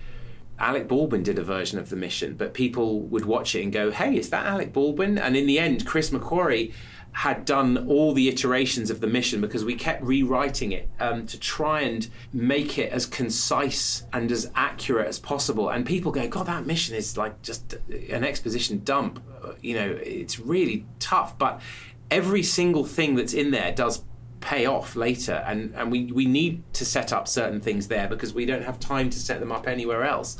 Alec 0.58 0.88
Baldwin 0.88 1.22
did 1.22 1.38
a 1.38 1.44
version 1.44 1.78
of 1.78 1.88
the 1.88 1.94
mission, 1.94 2.34
but 2.34 2.52
people 2.52 3.00
would 3.00 3.24
watch 3.24 3.54
it 3.54 3.62
and 3.62 3.72
go, 3.72 3.90
"Hey, 3.92 4.16
is 4.16 4.30
that 4.30 4.44
Alec 4.44 4.72
Baldwin?" 4.72 5.16
And 5.16 5.36
in 5.36 5.46
the 5.46 5.58
end, 5.58 5.86
Chris 5.86 6.10
McQuarrie 6.10 6.72
had 7.18 7.44
done 7.44 7.76
all 7.88 8.12
the 8.12 8.28
iterations 8.28 8.90
of 8.90 9.00
the 9.00 9.06
mission 9.08 9.40
because 9.40 9.64
we 9.64 9.74
kept 9.74 10.00
rewriting 10.04 10.70
it 10.70 10.88
um, 11.00 11.26
to 11.26 11.36
try 11.36 11.80
and 11.80 12.08
make 12.32 12.78
it 12.78 12.92
as 12.92 13.06
concise 13.06 14.04
and 14.12 14.30
as 14.30 14.48
accurate 14.54 15.08
as 15.08 15.18
possible. 15.18 15.68
And 15.68 15.84
people 15.84 16.12
go, 16.12 16.28
God, 16.28 16.46
that 16.46 16.64
mission 16.64 16.94
is 16.94 17.16
like 17.16 17.42
just 17.42 17.72
an 17.88 18.22
exposition 18.22 18.84
dump. 18.84 19.20
You 19.62 19.74
know, 19.74 19.98
it's 20.00 20.38
really 20.38 20.86
tough. 21.00 21.36
But 21.36 21.60
every 22.08 22.44
single 22.44 22.84
thing 22.84 23.16
that's 23.16 23.34
in 23.34 23.50
there 23.50 23.72
does 23.72 24.04
pay 24.38 24.66
off 24.66 24.94
later 24.94 25.42
and, 25.44 25.74
and 25.74 25.90
we, 25.90 26.12
we 26.12 26.24
need 26.24 26.62
to 26.74 26.84
set 26.84 27.12
up 27.12 27.26
certain 27.26 27.60
things 27.60 27.88
there 27.88 28.06
because 28.06 28.32
we 28.32 28.46
don't 28.46 28.64
have 28.64 28.78
time 28.78 29.10
to 29.10 29.18
set 29.18 29.40
them 29.40 29.50
up 29.50 29.66
anywhere 29.66 30.04
else. 30.04 30.36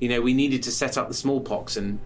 You 0.00 0.08
know, 0.08 0.22
we 0.22 0.32
needed 0.32 0.62
to 0.62 0.70
set 0.70 0.96
up 0.96 1.08
the 1.08 1.14
smallpox 1.14 1.76
and 1.76 2.00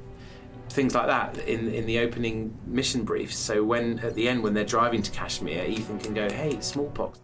things 0.70 0.94
like 0.94 1.06
that 1.06 1.38
in 1.38 1.72
in 1.72 1.86
the 1.86 1.98
opening 1.98 2.58
mission 2.66 3.04
briefs. 3.04 3.36
So 3.36 3.64
when 3.64 3.98
at 4.00 4.14
the 4.14 4.28
end 4.28 4.42
when 4.42 4.54
they're 4.54 4.64
driving 4.64 5.02
to 5.02 5.10
Kashmir, 5.10 5.64
Ethan 5.64 5.98
can 5.98 6.14
go, 6.14 6.28
"Hey, 6.30 6.60
smallpox." 6.60 7.20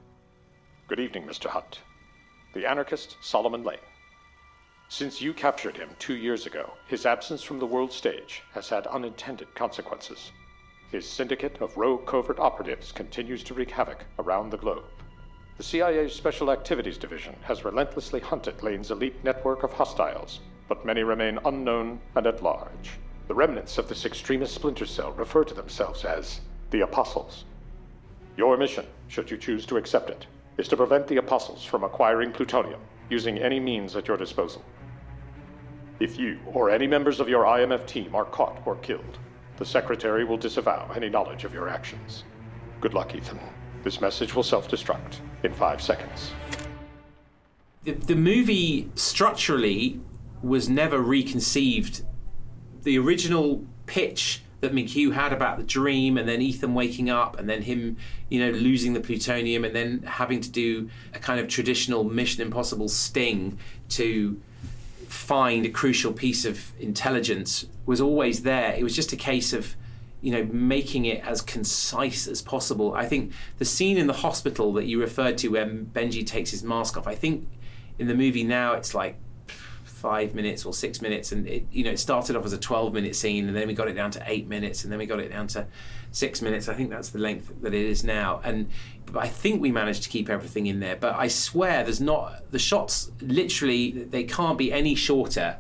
Good 0.89 1.01
evening, 1.01 1.27
Mr. 1.27 1.47
Hunt. 1.47 1.81
The 2.55 2.67
anarchist 2.67 3.17
Solomon 3.21 3.65
Lane. 3.65 3.79
Since 4.89 5.21
you 5.21 5.33
captured 5.33 5.77
him 5.77 5.91
two 5.99 6.15
years 6.15 6.47
ago, 6.47 6.75
his 6.87 7.07
absence 7.07 7.43
from 7.43 7.59
the 7.59 7.67
world 7.67 7.93
stage 7.93 8.43
has 8.53 8.69
had 8.69 8.87
unintended 8.87 9.55
consequences. 9.55 10.31
His 10.91 11.09
syndicate 11.09 11.61
of 11.61 11.77
rogue 11.77 12.07
covert 12.07 12.39
operatives 12.39 12.93
continues 12.93 13.43
to 13.45 13.55
wreak 13.55 13.71
havoc 13.71 14.05
around 14.19 14.51
the 14.51 14.59
globe. 14.59 14.85
The 15.57 15.63
CIA's 15.63 16.15
Special 16.15 16.51
Activities 16.51 16.99
Division 16.99 17.35
has 17.43 17.65
relentlessly 17.65 18.21
hunted 18.21 18.63
Lane's 18.63 18.91
elite 18.91 19.25
network 19.25 19.63
of 19.63 19.73
hostiles, 19.73 20.41
but 20.69 20.85
many 20.85 21.03
remain 21.03 21.39
unknown 21.45 22.01
and 22.15 22.27
at 22.27 22.43
large. 22.43 22.99
The 23.27 23.35
remnants 23.35 23.79
of 23.79 23.89
this 23.89 24.05
extremist 24.05 24.55
splinter 24.55 24.85
cell 24.85 25.12
refer 25.12 25.45
to 25.45 25.55
themselves 25.55 26.05
as 26.05 26.41
the 26.70 26.83
Apostles. 26.83 27.45
Your 28.37 28.57
mission, 28.57 28.87
should 29.09 29.31
you 29.31 29.39
choose 29.39 29.64
to 29.66 29.77
accept 29.77 30.11
it, 30.11 30.27
is 30.59 30.68
to 30.68 30.77
prevent 30.77 31.07
the 31.07 31.16
Apostles 31.16 31.64
from 31.64 31.85
acquiring 31.85 32.33
plutonium 32.33 32.81
using 33.09 33.39
any 33.39 33.59
means 33.59 33.97
at 33.97 34.09
your 34.09 34.16
disposal. 34.16 34.62
If 36.01 36.18
you 36.18 36.39
or 36.47 36.70
any 36.70 36.87
members 36.87 37.20
of 37.20 37.29
your 37.29 37.45
IMF 37.45 37.87
team 37.87 38.14
are 38.14 38.25
caught 38.25 38.61
or 38.66 38.77
killed, 38.77 39.18
the 39.57 39.64
Secretary 39.64 40.25
will 40.25 40.37
disavow 40.37 40.91
any 40.95 41.09
knowledge 41.09 41.45
of 41.45 41.55
your 41.55 41.68
actions. 41.68 42.25
Good 42.81 42.93
luck, 42.93 43.14
Ethan. 43.14 43.39
This 43.85 44.01
message 44.01 44.35
will 44.35 44.43
self 44.43 44.68
destruct 44.68 45.20
in 45.45 45.53
five 45.53 45.81
seconds. 45.81 46.33
The, 47.85 47.93
the 47.93 48.16
movie 48.16 48.91
structurally 48.95 50.01
was 50.43 50.68
never 50.68 50.99
reconceived 50.99 52.03
the 52.85 52.99
original 52.99 53.64
pitch 53.87 54.43
that 54.61 54.72
McQ 54.72 55.12
had 55.12 55.32
about 55.32 55.59
the 55.59 55.64
dream, 55.64 56.16
and 56.16 56.26
then 56.26 56.41
Ethan 56.41 56.72
waking 56.72 57.11
up, 57.11 57.39
and 57.39 57.49
then 57.49 57.62
him, 57.62 57.99
you 58.30 58.41
know, 58.41 58.51
losing 58.57 58.95
the 58.95 59.01
plutonium, 59.01 59.64
and 59.64 59.74
then 59.74 60.03
having 60.05 60.41
to 60.41 60.51
do 60.51 60.89
a 61.12 61.18
kind 61.18 61.39
of 61.39 61.49
traditional 61.49 62.05
Mission 62.05 62.41
Impossible 62.41 62.89
sting 62.89 63.59
to 63.91 64.41
find 65.09 65.66
a 65.66 65.68
crucial 65.68 66.12
piece 66.12 66.45
of 66.45 66.72
intelligence 66.80 67.66
was 67.85 68.01
always 68.01 68.43
there. 68.43 68.72
It 68.72 68.82
was 68.82 68.97
just 68.97 69.12
a 69.12 69.16
case 69.16 69.53
of, 69.53 69.76
you 70.22 70.32
know, 70.32 70.45
making 70.45 71.05
it 71.05 71.22
as 71.24 71.43
concise 71.43 72.26
as 72.26 72.41
possible. 72.41 72.95
I 72.95 73.05
think 73.05 73.32
the 73.59 73.66
scene 73.66 73.99
in 73.99 74.07
the 74.07 74.14
hospital 74.14 74.72
that 74.72 74.87
you 74.87 74.99
referred 74.99 75.37
to, 75.39 75.49
where 75.49 75.66
Benji 75.66 76.26
takes 76.26 76.51
his 76.51 76.62
mask 76.64 76.97
off, 76.97 77.07
I 77.07 77.14
think 77.14 77.47
in 77.99 78.09
the 78.09 78.14
movie 78.14 78.45
now 78.45 78.72
it's 78.72 78.95
like 78.95 79.16
five 80.05 80.35
minutes 80.35 80.67
or 80.67 80.75
six 80.75 81.01
minutes, 81.01 81.33
and 81.33 81.49
it, 81.49 81.67
you 81.73 81.83
know 81.83 81.91
it 81.91 81.99
started 81.99 82.37
off 82.37 82.45
as 82.45 82.53
a 82.53 82.59
twelve 82.59 82.93
minute 82.93 83.17
scene, 83.17 83.49
and 83.49 83.57
then 83.57 83.67
we 83.67 83.73
got 83.73 83.89
it 83.89 83.95
down 83.95 84.11
to 84.11 84.23
eight 84.27 84.47
minutes, 84.47 84.85
and 84.85 84.93
then 84.93 84.99
we 84.99 85.07
got 85.07 85.19
it 85.19 85.31
down 85.31 85.47
to 85.47 85.67
six 86.11 86.43
minutes. 86.43 86.69
I 86.69 86.75
think 86.75 86.91
that's 86.91 87.09
the 87.09 87.19
length 87.19 87.51
that 87.63 87.73
it 87.73 87.87
is 87.87 88.05
now, 88.05 88.43
and 88.45 88.69
I 89.17 89.29
think 89.29 89.63
we 89.63 89.73
managed 89.73 90.03
to 90.03 90.11
keep 90.11 90.29
everything 90.29 90.67
in 90.67 90.79
there. 90.81 90.97
But 90.97 91.15
I 91.15 91.29
swear, 91.29 91.85
there's 91.85 92.03
not 92.03 92.51
the 92.51 92.59
shots. 92.59 93.13
Literally, 93.23 93.93
they 93.93 94.25
can't 94.25 94.59
be 94.59 94.71
any 94.71 94.95
shorter 94.95 95.57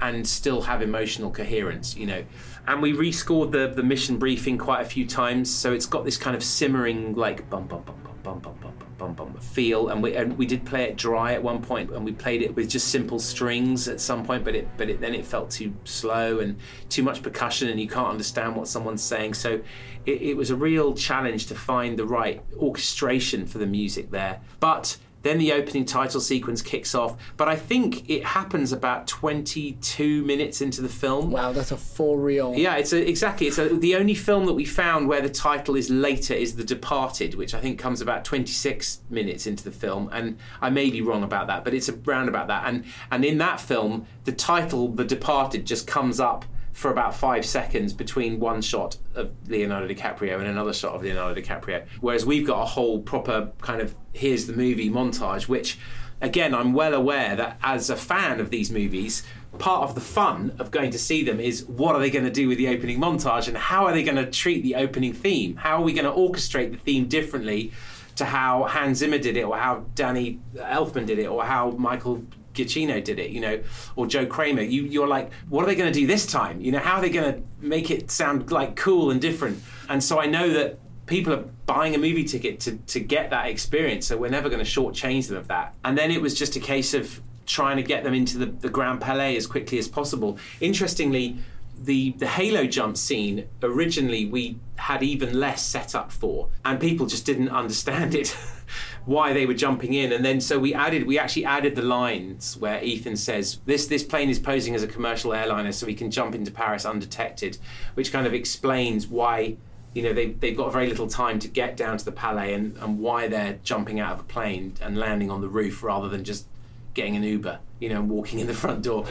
and 0.00 0.26
still 0.26 0.62
have 0.62 0.82
emotional 0.82 1.30
coherence, 1.30 1.94
you 1.96 2.06
know. 2.06 2.24
And 2.66 2.82
we 2.82 2.92
rescored 2.92 3.52
the 3.52 3.68
the 3.68 3.84
mission 3.84 4.18
briefing 4.18 4.58
quite 4.58 4.80
a 4.80 4.88
few 4.96 5.06
times, 5.06 5.48
so 5.48 5.72
it's 5.72 5.86
got 5.86 6.04
this 6.04 6.16
kind 6.16 6.34
of 6.34 6.42
simmering 6.42 7.14
like 7.14 7.48
bum 7.48 7.68
bum 7.68 7.82
bum 7.86 8.00
bum 8.02 8.18
bum 8.24 8.38
bum 8.40 8.56
bum. 8.60 8.74
bum 8.80 8.89
bum 9.08 9.34
feel. 9.34 9.88
And 9.88 10.02
we 10.02 10.14
and 10.14 10.36
we 10.36 10.46
did 10.46 10.64
play 10.64 10.84
it 10.84 10.96
dry 10.96 11.32
at 11.32 11.42
one 11.42 11.62
point 11.62 11.90
and 11.90 12.04
we 12.04 12.12
played 12.12 12.42
it 12.42 12.54
with 12.54 12.68
just 12.68 12.88
simple 12.88 13.18
strings 13.18 13.88
at 13.88 14.00
some 14.00 14.24
point 14.24 14.44
but 14.44 14.54
it 14.54 14.68
but 14.76 14.88
it 14.88 15.00
then 15.00 15.14
it 15.14 15.26
felt 15.26 15.50
too 15.50 15.74
slow 15.84 16.38
and 16.40 16.56
too 16.88 17.02
much 17.02 17.22
percussion 17.22 17.68
and 17.68 17.80
you 17.80 17.88
can't 17.88 18.08
understand 18.08 18.56
what 18.56 18.68
someone's 18.68 19.02
saying. 19.02 19.34
So 19.34 19.60
it, 20.06 20.22
it 20.22 20.36
was 20.36 20.50
a 20.50 20.56
real 20.56 20.94
challenge 20.94 21.46
to 21.46 21.54
find 21.54 21.98
the 21.98 22.06
right 22.06 22.42
orchestration 22.58 23.46
for 23.46 23.58
the 23.58 23.66
music 23.66 24.10
there. 24.10 24.40
But 24.60 24.96
then 25.22 25.38
the 25.38 25.52
opening 25.52 25.84
title 25.84 26.20
sequence 26.20 26.62
kicks 26.62 26.94
off, 26.94 27.16
but 27.36 27.48
I 27.48 27.56
think 27.56 28.08
it 28.08 28.24
happens 28.24 28.72
about 28.72 29.06
22 29.06 30.24
minutes 30.24 30.60
into 30.60 30.80
the 30.80 30.88
film. 30.88 31.30
Wow, 31.30 31.52
that's 31.52 31.72
a 31.72 31.76
full 31.76 32.16
reel. 32.16 32.54
Yeah, 32.56 32.76
it's 32.76 32.92
a, 32.92 33.08
exactly. 33.08 33.46
It's 33.46 33.58
a, 33.58 33.68
the 33.68 33.96
only 33.96 34.14
film 34.14 34.46
that 34.46 34.54
we 34.54 34.64
found 34.64 35.08
where 35.08 35.20
the 35.20 35.28
title 35.28 35.76
is 35.76 35.90
later 35.90 36.34
is 36.34 36.56
The 36.56 36.64
Departed, 36.64 37.34
which 37.34 37.54
I 37.54 37.60
think 37.60 37.78
comes 37.78 38.00
about 38.00 38.24
26 38.24 39.00
minutes 39.10 39.46
into 39.46 39.64
the 39.64 39.70
film, 39.70 40.08
and 40.12 40.38
I 40.60 40.70
may 40.70 40.90
be 40.90 41.02
wrong 41.02 41.22
about 41.22 41.46
that, 41.48 41.64
but 41.64 41.74
it's 41.74 41.88
around 41.88 42.28
about 42.28 42.48
that. 42.48 42.64
And 42.66 42.84
and 43.10 43.24
in 43.24 43.38
that 43.38 43.60
film, 43.60 44.06
the 44.24 44.32
title 44.32 44.88
The 44.88 45.04
Departed 45.04 45.66
just 45.66 45.86
comes 45.86 46.20
up 46.20 46.44
for 46.72 46.90
about 46.90 47.14
five 47.14 47.44
seconds 47.44 47.92
between 47.92 48.40
one 48.40 48.62
shot 48.62 48.96
of 49.14 49.32
Leonardo 49.48 49.92
DiCaprio 49.92 50.38
and 50.38 50.46
another 50.46 50.72
shot 50.72 50.94
of 50.94 51.02
Leonardo 51.02 51.40
DiCaprio. 51.40 51.86
Whereas 52.00 52.24
we've 52.24 52.46
got 52.46 52.62
a 52.62 52.66
whole 52.66 53.00
proper 53.00 53.50
kind 53.60 53.80
of 53.80 53.94
here's 54.12 54.46
the 54.46 54.52
movie 54.52 54.90
montage, 54.90 55.48
which 55.48 55.78
again, 56.20 56.54
I'm 56.54 56.72
well 56.72 56.94
aware 56.94 57.36
that 57.36 57.58
as 57.62 57.90
a 57.90 57.96
fan 57.96 58.40
of 58.40 58.50
these 58.50 58.70
movies, 58.70 59.22
part 59.58 59.82
of 59.82 59.94
the 59.94 60.00
fun 60.00 60.54
of 60.58 60.70
going 60.70 60.90
to 60.90 60.98
see 60.98 61.24
them 61.24 61.40
is 61.40 61.64
what 61.64 61.94
are 61.94 62.00
they 62.00 62.10
going 62.10 62.24
to 62.24 62.30
do 62.30 62.48
with 62.48 62.58
the 62.58 62.68
opening 62.68 63.00
montage 63.00 63.48
and 63.48 63.56
how 63.56 63.86
are 63.86 63.92
they 63.92 64.02
going 64.02 64.16
to 64.16 64.30
treat 64.30 64.62
the 64.62 64.76
opening 64.76 65.12
theme? 65.12 65.56
How 65.56 65.78
are 65.78 65.82
we 65.82 65.92
going 65.92 66.04
to 66.04 66.12
orchestrate 66.12 66.70
the 66.70 66.78
theme 66.78 67.06
differently 67.08 67.72
to 68.16 68.24
how 68.24 68.64
Hans 68.64 68.98
Zimmer 68.98 69.18
did 69.18 69.36
it 69.36 69.42
or 69.42 69.56
how 69.56 69.86
Danny 69.94 70.40
Elfman 70.54 71.06
did 71.06 71.18
it 71.18 71.26
or 71.26 71.44
how 71.44 71.70
Michael 71.72 72.22
Giacchino 72.64 73.02
did 73.02 73.18
it, 73.18 73.30
you 73.30 73.40
know, 73.40 73.60
or 73.96 74.06
Joe 74.06 74.26
Kraemer. 74.26 74.68
You, 74.68 74.84
you're 74.84 75.08
like, 75.08 75.32
what 75.48 75.64
are 75.64 75.66
they 75.66 75.74
going 75.74 75.92
to 75.92 75.98
do 75.98 76.06
this 76.06 76.26
time? 76.26 76.60
You 76.60 76.72
know, 76.72 76.78
how 76.78 76.96
are 76.96 77.00
they 77.00 77.10
going 77.10 77.34
to 77.34 77.42
make 77.60 77.90
it 77.90 78.10
sound 78.10 78.50
like 78.50 78.76
cool 78.76 79.10
and 79.10 79.20
different? 79.20 79.62
And 79.88 80.02
so 80.02 80.20
I 80.20 80.26
know 80.26 80.50
that 80.50 80.78
people 81.06 81.32
are 81.32 81.44
buying 81.66 81.94
a 81.94 81.98
movie 81.98 82.24
ticket 82.24 82.60
to, 82.60 82.76
to 82.76 83.00
get 83.00 83.30
that 83.30 83.46
experience, 83.46 84.06
so 84.06 84.16
we're 84.16 84.30
never 84.30 84.48
going 84.48 84.64
to 84.64 84.70
shortchange 84.70 85.28
them 85.28 85.36
of 85.36 85.48
that. 85.48 85.74
And 85.84 85.98
then 85.98 86.10
it 86.10 86.22
was 86.22 86.34
just 86.34 86.56
a 86.56 86.60
case 86.60 86.94
of 86.94 87.20
trying 87.46 87.76
to 87.76 87.82
get 87.82 88.04
them 88.04 88.14
into 88.14 88.38
the, 88.38 88.46
the 88.46 88.68
Grand 88.68 89.00
Palais 89.00 89.36
as 89.36 89.46
quickly 89.46 89.78
as 89.78 89.88
possible. 89.88 90.38
Interestingly, 90.60 91.38
the 91.82 92.12
the 92.18 92.26
halo 92.26 92.66
jump 92.66 92.96
scene 92.96 93.48
originally 93.62 94.26
we 94.26 94.58
had 94.76 95.02
even 95.02 95.40
less 95.40 95.64
set 95.64 95.94
up 95.94 96.12
for 96.12 96.50
and 96.64 96.78
people 96.78 97.06
just 97.06 97.24
didn't 97.24 97.48
understand 97.48 98.14
it 98.14 98.36
why 99.06 99.32
they 99.32 99.46
were 99.46 99.54
jumping 99.54 99.94
in 99.94 100.12
and 100.12 100.24
then 100.24 100.40
so 100.40 100.58
we 100.58 100.74
added 100.74 101.06
we 101.06 101.18
actually 101.18 101.44
added 101.44 101.74
the 101.74 101.82
lines 101.82 102.56
where 102.56 102.82
Ethan 102.82 103.16
says 103.16 103.58
this 103.66 103.86
this 103.86 104.02
plane 104.02 104.28
is 104.28 104.38
posing 104.38 104.74
as 104.74 104.82
a 104.82 104.86
commercial 104.86 105.32
airliner 105.32 105.72
so 105.72 105.86
we 105.86 105.94
can 105.94 106.10
jump 106.10 106.34
into 106.34 106.50
Paris 106.50 106.84
undetected 106.84 107.58
which 107.94 108.12
kind 108.12 108.26
of 108.26 108.34
explains 108.34 109.06
why 109.06 109.56
you 109.94 110.02
know 110.02 110.12
they, 110.12 110.26
they've 110.26 110.56
got 110.56 110.72
very 110.72 110.86
little 110.86 111.08
time 111.08 111.38
to 111.38 111.48
get 111.48 111.76
down 111.76 111.98
to 111.98 112.04
the 112.04 112.12
palais 112.12 112.52
and, 112.52 112.76
and 112.78 112.98
why 112.98 113.26
they're 113.26 113.58
jumping 113.64 113.98
out 113.98 114.12
of 114.12 114.20
a 114.20 114.24
plane 114.24 114.74
and 114.80 114.98
landing 114.98 115.30
on 115.30 115.40
the 115.40 115.48
roof 115.48 115.82
rather 115.82 116.08
than 116.08 116.22
just 116.22 116.46
getting 116.94 117.16
an 117.16 117.22
Uber, 117.22 117.58
you 117.78 117.88
know, 117.88 118.00
and 118.00 118.10
walking 118.10 118.40
in 118.40 118.46
the 118.46 118.54
front 118.54 118.82
door. 118.82 119.04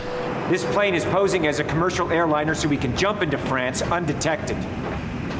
This 0.50 0.66
plane 0.66 0.96
is 0.96 1.06
posing 1.06 1.48
as 1.48 1.60
a 1.60 1.64
commercial 1.64 2.12
airliner 2.12 2.54
so 2.54 2.68
we 2.68 2.78
can 2.78 2.96
jump 2.96 3.22
into 3.22 3.38
France 3.38 3.82
undetected. 3.82 4.58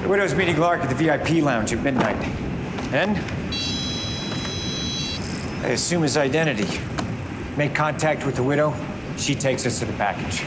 The 0.02 0.08
widow's 0.08 0.34
meeting 0.34 0.58
Lark 0.58 0.82
at 0.82 0.90
the 0.90 0.96
VIP 0.96 1.44
lounge 1.44 1.74
at 1.74 1.84
midnight. 1.84 2.16
And 2.94 3.18
I 5.70 5.74
assume 5.74 6.02
his 6.02 6.18
identity. 6.18 6.80
Make 7.56 7.76
contact 7.76 8.26
with 8.26 8.36
the 8.36 8.42
widow. 8.42 8.74
She 9.18 9.36
takes 9.36 9.68
us 9.68 9.78
to 9.78 9.86
the 9.86 9.94
package. 9.94 10.44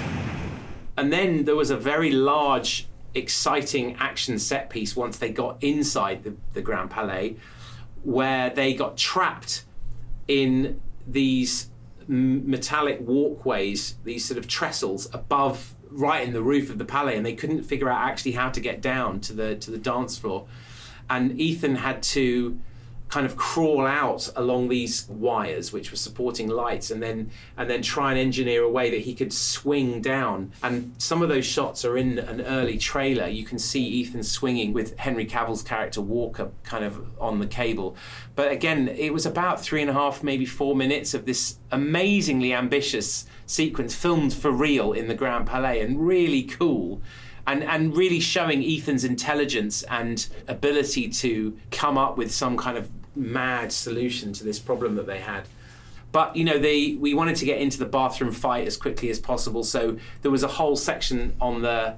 And 0.97 1.13
then 1.13 1.45
there 1.45 1.55
was 1.55 1.71
a 1.71 1.77
very 1.77 2.11
large, 2.11 2.89
exciting 3.15 3.95
action 4.01 4.41
set 4.41 4.69
piece 4.69 4.97
once 4.97 5.19
they 5.19 5.31
got 5.31 5.63
inside 5.63 6.25
the, 6.25 6.35
the 6.55 6.61
Grand 6.61 6.91
Palais, 6.91 7.37
where 8.03 8.51
they 8.51 8.75
got 8.75 8.97
trapped 8.97 9.65
in 10.27 10.81
these 11.07 11.69
metallic 12.09 12.99
walkways, 13.01 13.95
these 14.03 14.25
sort 14.25 14.39
of 14.39 14.49
trestles 14.49 15.09
above, 15.15 15.75
right 15.89 16.27
in 16.27 16.33
the 16.33 16.43
roof 16.43 16.69
of 16.69 16.79
the 16.79 16.85
palais, 16.85 17.17
and 17.17 17.25
they 17.25 17.35
couldn't 17.35 17.63
figure 17.63 17.89
out 17.89 18.01
actually 18.09 18.33
how 18.33 18.51
to 18.51 18.59
get 18.59 18.81
down 18.81 19.21
to 19.21 19.33
the 19.33 19.55
to 19.55 19.71
the 19.71 19.79
dance 19.79 20.19
floor. 20.19 20.49
And 21.09 21.41
Ethan 21.41 21.77
had 21.77 22.03
to 22.15 22.59
kind 23.13 23.27
of 23.27 23.37
crawl 23.37 23.87
out 23.87 24.27
along 24.37 24.71
these 24.71 25.07
wires 25.11 25.71
which 25.71 25.91
were 25.91 25.99
supporting 25.99 26.49
lights 26.49 26.91
and 26.91 27.03
then 27.03 27.31
and 27.59 27.69
then 27.69 27.83
try 27.83 28.11
and 28.11 28.19
engineer 28.19 28.63
a 28.63 28.71
way 28.71 28.89
that 28.89 29.01
he 29.01 29.15
could 29.15 29.31
swing 29.35 30.01
down. 30.01 30.51
And 30.63 30.95
some 30.97 31.21
of 31.21 31.29
those 31.29 31.45
shots 31.45 31.85
are 31.85 31.99
in 31.99 32.19
an 32.19 32.41
early 32.41 32.79
trailer. 32.79 33.29
You 33.29 33.45
can 33.45 33.59
see 33.59 33.85
Ethan 33.85 34.23
swinging 34.23 34.73
with 34.73 34.99
Henry 34.99 35.27
Cavill's 35.27 35.63
character 35.63 36.01
Walker 36.01 36.53
kind 36.63 36.87
of 36.87 37.07
on 37.21 37.39
the 37.39 37.47
cable. 37.47 37.97
But 38.35 38.51
again 38.51 38.89
it 38.89 39.13
was 39.13 39.27
about 39.27 39.61
three 39.61 39.83
and 39.83 39.91
a 39.91 39.93
half 39.93 40.23
maybe 40.23 40.47
four 40.47 40.75
minutes 40.75 41.13
of 41.13 41.27
this 41.27 41.59
amazingly 41.71 42.55
ambitious 42.55 43.27
sequence 43.45 43.95
filmed 43.95 44.33
for 44.33 44.51
real 44.51 44.95
in 44.95 45.09
the 45.09 45.15
Grand 45.15 45.47
Palais 45.47 45.83
and 45.83 46.07
really 46.07 46.45
cool 46.45 47.03
and 47.47 47.63
and 47.63 47.95
really 47.95 48.21
showing 48.21 48.65
Ethan's 48.65 49.05
intelligence 49.05 49.83
and 49.83 50.29
ability 50.49 51.11
to 51.11 51.59
come 51.71 51.99
up 51.99 52.17
with 52.17 52.33
some 52.33 52.57
kind 52.57 52.79
of 52.79 52.89
mad 53.15 53.73
solution 53.73 54.33
to 54.35 54.45
this 54.45 54.59
problem 54.59 54.95
that 54.97 55.07
they 55.07 55.21
had. 55.21 55.45
But 56.13 56.37
you 56.37 56.45
know, 56.45 56.59
they 56.59 56.95
we 57.01 57.15
wanted 57.15 57.37
to 57.37 57.45
get 57.45 57.59
into 57.59 57.79
the 57.79 57.87
bathroom 57.87 58.33
fight 58.33 58.67
as 58.67 58.77
quickly 58.77 59.09
as 59.11 59.19
possible, 59.19 59.65
so 59.65 59.97
there 60.21 60.31
was 60.31 60.43
a 60.43 60.49
whole 60.49 60.77
section 60.77 61.35
on 61.41 61.63
the 61.63 61.97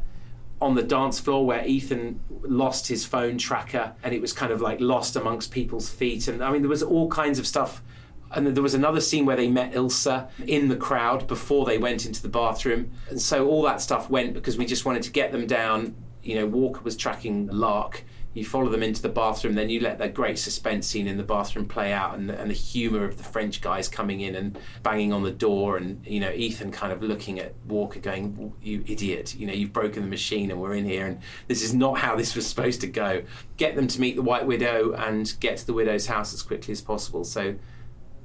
on 0.61 0.75
the 0.77 0.83
dance 0.83 1.21
floor 1.21 1.45
where 1.45 1.67
Ethan 1.67 2.21
lost 2.43 2.89
his 2.89 3.05
phone 3.05 3.37
tracker 3.37 3.93
and 4.03 4.15
it 4.15 4.21
was 4.21 4.33
kind 4.33 4.53
of 4.53 4.61
like 4.61 4.81
lost 4.81 5.17
amongst 5.17 5.51
people's 5.51 5.91
feet. 5.91 6.29
And 6.29 6.43
I 6.43 6.51
mean, 6.51 6.63
there 6.63 6.69
was 6.69 6.83
all 6.83 7.09
kinds 7.09 7.39
of 7.39 7.47
stuff. 7.47 7.83
And 8.31 8.47
there 8.49 8.63
was 8.63 8.75
another 8.75 9.01
scene 9.01 9.27
where 9.27 9.37
they 9.37 9.49
met 9.49 9.75
Ilsa 9.75 10.29
in 10.47 10.69
the 10.69 10.77
crowd 10.77 11.29
before 11.29 11.67
they 11.67 11.79
went 11.79 12.07
into 12.07 12.21
the 12.23 12.29
bathroom. 12.29 12.91
And 13.09 13.21
so 13.21 13.47
all 13.47 13.63
that 13.63 13.81
stuff 13.81 14.11
went 14.11 14.33
because 14.35 14.57
we 14.57 14.65
just 14.65 14.85
wanted 14.85 15.03
to 15.05 15.13
get 15.13 15.31
them 15.31 15.47
down. 15.47 15.95
You 16.23 16.37
know, 16.37 16.47
Walker 16.47 16.81
was 16.81 16.97
tracking 16.97 17.47
Lark 17.49 18.03
you 18.35 18.45
follow 18.45 18.69
them 18.69 18.83
into 18.83 19.01
the 19.01 19.09
bathroom, 19.09 19.55
then 19.55 19.71
you 19.71 19.81
let 19.81 19.99
that 19.99 20.13
great 20.13 20.39
suspense 20.39 20.87
scene 20.87 21.07
in 21.07 21.17
the 21.17 21.23
bathroom 21.23 21.67
play 21.67 21.93
out, 21.93 22.17
and, 22.17 22.31
and 22.31 22.51
the 22.51 22.55
humour 22.55 23.05
of 23.05 23.17
the 23.17 23.25
French 23.25 23.61
guys 23.61 23.89
coming 23.89 24.21
in 24.21 24.35
and 24.35 24.59
banging 24.83 25.13
on 25.13 25.23
the 25.23 25.31
door, 25.31 25.77
and 25.77 26.05
you 26.07 26.21
know 26.21 26.31
Ethan 26.31 26.73
kind 26.73 26.93
of 26.93 27.03
looking 27.03 27.39
at 27.39 27.55
Walker, 27.67 28.01
going, 28.01 28.53
"You 28.61 28.85
idiot! 28.87 29.35
You 29.35 29.47
know 29.47 29.53
you've 29.53 29.73
broken 29.73 30.03
the 30.03 30.09
machine, 30.09 30.51
and 30.51 30.61
we're 30.61 30.75
in 30.75 30.85
here, 30.85 31.07
and 31.07 31.21
this 31.49 31.63
is 31.63 31.73
not 31.73 31.99
how 31.99 32.17
this 32.17 32.35
was 32.35 32.47
supposed 32.47 32.81
to 32.83 32.87
go." 32.87 33.23
Get 33.57 33.77
them 33.77 33.87
to 33.87 34.01
meet 34.01 34.17
the 34.17 34.23
White 34.23 34.47
Widow 34.47 34.93
and 34.93 35.33
get 35.41 35.59
to 35.59 35.67
the 35.67 35.73
widow's 35.73 36.07
house 36.07 36.35
as 36.35 36.43
quickly 36.43 36.73
as 36.73 36.81
possible. 36.81 37.25
So 37.25 37.55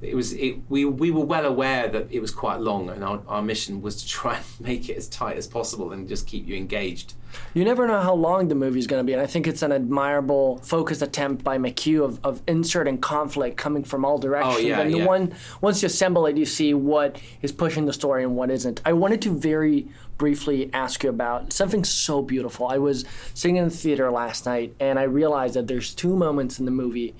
it 0.01 0.15
was 0.15 0.33
it, 0.33 0.57
we 0.69 0.85
we 0.85 1.11
were 1.11 1.25
well 1.25 1.45
aware 1.45 1.89
that 1.89 2.07
it 2.09 2.21
was 2.21 2.31
quite 2.31 2.61
long, 2.61 2.89
and 2.89 3.03
our, 3.03 3.21
our 3.27 3.41
mission 3.41 3.81
was 3.81 4.01
to 4.01 4.07
try 4.07 4.37
and 4.37 4.45
make 4.59 4.89
it 4.89 4.97
as 4.97 5.07
tight 5.07 5.37
as 5.37 5.47
possible 5.47 5.91
and 5.91 6.07
just 6.07 6.25
keep 6.25 6.47
you 6.47 6.55
engaged. 6.55 7.13
You 7.53 7.63
never 7.63 7.85
know 7.85 7.99
how 7.99 8.15
long 8.15 8.47
the 8.47 8.55
movie 8.55 8.79
is 8.79 8.87
going 8.87 9.01
to 9.01 9.03
be, 9.03 9.13
and 9.13 9.21
I 9.21 9.27
think 9.27 9.45
it's 9.45 9.61
an 9.61 9.71
admirable, 9.71 10.57
focused 10.59 11.01
attempt 11.01 11.43
by 11.43 11.57
McQ 11.57 12.03
of, 12.03 12.19
of 12.23 12.41
inserting 12.47 12.97
conflict 12.97 13.55
coming 13.55 13.83
from 13.83 14.03
all 14.03 14.15
oh, 14.15 14.21
directions. 14.21 14.57
Oh, 14.57 14.67
yeah, 14.67 14.79
and 14.79 14.97
yeah. 14.97 15.05
one 15.05 15.35
once 15.61 15.81
you 15.81 15.87
assemble 15.87 16.25
it, 16.25 16.37
you 16.37 16.45
see 16.45 16.73
what 16.73 17.19
is 17.41 17.51
pushing 17.51 17.85
the 17.85 17.93
story 17.93 18.23
and 18.23 18.35
what 18.35 18.49
isn't. 18.49 18.81
I 18.85 18.93
wanted 18.93 19.21
to 19.23 19.37
very 19.37 19.87
briefly 20.17 20.69
ask 20.73 21.03
you 21.03 21.09
about 21.09 21.53
something 21.53 21.83
so 21.83 22.21
beautiful. 22.21 22.67
I 22.67 22.77
was 22.77 23.05
sitting 23.33 23.57
in 23.57 23.65
the 23.65 23.69
theater 23.69 24.09
last 24.11 24.45
night, 24.45 24.75
and 24.79 24.97
I 24.97 25.03
realized 25.03 25.55
that 25.55 25.67
there's 25.67 25.93
two 25.93 26.15
moments 26.15 26.57
in 26.57 26.65
the 26.65 26.71
movie 26.71 27.15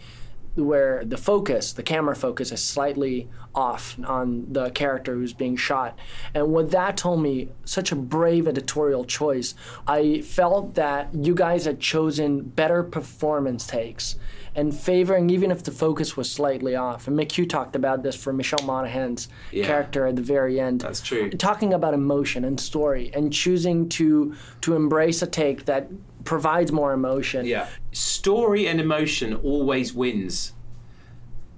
where 0.63 1.03
the 1.05 1.17
focus, 1.17 1.73
the 1.73 1.83
camera 1.83 2.15
focus, 2.15 2.51
is 2.51 2.63
slightly 2.63 3.29
off 3.55 3.97
on 4.05 4.45
the 4.51 4.69
character 4.71 5.13
who's 5.15 5.33
being 5.33 5.55
shot. 5.57 5.97
And 6.33 6.47
what 6.51 6.71
that 6.71 6.97
told 6.97 7.21
me, 7.21 7.49
such 7.65 7.91
a 7.91 7.95
brave 7.95 8.47
editorial 8.47 9.05
choice, 9.05 9.55
I 9.87 10.21
felt 10.21 10.75
that 10.75 11.13
you 11.13 11.33
guys 11.33 11.65
had 11.65 11.79
chosen 11.79 12.41
better 12.43 12.83
performance 12.83 13.65
takes 13.67 14.15
and 14.55 14.75
favoring, 14.75 15.29
even 15.29 15.51
if 15.51 15.63
the 15.63 15.71
focus 15.71 16.17
was 16.17 16.29
slightly 16.29 16.75
off. 16.75 17.07
And 17.07 17.17
McQ 17.17 17.47
talked 17.47 17.75
about 17.75 18.03
this 18.03 18.15
for 18.15 18.33
Michelle 18.33 18.65
Monaghan's 18.65 19.29
Yeah. 19.51 19.65
character 19.65 20.07
at 20.07 20.15
the 20.15 20.21
very 20.21 20.59
end. 20.59 20.81
That's 20.81 21.01
true. 21.01 21.29
Talking 21.29 21.73
about 21.73 21.93
emotion 21.93 22.43
and 22.43 22.59
story 22.59 23.11
and 23.13 23.31
choosing 23.31 23.87
to 23.89 24.33
to 24.61 24.75
embrace 24.75 25.21
a 25.21 25.27
take 25.27 25.65
that 25.65 25.87
provides 26.23 26.71
more 26.71 26.93
emotion. 26.93 27.45
Yeah. 27.45 27.67
Story 27.91 28.67
and 28.67 28.79
emotion 28.79 29.35
always 29.35 29.93
wins. 29.93 30.53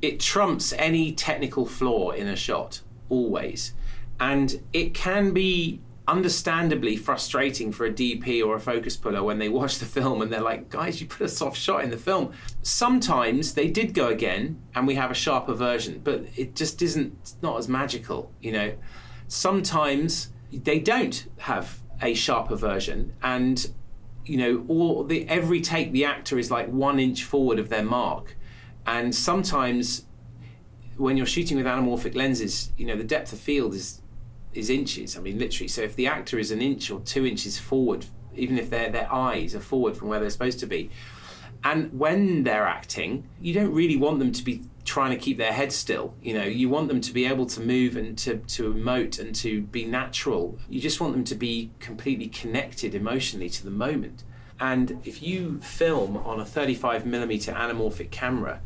It 0.02 0.20
trumps 0.20 0.74
any 0.74 1.12
technical 1.12 1.66
flaw 1.66 2.12
in 2.12 2.28
a 2.28 2.36
shot, 2.36 2.82
always. 3.10 3.74
And 4.20 4.62
it 4.74 4.94
can 4.94 5.32
be 5.32 5.82
understandably 6.08 6.96
frustrating 6.98 7.72
for 7.72 7.86
a 7.86 7.92
DP 7.92 8.46
or 8.46 8.56
a 8.56 8.60
focus 8.60 8.98
puller 8.98 9.24
when 9.24 9.38
they 9.38 9.48
watch 9.48 9.80
the 9.80 9.86
film 9.86 10.22
and 10.22 10.32
they're 10.32 10.42
like, 10.42 10.70
guys, 10.70 11.00
you 11.00 11.08
put 11.08 11.22
a 11.22 11.30
soft 11.30 11.58
shot 11.58 11.84
in 11.84 11.90
the 11.90 11.98
film. 11.98 12.34
Sometimes 12.64 13.54
they 13.54 13.68
did 13.68 13.94
go 13.94 14.08
again 14.08 14.60
and 14.76 14.88
we 14.88 14.96
have 14.96 15.12
a 15.12 15.16
sharper 15.16 15.54
version, 15.54 16.02
but 16.04 16.26
it 16.36 16.56
just 16.56 16.82
isn't 16.82 17.36
not 17.42 17.58
as 17.58 17.68
magical, 17.68 18.32
you 18.42 18.52
know. 18.52 18.74
Sometimes 19.28 20.34
they 20.52 20.80
don't 20.80 21.28
have 21.38 21.80
a 22.02 22.14
sharper 22.14 22.56
version 22.56 23.14
and 23.22 23.72
you 24.26 24.38
know, 24.38 24.66
all 24.68 25.04
the 25.04 25.28
every 25.28 25.62
take 25.62 25.92
the 25.92 26.06
actor 26.06 26.38
is 26.38 26.52
like 26.52 26.68
one 26.70 27.00
inch 27.00 27.24
forward 27.24 27.60
of 27.60 27.70
their 27.70 27.84
mark, 27.84 28.36
and 28.86 29.14
sometimes 29.14 30.06
when 30.98 31.18
you're 31.18 31.26
shooting 31.26 31.58
with 31.58 31.66
anamorphic 31.66 32.16
lenses, 32.16 32.72
you 32.78 32.86
know, 32.86 32.96
the 32.96 33.04
depth 33.04 33.34
of 33.34 33.40
field 33.40 33.74
is 33.74 34.02
is 34.54 34.70
inches. 34.70 35.18
I 35.18 35.22
mean, 35.22 35.40
literally. 35.40 35.68
So 35.68 35.82
if 35.82 35.96
the 35.96 36.08
actor 36.08 36.38
is 36.38 36.52
an 36.52 36.62
inch 36.62 36.92
or 36.92 37.00
two 37.02 37.26
inches 37.26 37.58
forward, 37.58 38.06
even 38.36 38.58
if 38.58 38.70
their 38.70 38.90
their 38.90 39.12
eyes 39.12 39.56
are 39.56 39.60
forward 39.60 39.98
from 39.98 40.10
where 40.10 40.20
they're 40.20 40.30
supposed 40.30 40.60
to 40.60 40.68
be, 40.68 40.90
and 41.64 41.98
when 41.98 42.44
they're 42.44 42.66
acting, 42.66 43.28
you 43.40 43.54
don't 43.54 43.74
really 43.74 43.98
want 43.98 44.20
them 44.20 44.32
to 44.32 44.44
be 44.44 44.64
trying 44.84 45.12
to 45.12 45.18
keep 45.18 45.38
their 45.38 45.54
head 45.54 45.72
still. 45.72 46.16
You 46.22 46.34
know, 46.34 46.44
you 46.44 46.70
want 46.70 46.88
them 46.88 47.02
to 47.02 47.14
be 47.14 47.26
able 47.26 47.46
to 47.48 47.62
move 47.62 47.96
and 47.96 48.18
to, 48.20 48.38
to 48.38 48.74
emote 48.74 49.20
and 49.20 49.36
to 49.36 49.62
be 49.62 49.86
natural. 49.86 50.58
You 50.70 50.82
just 50.82 51.00
want 51.00 51.14
them 51.14 51.24
to 51.26 51.36
be 51.36 51.72
completely 51.80 52.28
connected 52.28 52.96
emotionally 52.96 53.50
to 53.50 53.64
the 53.64 53.72
moment. 53.72 54.24
And 54.60 55.00
if 55.04 55.22
you 55.22 55.60
film 55.60 56.18
on 56.18 56.40
a 56.40 56.46
35 56.46 57.06
millimeter 57.06 57.52
anamorphic 57.52 58.12
camera, 58.12 58.62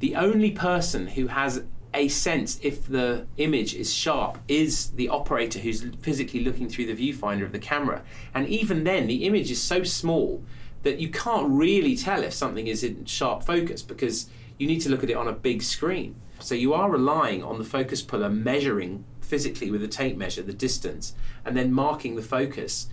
the 0.00 0.16
only 0.16 0.50
person 0.50 1.08
who 1.08 1.28
has 1.28 1.62
a 1.92 2.08
sense 2.08 2.58
if 2.62 2.86
the 2.86 3.26
image 3.36 3.74
is 3.74 3.92
sharp 3.92 4.38
is 4.46 4.90
the 4.90 5.08
operator 5.08 5.58
who's 5.58 5.84
physically 6.00 6.40
looking 6.40 6.68
through 6.68 6.86
the 6.86 6.94
viewfinder 6.94 7.44
of 7.44 7.52
the 7.52 7.58
camera. 7.58 8.02
And 8.32 8.48
even 8.48 8.84
then, 8.84 9.06
the 9.06 9.24
image 9.26 9.50
is 9.50 9.60
so 9.60 9.82
small 9.82 10.42
that 10.82 10.98
you 10.98 11.08
can't 11.08 11.48
really 11.50 11.96
tell 11.96 12.22
if 12.22 12.32
something 12.32 12.66
is 12.66 12.82
in 12.82 13.04
sharp 13.04 13.42
focus 13.42 13.82
because 13.82 14.28
you 14.58 14.66
need 14.66 14.80
to 14.80 14.88
look 14.88 15.02
at 15.02 15.10
it 15.10 15.16
on 15.16 15.28
a 15.28 15.32
big 15.32 15.62
screen. 15.62 16.14
So 16.38 16.54
you 16.54 16.72
are 16.72 16.90
relying 16.90 17.42
on 17.42 17.58
the 17.58 17.64
focus 17.64 18.02
puller 18.02 18.30
measuring 18.30 19.04
physically 19.20 19.70
with 19.70 19.82
a 19.82 19.88
tape 19.88 20.16
measure 20.16 20.42
the 20.42 20.52
distance 20.52 21.14
and 21.44 21.56
then 21.56 21.72
marking 21.72 22.16
the 22.16 22.22
focus. 22.22 22.88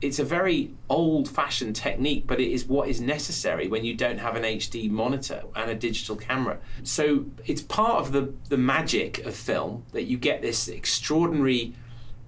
It's 0.00 0.18
a 0.18 0.24
very 0.24 0.74
old 0.88 1.28
fashioned 1.28 1.74
technique, 1.74 2.24
but 2.26 2.40
it 2.40 2.52
is 2.52 2.66
what 2.66 2.88
is 2.88 3.00
necessary 3.00 3.66
when 3.66 3.84
you 3.84 3.94
don't 3.94 4.18
have 4.18 4.36
an 4.36 4.44
HD 4.44 4.88
monitor 4.90 5.42
and 5.56 5.70
a 5.70 5.74
digital 5.74 6.14
camera. 6.14 6.58
So 6.84 7.26
it's 7.46 7.62
part 7.62 8.00
of 8.00 8.12
the, 8.12 8.34
the 8.48 8.58
magic 8.58 9.24
of 9.24 9.34
film 9.34 9.84
that 9.92 10.04
you 10.04 10.16
get 10.16 10.42
this 10.42 10.68
extraordinary 10.68 11.74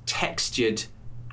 textured 0.06 0.84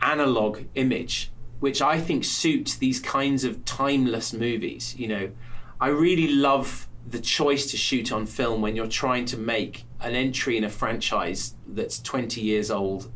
analog 0.01 0.61
image 0.75 1.31
which 1.59 1.81
I 1.81 1.99
think 1.99 2.23
suits 2.23 2.75
these 2.75 2.99
kinds 2.99 3.43
of 3.43 3.65
timeless 3.65 4.33
movies. 4.33 4.95
You 4.97 5.07
know, 5.07 5.31
I 5.79 5.87
really 5.87 6.27
love 6.27 6.87
the 7.07 7.19
choice 7.19 7.71
to 7.71 7.77
shoot 7.77 8.11
on 8.11 8.25
film 8.25 8.61
when 8.61 8.75
you're 8.75 8.87
trying 8.87 9.25
to 9.25 9.37
make 9.37 9.85
an 10.01 10.13
entry 10.13 10.57
in 10.57 10.63
a 10.63 10.69
franchise 10.69 11.55
that's 11.65 11.99
20 12.01 12.41
years 12.41 12.69
old 12.69 13.11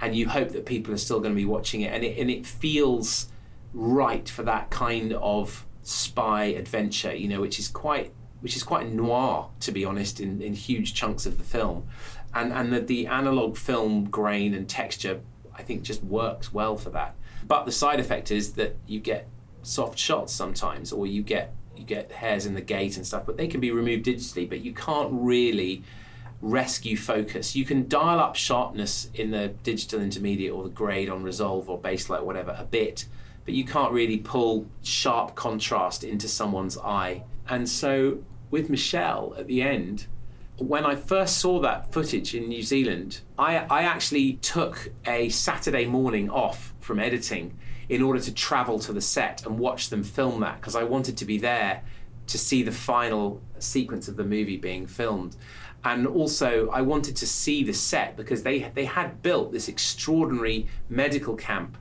and 0.00 0.16
you 0.16 0.28
hope 0.28 0.50
that 0.50 0.64
people 0.64 0.94
are 0.94 0.98
still 0.98 1.20
going 1.20 1.34
to 1.34 1.36
be 1.36 1.44
watching 1.44 1.82
it 1.82 1.92
and 1.92 2.04
it, 2.04 2.18
and 2.18 2.30
it 2.30 2.46
feels 2.46 3.28
right 3.74 4.28
for 4.28 4.42
that 4.42 4.70
kind 4.70 5.12
of 5.12 5.66
spy 5.82 6.44
adventure 6.44 7.14
you 7.14 7.28
know 7.28 7.40
which 7.40 7.58
is 7.58 7.68
quite 7.68 8.12
which 8.40 8.56
is 8.56 8.62
quite 8.62 8.90
noir 8.90 9.48
to 9.60 9.72
be 9.72 9.84
honest 9.84 10.20
in, 10.20 10.40
in 10.40 10.54
huge 10.54 10.94
chunks 10.94 11.26
of 11.26 11.38
the 11.38 11.44
film 11.44 11.86
and 12.34 12.52
and 12.52 12.72
the, 12.72 12.80
the 12.80 13.06
analog 13.06 13.56
film 13.56 14.08
grain 14.08 14.54
and 14.54 14.68
texture 14.68 15.20
I 15.54 15.62
think 15.62 15.82
just 15.82 16.02
works 16.02 16.52
well 16.52 16.76
for 16.76 16.90
that 16.90 17.14
but 17.48 17.64
the 17.64 17.72
side 17.72 17.98
effect 17.98 18.30
is 18.30 18.52
that 18.52 18.76
you 18.86 19.00
get 19.00 19.26
soft 19.62 19.98
shots 19.98 20.32
sometimes 20.32 20.92
or 20.92 21.06
you 21.06 21.22
get 21.22 21.54
you 21.76 21.84
get 21.84 22.10
hairs 22.12 22.44
in 22.44 22.54
the 22.54 22.60
gate 22.60 22.96
and 22.96 23.06
stuff, 23.06 23.24
but 23.24 23.36
they 23.36 23.46
can 23.46 23.60
be 23.60 23.70
removed 23.70 24.04
digitally. 24.04 24.48
But 24.48 24.60
you 24.60 24.72
can't 24.72 25.10
really 25.12 25.82
rescue 26.40 26.96
focus. 26.96 27.56
You 27.56 27.64
can 27.64 27.88
dial 27.88 28.20
up 28.20 28.36
sharpness 28.36 29.10
in 29.14 29.30
the 29.30 29.48
digital 29.62 30.00
intermediate 30.00 30.52
or 30.52 30.62
the 30.64 30.68
grade 30.68 31.08
on 31.08 31.22
Resolve 31.22 31.68
or 31.68 31.78
Baselight, 31.78 32.22
whatever, 32.22 32.56
a 32.58 32.64
bit, 32.64 33.06
but 33.44 33.54
you 33.54 33.64
can't 33.64 33.92
really 33.92 34.18
pull 34.18 34.66
sharp 34.82 35.34
contrast 35.34 36.04
into 36.04 36.28
someone's 36.28 36.76
eye. 36.78 37.24
And 37.48 37.68
so 37.68 38.18
with 38.50 38.70
Michelle 38.70 39.34
at 39.36 39.46
the 39.46 39.62
end, 39.62 40.06
when 40.58 40.84
I 40.84 40.96
first 40.96 41.38
saw 41.38 41.60
that 41.60 41.92
footage 41.92 42.34
in 42.34 42.48
New 42.48 42.62
Zealand, 42.62 43.20
I, 43.38 43.58
I 43.58 43.82
actually 43.82 44.34
took 44.34 44.90
a 45.06 45.28
Saturday 45.28 45.86
morning 45.86 46.28
off 46.28 46.74
from 46.80 46.98
editing 46.98 47.56
in 47.88 48.02
order 48.02 48.20
to 48.20 48.32
travel 48.34 48.78
to 48.80 48.92
the 48.92 49.00
set 49.00 49.46
and 49.46 49.58
watch 49.58 49.88
them 49.88 50.02
film 50.02 50.40
that 50.40 50.56
because 50.56 50.76
I 50.76 50.82
wanted 50.82 51.16
to 51.18 51.24
be 51.24 51.38
there 51.38 51.82
to 52.26 52.38
see 52.38 52.62
the 52.62 52.72
final 52.72 53.40
sequence 53.58 54.08
of 54.08 54.16
the 54.16 54.24
movie 54.24 54.56
being 54.56 54.86
filmed. 54.86 55.36
And 55.84 56.06
also, 56.06 56.68
I 56.70 56.82
wanted 56.82 57.16
to 57.16 57.26
see 57.26 57.62
the 57.62 57.72
set 57.72 58.16
because 58.16 58.42
they 58.42 58.70
they 58.74 58.84
had 58.84 59.22
built 59.22 59.52
this 59.52 59.68
extraordinary 59.68 60.66
medical 60.88 61.36
camp 61.36 61.78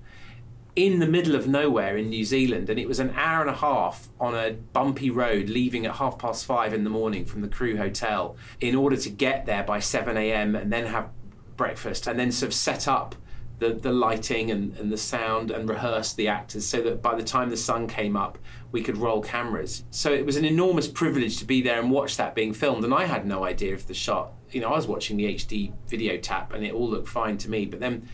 in 0.78 1.00
the 1.00 1.08
middle 1.08 1.34
of 1.34 1.48
nowhere 1.48 1.98
in 1.98 2.08
New 2.08 2.24
Zealand, 2.24 2.70
and 2.70 2.80
it 2.80 2.88
was 2.88 3.00
an 3.00 3.10
hour 3.16 3.42
and 3.42 3.50
a 3.50 3.56
half 3.56 4.10
on 4.20 4.36
a 4.36 4.52
bumpy 4.52 5.10
road, 5.10 5.50
leaving 5.50 5.88
at 5.88 5.96
half 5.96 6.20
past 6.20 6.46
five 6.46 6.72
in 6.72 6.84
the 6.84 6.90
morning 6.90 7.26
from 7.26 7.42
the 7.42 7.48
crew 7.48 7.78
hotel, 7.78 8.38
in 8.62 8.76
order 8.76 8.96
to 8.96 9.10
get 9.10 9.48
there 9.48 9.64
by 9.64 9.80
seven 9.80 10.16
a.m. 10.18 10.56
and 10.56 10.72
then 10.72 10.86
have 10.86 11.10
breakfast 11.58 12.06
and 12.06 12.20
then 12.20 12.32
sort 12.32 12.50
of 12.50 12.54
set 12.54 12.88
up 12.88 13.16
the, 13.58 13.70
the 13.74 13.92
lighting 13.92 14.52
and, 14.52 14.78
and 14.78 14.92
the 14.92 14.98
sound 14.98 15.50
and 15.50 15.68
rehearse 15.68 16.14
the 16.14 16.28
actors 16.28 16.64
so 16.64 16.80
that 16.84 17.02
by 17.02 17.16
the 17.16 17.24
time 17.24 17.50
the 17.50 17.58
sun 17.58 17.88
came 17.88 18.16
up, 18.16 18.38
we 18.72 18.84
could 18.84 18.98
roll 18.98 19.20
cameras. 19.20 19.84
So 19.90 20.14
it 20.14 20.28
was 20.28 20.36
an 20.36 20.46
enormous 20.46 20.88
privilege 20.88 21.40
to 21.40 21.46
be 21.46 21.64
there 21.64 21.80
and 21.80 21.90
watch 21.90 22.18
that 22.18 22.36
being 22.36 22.54
filmed. 22.54 22.84
And 22.84 22.94
I 22.94 23.06
had 23.06 23.26
no 23.26 23.44
idea 23.44 23.74
if 23.74 23.88
the 23.88 23.96
shot, 23.96 24.34
you 24.52 24.62
know, 24.62 24.68
I 24.68 24.76
was 24.76 24.86
watching 24.86 25.18
the 25.18 25.34
HD 25.34 25.74
video 25.88 26.18
tap 26.18 26.54
and 26.54 26.64
it 26.64 26.76
all 26.76 26.88
looked 26.88 27.08
fine 27.08 27.40
to 27.40 27.50
me. 27.50 27.66
But 27.66 27.80
then 27.80 28.08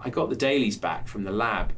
I 0.00 0.08
got 0.10 0.30
the 0.30 0.36
dailies 0.36 0.76
back 0.76 1.08
from 1.08 1.24
the 1.24 1.32
lab 1.32 1.72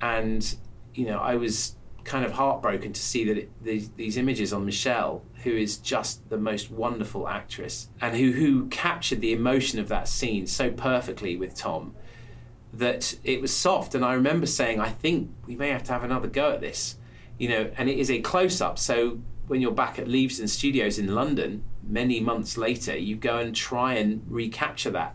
and, 0.00 0.56
you 0.94 1.06
know, 1.06 1.18
I 1.18 1.36
was 1.36 1.76
kind 2.04 2.24
of 2.24 2.32
heartbroken 2.32 2.92
to 2.92 3.00
see 3.00 3.24
that 3.24 3.36
it, 3.36 3.62
these, 3.62 3.90
these 3.90 4.16
images 4.16 4.52
on 4.52 4.64
Michelle, 4.64 5.22
who 5.42 5.50
is 5.50 5.76
just 5.76 6.28
the 6.30 6.38
most 6.38 6.70
wonderful 6.70 7.28
actress 7.28 7.88
and 8.00 8.16
who, 8.16 8.32
who 8.32 8.66
captured 8.68 9.20
the 9.20 9.32
emotion 9.32 9.80
of 9.80 9.88
that 9.88 10.08
scene 10.08 10.46
so 10.46 10.70
perfectly 10.70 11.36
with 11.36 11.54
Tom 11.54 11.94
that 12.72 13.18
it 13.24 13.40
was 13.40 13.54
soft. 13.54 13.94
And 13.94 14.04
I 14.04 14.14
remember 14.14 14.46
saying, 14.46 14.80
I 14.80 14.90
think 14.90 15.30
we 15.46 15.56
may 15.56 15.70
have 15.70 15.82
to 15.84 15.92
have 15.92 16.04
another 16.04 16.28
go 16.28 16.52
at 16.52 16.60
this, 16.60 16.96
you 17.38 17.48
know. 17.48 17.70
And 17.76 17.88
it 17.88 17.98
is 17.98 18.10
a 18.10 18.20
close 18.20 18.60
up. 18.60 18.78
So 18.78 19.18
when 19.46 19.60
you're 19.60 19.72
back 19.72 19.98
at 19.98 20.06
Leavesden 20.06 20.48
Studios 20.48 20.98
in 20.98 21.14
London, 21.14 21.64
many 21.82 22.20
months 22.20 22.56
later, 22.56 22.96
you 22.96 23.16
go 23.16 23.38
and 23.38 23.54
try 23.54 23.94
and 23.94 24.22
recapture 24.28 24.90
that. 24.90 25.14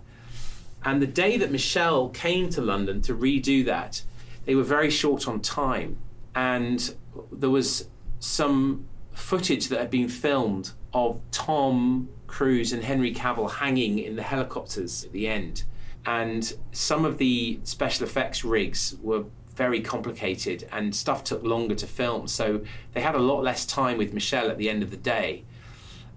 And 0.83 1.01
the 1.01 1.07
day 1.07 1.37
that 1.37 1.51
Michelle 1.51 2.09
came 2.09 2.49
to 2.49 2.61
London 2.61 3.01
to 3.03 3.13
redo 3.13 3.63
that, 3.65 4.03
they 4.45 4.55
were 4.55 4.63
very 4.63 4.89
short 4.89 5.27
on 5.27 5.39
time. 5.41 5.97
And 6.33 6.95
there 7.31 7.49
was 7.49 7.89
some 8.19 8.87
footage 9.11 9.67
that 9.67 9.79
had 9.79 9.91
been 9.91 10.07
filmed 10.07 10.71
of 10.93 11.21
Tom 11.31 12.09
Cruise 12.27 12.71
and 12.71 12.83
Henry 12.83 13.13
Cavill 13.13 13.51
hanging 13.51 13.99
in 13.99 14.15
the 14.15 14.23
helicopters 14.23 15.03
at 15.03 15.11
the 15.11 15.27
end 15.27 15.63
and 16.05 16.53
some 16.71 17.05
of 17.05 17.17
the 17.17 17.59
special 17.63 18.05
effects 18.05 18.43
rigs 18.43 18.95
were 19.01 19.25
very 19.55 19.81
complicated 19.81 20.67
and 20.71 20.95
stuff 20.95 21.23
took 21.23 21.43
longer 21.43 21.75
to 21.75 21.85
film 21.85 22.27
so 22.27 22.61
they 22.93 23.01
had 23.01 23.13
a 23.13 23.19
lot 23.19 23.43
less 23.43 23.65
time 23.65 23.97
with 23.97 24.13
michelle 24.13 24.49
at 24.49 24.57
the 24.57 24.69
end 24.69 24.81
of 24.81 24.89
the 24.89 24.97
day 24.97 25.43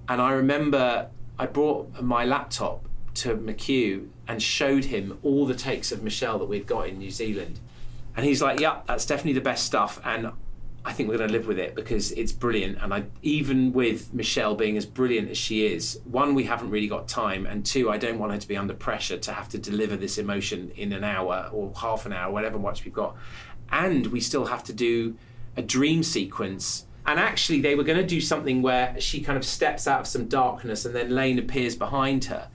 and 0.09 0.22
i 0.22 0.33
remember 0.33 1.09
i 1.39 1.45
brought 1.45 2.01
my 2.03 2.25
laptop 2.25 2.89
to 3.12 3.37
McQ 3.37 4.09
and 4.27 4.43
showed 4.43 4.87
him 4.87 5.18
all 5.22 5.47
the 5.47 5.55
takes 5.55 5.93
of 5.93 6.03
michelle 6.03 6.39
that 6.39 6.47
we'd 6.47 6.66
got 6.66 6.89
in 6.89 6.99
new 6.99 7.11
zealand 7.11 7.61
and 8.17 8.25
he's 8.25 8.43
like 8.43 8.61
yeah 8.61 8.81
that's 8.87 9.07
definitely 9.07 9.33
the 9.33 9.41
best 9.41 9.65
stuff 9.65 10.01
and 10.05 10.33
I 10.87 10.93
think 10.93 11.09
we're 11.09 11.17
going 11.17 11.31
to 11.31 11.33
live 11.33 11.47
with 11.47 11.59
it 11.59 11.75
because 11.75 12.12
it's 12.12 12.31
brilliant. 12.31 12.79
And 12.83 12.93
I, 12.93 13.05
even 13.23 13.73
with 13.73 14.12
Michelle 14.12 14.55
being 14.55 14.77
as 14.77 14.85
brilliant 14.85 15.31
as 15.31 15.39
she 15.39 15.67
is, 15.67 15.99
one, 16.05 16.35
we 16.35 16.45
haven't 16.45 16.71
really 16.71 16.89
got 16.89 17.09
time, 17.09 17.47
and 17.47 17.65
two, 17.65 17.91
I 17.91 17.97
don't 17.97 18.19
want 18.19 18.33
her 18.33 18.39
to 18.39 18.47
be 18.47 18.57
under 18.57 18.75
pressure 18.75 19.17
to 19.17 19.33
have 19.33 19.49
to 19.51 19.59
deliver 19.59 19.97
this 19.97 20.19
emotion 20.19 20.71
in 20.77 20.93
an 20.93 21.03
hour 21.03 21.49
or 21.53 21.73
half 21.75 22.05
an 22.05 22.12
hour, 22.12 22.31
whatever 22.31 22.59
much 22.59 22.85
we've 22.85 22.93
got. 22.93 23.17
And 23.71 24.09
we 24.09 24.21
still 24.21 24.45
have 24.47 24.62
to 24.65 24.75
do 24.75 25.17
a 25.57 25.62
dream 25.62 26.03
sequence. 26.03 26.87
And 27.07 27.19
actually, 27.19 27.62
they 27.62 27.75
were 27.75 27.85
going 27.85 27.99
to 27.99 28.07
do 28.07 28.21
something 28.21 28.61
where 28.61 29.01
she 29.01 29.23
kind 29.23 29.39
of 29.39 29.45
steps 29.45 29.89
out 29.89 30.01
of 30.01 30.07
some 30.07 30.27
darkness 30.27 30.85
and 30.85 30.95
then 30.95 31.11
Lane 31.11 31.39
appears 31.39 31.77
behind 31.77 32.27
her 32.27 32.49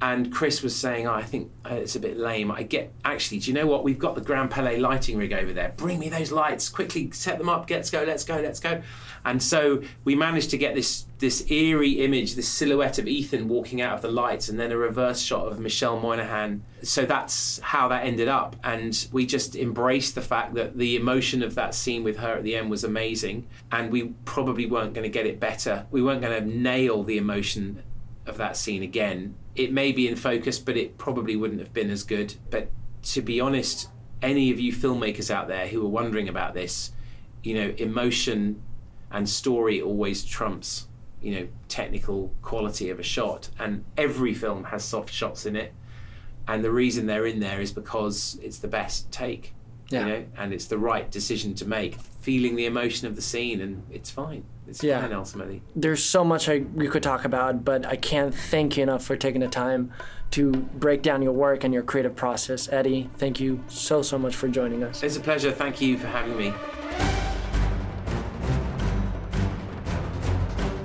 and 0.00 0.32
Chris 0.32 0.62
was 0.62 0.76
saying, 0.76 1.06
oh, 1.06 1.12
I 1.12 1.22
think 1.22 1.50
uh, 1.68 1.74
it's 1.74 1.96
a 1.96 2.00
bit 2.00 2.16
lame. 2.16 2.52
I 2.52 2.62
get 2.62 2.92
actually, 3.04 3.40
do 3.40 3.50
you 3.50 3.54
know 3.54 3.66
what? 3.66 3.82
We've 3.82 3.98
got 3.98 4.14
the 4.14 4.20
Grand 4.20 4.50
Palais 4.50 4.78
lighting 4.78 5.18
rig 5.18 5.32
over 5.32 5.52
there. 5.52 5.74
Bring 5.76 5.98
me 5.98 6.08
those 6.08 6.30
lights 6.30 6.68
quickly. 6.68 7.10
Set 7.10 7.38
them 7.38 7.48
up. 7.48 7.68
Let's 7.68 7.90
go. 7.90 8.04
Let's 8.04 8.24
go. 8.24 8.40
Let's 8.40 8.60
go. 8.60 8.82
And 9.24 9.42
so 9.42 9.82
we 10.04 10.14
managed 10.14 10.50
to 10.50 10.58
get 10.58 10.74
this 10.74 11.04
this 11.18 11.50
eerie 11.50 12.04
image, 12.04 12.36
this 12.36 12.48
silhouette 12.48 12.98
of 13.00 13.08
Ethan 13.08 13.48
walking 13.48 13.80
out 13.80 13.96
of 13.96 14.02
the 14.02 14.10
lights, 14.10 14.48
and 14.48 14.58
then 14.58 14.70
a 14.70 14.76
reverse 14.76 15.20
shot 15.20 15.50
of 15.50 15.58
Michelle 15.58 15.98
Monaghan. 15.98 16.62
So 16.82 17.04
that's 17.04 17.58
how 17.58 17.88
that 17.88 18.06
ended 18.06 18.28
up. 18.28 18.54
And 18.62 19.08
we 19.10 19.26
just 19.26 19.56
embraced 19.56 20.14
the 20.14 20.22
fact 20.22 20.54
that 20.54 20.78
the 20.78 20.94
emotion 20.94 21.42
of 21.42 21.56
that 21.56 21.74
scene 21.74 22.04
with 22.04 22.18
her 22.18 22.34
at 22.34 22.44
the 22.44 22.54
end 22.54 22.70
was 22.70 22.84
amazing, 22.84 23.48
and 23.72 23.90
we 23.90 24.14
probably 24.24 24.66
weren't 24.66 24.94
going 24.94 25.02
to 25.02 25.10
get 25.10 25.26
it 25.26 25.40
better. 25.40 25.86
We 25.90 26.02
weren't 26.02 26.22
going 26.22 26.40
to 26.40 26.48
nail 26.48 27.02
the 27.02 27.18
emotion 27.18 27.82
of 28.28 28.36
that 28.36 28.56
scene 28.56 28.82
again 28.82 29.34
it 29.58 29.72
may 29.72 29.90
be 29.90 30.06
in 30.06 30.14
focus, 30.14 30.58
but 30.60 30.76
it 30.76 30.96
probably 30.98 31.34
wouldn't 31.34 31.58
have 31.58 31.74
been 31.74 31.90
as 31.90 32.04
good. 32.04 32.36
But 32.48 32.70
to 33.02 33.20
be 33.20 33.40
honest, 33.40 33.88
any 34.22 34.52
of 34.52 34.60
you 34.60 34.72
filmmakers 34.72 35.32
out 35.32 35.48
there 35.48 35.66
who 35.66 35.84
are 35.84 35.88
wondering 35.88 36.28
about 36.28 36.54
this, 36.54 36.92
you 37.42 37.54
know, 37.54 37.74
emotion 37.76 38.62
and 39.10 39.28
story 39.28 39.82
always 39.82 40.24
trumps, 40.24 40.86
you 41.20 41.34
know, 41.34 41.48
technical 41.66 42.32
quality 42.40 42.88
of 42.88 43.00
a 43.00 43.02
shot. 43.02 43.48
And 43.58 43.84
every 43.96 44.32
film 44.32 44.64
has 44.64 44.84
soft 44.84 45.12
shots 45.12 45.44
in 45.44 45.56
it. 45.56 45.74
And 46.46 46.64
the 46.64 46.70
reason 46.70 47.06
they're 47.06 47.26
in 47.26 47.40
there 47.40 47.60
is 47.60 47.72
because 47.72 48.38
it's 48.40 48.58
the 48.58 48.68
best 48.68 49.10
take. 49.10 49.54
Yeah. 49.90 50.00
You 50.00 50.06
know, 50.06 50.24
and 50.36 50.52
it's 50.52 50.66
the 50.66 50.78
right 50.78 51.10
decision 51.10 51.54
to 51.54 51.66
make. 51.66 51.96
Feeling 52.20 52.54
the 52.54 52.66
emotion 52.66 53.08
of 53.08 53.16
the 53.16 53.22
scene 53.22 53.60
and 53.60 53.82
it's 53.90 54.10
fine. 54.10 54.44
It's 54.68 54.82
yeah. 54.82 55.00
fine. 55.08 55.62
There's 55.74 56.04
so 56.04 56.22
much 56.22 56.48
I 56.48 56.58
we 56.74 56.88
could 56.88 57.02
talk 57.02 57.24
about, 57.24 57.64
but 57.64 57.86
I 57.86 57.96
can't 57.96 58.34
thank 58.34 58.76
you 58.76 58.82
enough 58.82 59.02
for 59.02 59.16
taking 59.16 59.40
the 59.40 59.48
time 59.48 59.92
to 60.32 60.52
break 60.52 61.00
down 61.00 61.22
your 61.22 61.32
work 61.32 61.64
and 61.64 61.72
your 61.72 61.82
creative 61.82 62.14
process. 62.14 62.68
Eddie, 62.70 63.08
thank 63.16 63.40
you 63.40 63.64
so 63.68 64.02
so 64.02 64.18
much 64.18 64.36
for 64.36 64.46
joining 64.46 64.82
us. 64.82 65.02
It's 65.02 65.16
a 65.16 65.20
pleasure. 65.20 65.52
Thank 65.52 65.80
you 65.80 65.96
for 65.96 66.06
having 66.06 66.36
me. 66.36 66.52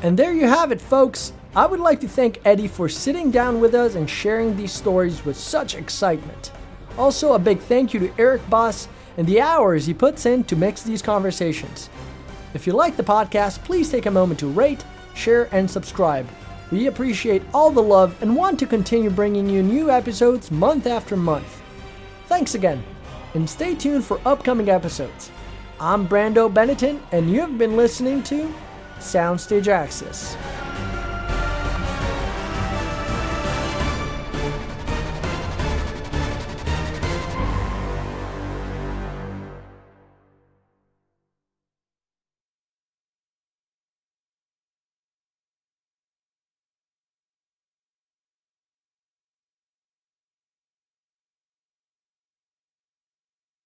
And 0.02 0.18
there 0.18 0.34
you 0.34 0.48
have 0.48 0.72
it, 0.72 0.80
folks. 0.80 1.34
I 1.56 1.66
would 1.66 1.80
like 1.80 2.00
to 2.02 2.08
thank 2.08 2.40
Eddie 2.46 2.68
for 2.68 2.88
sitting 2.90 3.32
down 3.32 3.60
with 3.60 3.76
us 3.76 3.96
and 3.96 4.10
sharing 4.10 4.56
these 4.56 4.72
stories 4.72 5.24
with 5.24 5.38
such 5.38 5.76
excitement. 5.76 6.52
Also, 6.98 7.34
a 7.34 7.40
big 7.40 7.60
thank 7.60 7.94
you 7.94 8.00
to 8.00 8.14
Eric 8.18 8.50
Boss 8.50 8.88
and 9.18 9.28
the 9.28 9.42
hours 9.42 9.86
he 9.86 9.94
puts 9.94 10.26
in 10.26 10.44
to 10.46 10.56
mix 10.56 10.84
these 10.84 11.02
conversations. 11.02 11.90
If 12.54 12.68
you 12.68 12.74
like 12.74 12.96
the 12.96 13.04
podcast, 13.04 13.64
please 13.64 13.90
take 13.90 14.06
a 14.06 14.12
moment 14.12 14.40
to 14.42 14.48
rate, 14.48 14.86
share, 15.16 15.50
and 15.52 15.70
subscribe. 15.70 16.28
We 16.72 16.88
appreciate 16.88 17.42
all 17.54 17.72
the 17.72 17.82
love 17.82 18.16
and 18.22 18.36
want 18.36 18.60
to 18.60 18.68
continue 18.68 19.10
bringing 19.10 19.50
you 19.50 19.64
new 19.64 19.90
episodes 19.90 20.52
month 20.52 20.86
after 20.86 21.16
month. 21.16 21.62
Thanks 22.28 22.56
again, 22.56 22.84
and 23.34 23.50
stay 23.50 23.74
tuned 23.76 24.06
for 24.06 24.22
upcoming 24.26 24.70
episodes. 24.70 25.32
I'm 25.80 26.08
Brando 26.08 26.52
Benetton, 26.52 27.00
and 27.12 27.30
you 27.30 27.42
have 27.42 27.58
been 27.58 27.76
listening 27.76 28.22
to 28.24 28.54
Soundstage 29.00 29.68
Access. 29.68 30.38